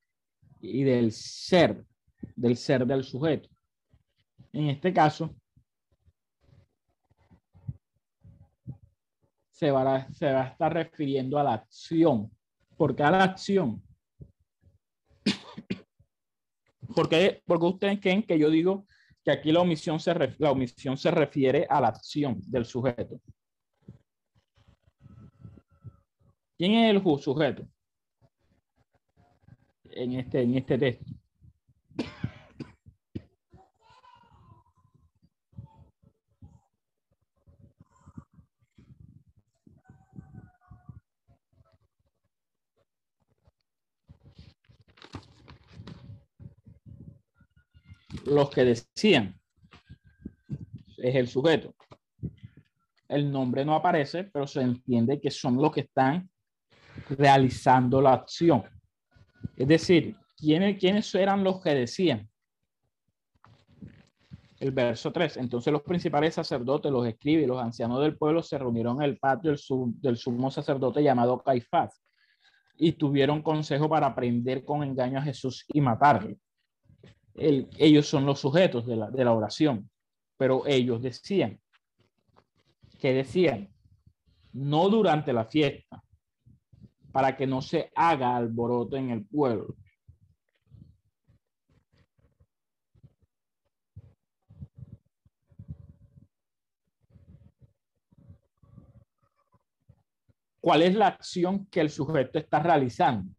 y 0.60 0.84
del 0.84 1.12
ser, 1.12 1.84
del 2.36 2.56
ser 2.56 2.86
del 2.86 3.04
sujeto. 3.04 3.48
En 4.52 4.68
este 4.68 4.92
caso, 4.92 5.34
se 9.60 9.70
va, 9.70 9.94
a, 9.94 9.98
estar 10.08 10.72
refiriendo 10.72 11.38
a 11.38 11.44
la 11.44 11.52
acción. 11.52 12.30
¿Por 12.78 12.96
qué 12.96 13.02
a 13.02 13.10
la 13.10 13.24
acción? 13.24 13.82
porque, 16.96 17.42
porque 17.44 17.66
ustedes 17.66 18.00
creen 18.00 18.22
que 18.22 18.38
yo 18.38 18.48
digo 18.48 18.86
que 19.22 19.30
aquí 19.30 19.52
la 19.52 19.60
omisión, 19.60 20.00
se 20.00 20.14
la 20.38 20.50
omisión 20.50 20.96
se 20.96 21.10
refiere 21.10 21.66
a 21.68 21.78
la 21.78 21.88
acción 21.88 22.40
del 22.46 22.64
sujeto. 22.64 23.20
¿Quién 26.56 26.72
es 26.72 26.94
el 26.94 27.20
sujeto? 27.20 27.68
En 29.90 30.14
este, 30.14 30.40
en 30.40 30.54
este 30.54 30.78
texto. 30.78 31.19
Los 48.30 48.50
que 48.50 48.64
decían 48.64 49.38
es 50.96 51.14
el 51.14 51.28
sujeto. 51.28 51.74
El 53.08 53.30
nombre 53.30 53.64
no 53.64 53.74
aparece, 53.74 54.24
pero 54.24 54.46
se 54.46 54.62
entiende 54.62 55.20
que 55.20 55.30
son 55.30 55.56
los 55.56 55.72
que 55.72 55.80
están 55.80 56.30
realizando 57.08 58.00
la 58.00 58.12
acción. 58.12 58.62
Es 59.56 59.66
decir, 59.66 60.16
¿quiénes, 60.36 60.78
quiénes 60.78 61.12
eran 61.14 61.42
los 61.42 61.60
que 61.60 61.74
decían? 61.74 62.28
El 64.60 64.70
verso 64.70 65.10
3. 65.10 65.38
Entonces 65.38 65.72
los 65.72 65.82
principales 65.82 66.34
sacerdotes, 66.34 66.92
los 66.92 67.06
escribas 67.06 67.44
y 67.44 67.46
los 67.46 67.60
ancianos 67.60 68.00
del 68.00 68.16
pueblo 68.16 68.42
se 68.42 68.58
reunieron 68.58 69.02
en 69.02 69.10
el 69.10 69.18
patio 69.18 69.50
del, 69.50 69.60
del 70.00 70.16
sumo 70.16 70.50
sacerdote 70.50 71.02
llamado 71.02 71.42
Caifás 71.42 72.00
y 72.76 72.92
tuvieron 72.92 73.42
consejo 73.42 73.88
para 73.88 74.14
prender 74.14 74.64
con 74.64 74.84
engaño 74.84 75.18
a 75.18 75.22
Jesús 75.22 75.64
y 75.68 75.80
matarle 75.80 76.38
el, 77.40 77.68
ellos 77.78 78.06
son 78.06 78.26
los 78.26 78.38
sujetos 78.38 78.86
de 78.86 78.96
la, 78.96 79.10
de 79.10 79.24
la 79.24 79.32
oración, 79.32 79.90
pero 80.36 80.66
ellos 80.66 81.00
decían, 81.00 81.58
que 82.98 83.14
decían, 83.14 83.72
no 84.52 84.88
durante 84.90 85.32
la 85.32 85.46
fiesta, 85.46 86.04
para 87.12 87.36
que 87.36 87.46
no 87.46 87.62
se 87.62 87.90
haga 87.94 88.36
alboroto 88.36 88.96
en 88.96 89.10
el 89.10 89.24
pueblo. 89.24 89.74
¿Cuál 100.60 100.82
es 100.82 100.94
la 100.94 101.06
acción 101.06 101.66
que 101.66 101.80
el 101.80 101.88
sujeto 101.88 102.38
está 102.38 102.60
realizando? 102.60 103.32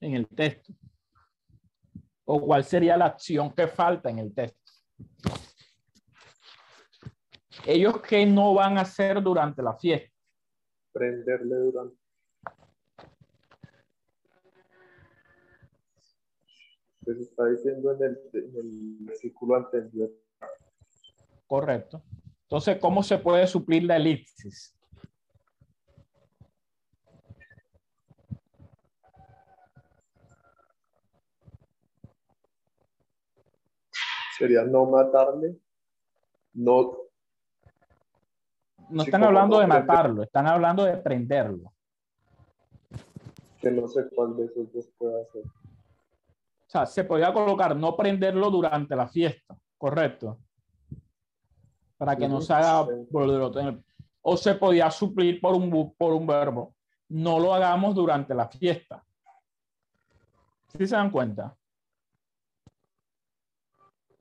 En 0.00 0.14
el 0.14 0.28
texto 0.28 0.72
o 2.34 2.40
cuál 2.40 2.64
sería 2.64 2.96
la 2.96 3.04
acción 3.04 3.52
que 3.52 3.66
falta 3.68 4.08
en 4.08 4.18
el 4.18 4.34
texto. 4.34 4.72
Ellos 7.66 8.00
que 8.00 8.24
no 8.24 8.54
van 8.54 8.78
a 8.78 8.80
hacer 8.80 9.22
durante 9.22 9.62
la 9.62 9.74
fiesta. 9.76 10.16
Prenderle 10.92 11.56
durante. 11.56 11.96
Pues 17.04 17.18
está 17.18 17.44
diciendo 17.48 17.92
en 17.92 18.02
el, 18.02 18.18
en 18.32 18.56
el 18.56 18.96
versículo 19.00 19.56
anterior. 19.56 20.10
Correcto. 21.46 22.02
Entonces, 22.44 22.78
¿cómo 22.80 23.02
se 23.02 23.18
puede 23.18 23.46
suplir 23.46 23.84
la 23.84 23.96
elipsis? 23.96 24.74
Sería 34.42 34.64
no 34.64 34.86
matarle, 34.86 35.56
no. 36.54 36.96
No 38.88 39.02
están 39.04 39.22
hablando 39.22 39.60
de 39.60 39.68
matarlo, 39.68 40.24
están 40.24 40.48
hablando 40.48 40.84
de 40.84 40.96
prenderlo. 40.96 41.72
Que 43.60 43.70
no 43.70 43.86
sé 43.86 44.08
cuál 44.14 44.36
de 44.36 44.46
esos 44.46 44.72
dos 44.72 44.90
puede 44.98 45.22
hacer. 45.22 45.44
O 45.44 46.70
sea, 46.72 46.86
se 46.86 47.04
podría 47.04 47.32
colocar 47.32 47.76
no 47.76 47.96
prenderlo 47.96 48.50
durante 48.50 48.96
la 48.96 49.06
fiesta, 49.06 49.56
correcto. 49.78 50.38
Para 51.96 52.16
que 52.16 52.28
no 52.28 52.40
se 52.40 52.52
haga 52.52 52.84
O 54.22 54.36
se 54.36 54.56
podía 54.56 54.90
suplir 54.90 55.40
por 55.40 55.54
un, 55.54 55.94
por 55.96 56.14
un 56.14 56.26
verbo. 56.26 56.74
No 57.10 57.38
lo 57.38 57.54
hagamos 57.54 57.94
durante 57.94 58.34
la 58.34 58.48
fiesta. 58.48 59.04
¿Sí 60.66 60.84
se 60.84 60.96
dan 60.96 61.10
cuenta? 61.10 61.56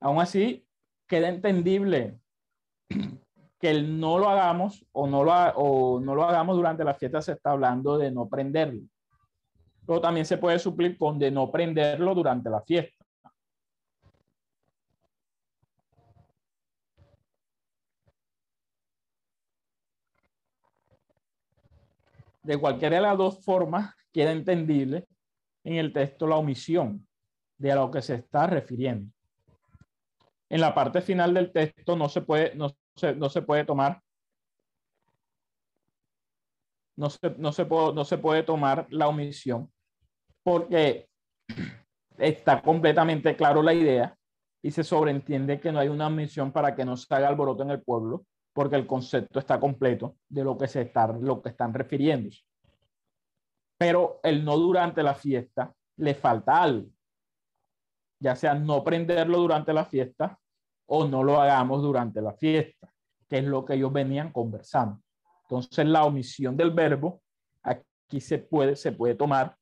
Aún 0.01 0.19
así, 0.19 0.67
queda 1.07 1.29
entendible 1.29 2.19
que 3.59 3.69
el 3.69 3.99
no 3.99 4.17
lo 4.17 4.27
hagamos 4.27 4.85
o 4.91 5.05
no 5.05 5.23
lo, 5.23 5.33
o 5.55 5.99
no 5.99 6.15
lo 6.15 6.23
hagamos 6.23 6.55
durante 6.55 6.83
la 6.83 6.95
fiesta 6.95 7.21
se 7.21 7.33
está 7.33 7.51
hablando 7.51 7.97
de 7.99 8.11
no 8.11 8.27
prenderlo. 8.27 8.81
pero 9.85 10.01
también 10.01 10.25
se 10.25 10.37
puede 10.37 10.57
suplir 10.57 10.97
con 10.97 11.19
de 11.19 11.29
no 11.29 11.51
prenderlo 11.51 12.15
durante 12.15 12.49
la 12.49 12.61
fiesta. 12.61 13.05
De 22.41 22.57
cualquiera 22.57 22.95
de 22.95 23.01
las 23.03 23.17
dos 23.17 23.45
formas 23.45 23.93
queda 24.11 24.31
entendible 24.31 25.07
en 25.63 25.75
el 25.75 25.93
texto 25.93 26.25
la 26.25 26.37
omisión 26.37 27.07
de 27.57 27.71
a 27.71 27.75
lo 27.75 27.91
que 27.91 28.01
se 28.01 28.15
está 28.15 28.47
refiriendo. 28.47 29.11
En 30.51 30.59
la 30.59 30.75
parte 30.75 30.99
final 31.01 31.33
del 31.33 31.53
texto 31.53 31.95
no 31.95 32.09
se 32.09 32.19
puede, 32.21 32.53
no 32.55 32.75
se, 32.97 33.15
no 33.15 33.29
se 33.29 33.41
puede 33.41 33.63
tomar 33.63 34.01
no 36.97 37.09
se, 37.09 37.29
no, 37.37 37.53
se 37.53 37.65
no 37.65 38.03
se 38.03 38.17
puede 38.17 38.43
tomar 38.43 38.85
la 38.89 39.07
omisión 39.07 39.71
porque 40.43 41.07
está 42.17 42.61
completamente 42.61 43.37
claro 43.37 43.63
la 43.63 43.73
idea 43.73 44.17
y 44.61 44.71
se 44.71 44.83
sobreentiende 44.83 45.61
que 45.61 45.71
no 45.71 45.79
hay 45.79 45.87
una 45.87 46.07
omisión 46.07 46.51
para 46.51 46.75
que 46.75 46.83
no 46.83 46.97
se 46.97 47.15
haga 47.15 47.29
alboroto 47.29 47.63
en 47.63 47.71
el 47.71 47.81
pueblo 47.81 48.25
porque 48.53 48.75
el 48.75 48.85
concepto 48.85 49.39
está 49.39 49.57
completo 49.57 50.17
de 50.27 50.43
lo 50.43 50.57
que 50.57 50.67
se 50.67 50.81
está, 50.81 51.07
lo 51.07 51.41
que 51.41 51.47
están 51.47 51.73
refiriéndose. 51.73 52.41
Pero 53.77 54.19
el 54.21 54.43
no 54.43 54.57
durante 54.57 55.01
la 55.01 55.15
fiesta 55.15 55.73
le 55.95 56.13
falta 56.13 56.61
algo, 56.61 56.89
ya 58.21 58.35
sea 58.35 58.53
no 58.53 58.83
prenderlo 58.83 59.39
durante 59.39 59.73
la 59.73 59.83
fiesta 59.83 60.39
o 60.85 61.05
no 61.07 61.23
lo 61.23 61.41
hagamos 61.41 61.81
durante 61.81 62.21
la 62.21 62.33
fiesta, 62.33 62.93
que 63.27 63.39
es 63.39 63.43
lo 63.43 63.65
que 63.65 63.73
ellos 63.73 63.91
venían 63.91 64.31
conversando. 64.31 65.01
Entonces 65.43 65.85
la 65.85 66.05
omisión 66.05 66.55
del 66.55 66.71
verbo 66.71 67.21
aquí 67.63 68.21
se 68.21 68.37
puede, 68.37 68.75
se 68.75 68.91
puede 68.91 69.15
tomar 69.15 69.57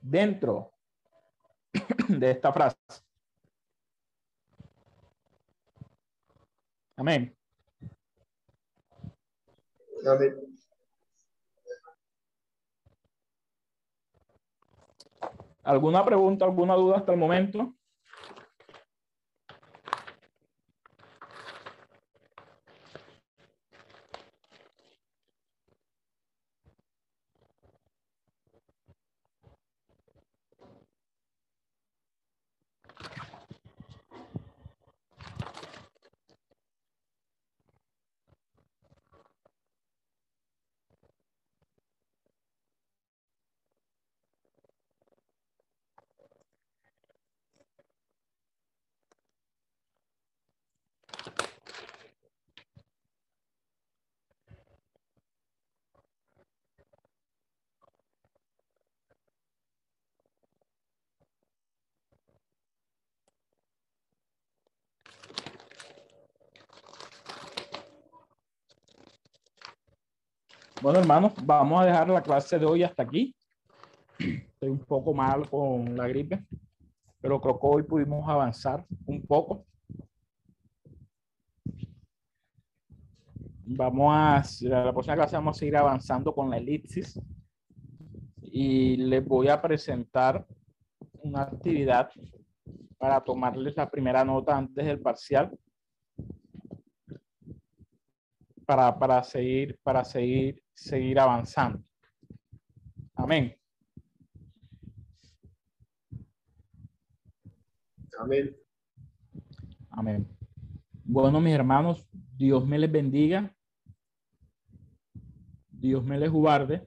dentro 0.00 0.72
de 2.08 2.30
esta 2.30 2.52
frase. 2.52 2.76
Amén. 6.96 7.36
Amén. 10.06 10.54
¿Alguna 15.64 16.04
pregunta, 16.04 16.44
alguna 16.44 16.74
duda 16.74 16.98
hasta 16.98 17.12
el 17.12 17.18
momento? 17.18 17.74
Bueno, 70.84 70.98
hermanos, 70.98 71.32
vamos 71.42 71.80
a 71.80 71.86
dejar 71.86 72.10
la 72.10 72.22
clase 72.22 72.58
de 72.58 72.66
hoy 72.66 72.82
hasta 72.82 73.04
aquí. 73.04 73.34
Estoy 74.18 74.68
un 74.68 74.84
poco 74.84 75.14
mal 75.14 75.48
con 75.48 75.96
la 75.96 76.06
gripe, 76.06 76.44
pero 77.22 77.40
creo 77.40 77.58
que 77.58 77.66
hoy 77.66 77.82
pudimos 77.84 78.28
avanzar 78.28 78.84
un 79.06 79.22
poco. 79.22 79.64
Vamos 83.64 84.14
a, 84.14 84.42
la 84.68 84.92
próxima 84.92 85.16
clase 85.16 85.36
vamos 85.36 85.56
a 85.56 85.60
seguir 85.60 85.74
avanzando 85.78 86.34
con 86.34 86.50
la 86.50 86.58
elipsis 86.58 87.18
y 88.42 88.98
les 88.98 89.26
voy 89.26 89.48
a 89.48 89.62
presentar 89.62 90.46
una 91.22 91.44
actividad 91.44 92.10
para 92.98 93.24
tomarles 93.24 93.74
la 93.74 93.90
primera 93.90 94.22
nota 94.22 94.54
antes 94.54 94.84
del 94.84 95.00
parcial 95.00 95.58
para, 98.66 98.98
para 98.98 99.24
seguir, 99.24 99.78
para 99.82 100.04
seguir, 100.04 100.63
seguir 100.74 101.18
avanzando. 101.18 101.82
Amén. 103.14 103.56
Amén. 108.18 108.56
Amén. 109.90 110.28
Bueno, 111.04 111.40
mis 111.40 111.54
hermanos, 111.54 112.06
Dios 112.36 112.66
me 112.66 112.78
les 112.78 112.90
bendiga. 112.90 113.54
Dios 115.70 116.02
me 116.04 116.18
les 116.18 116.30
guarde. 116.30 116.86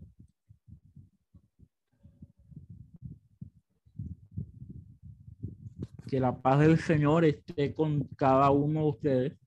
Que 6.07 6.19
la 6.19 6.35
paz 6.41 6.59
del 6.59 6.79
Señor 6.79 7.25
esté 7.25 7.73
con 7.73 8.03
cada 8.15 8.49
uno 8.49 8.81
de 8.81 8.89
ustedes. 8.89 9.46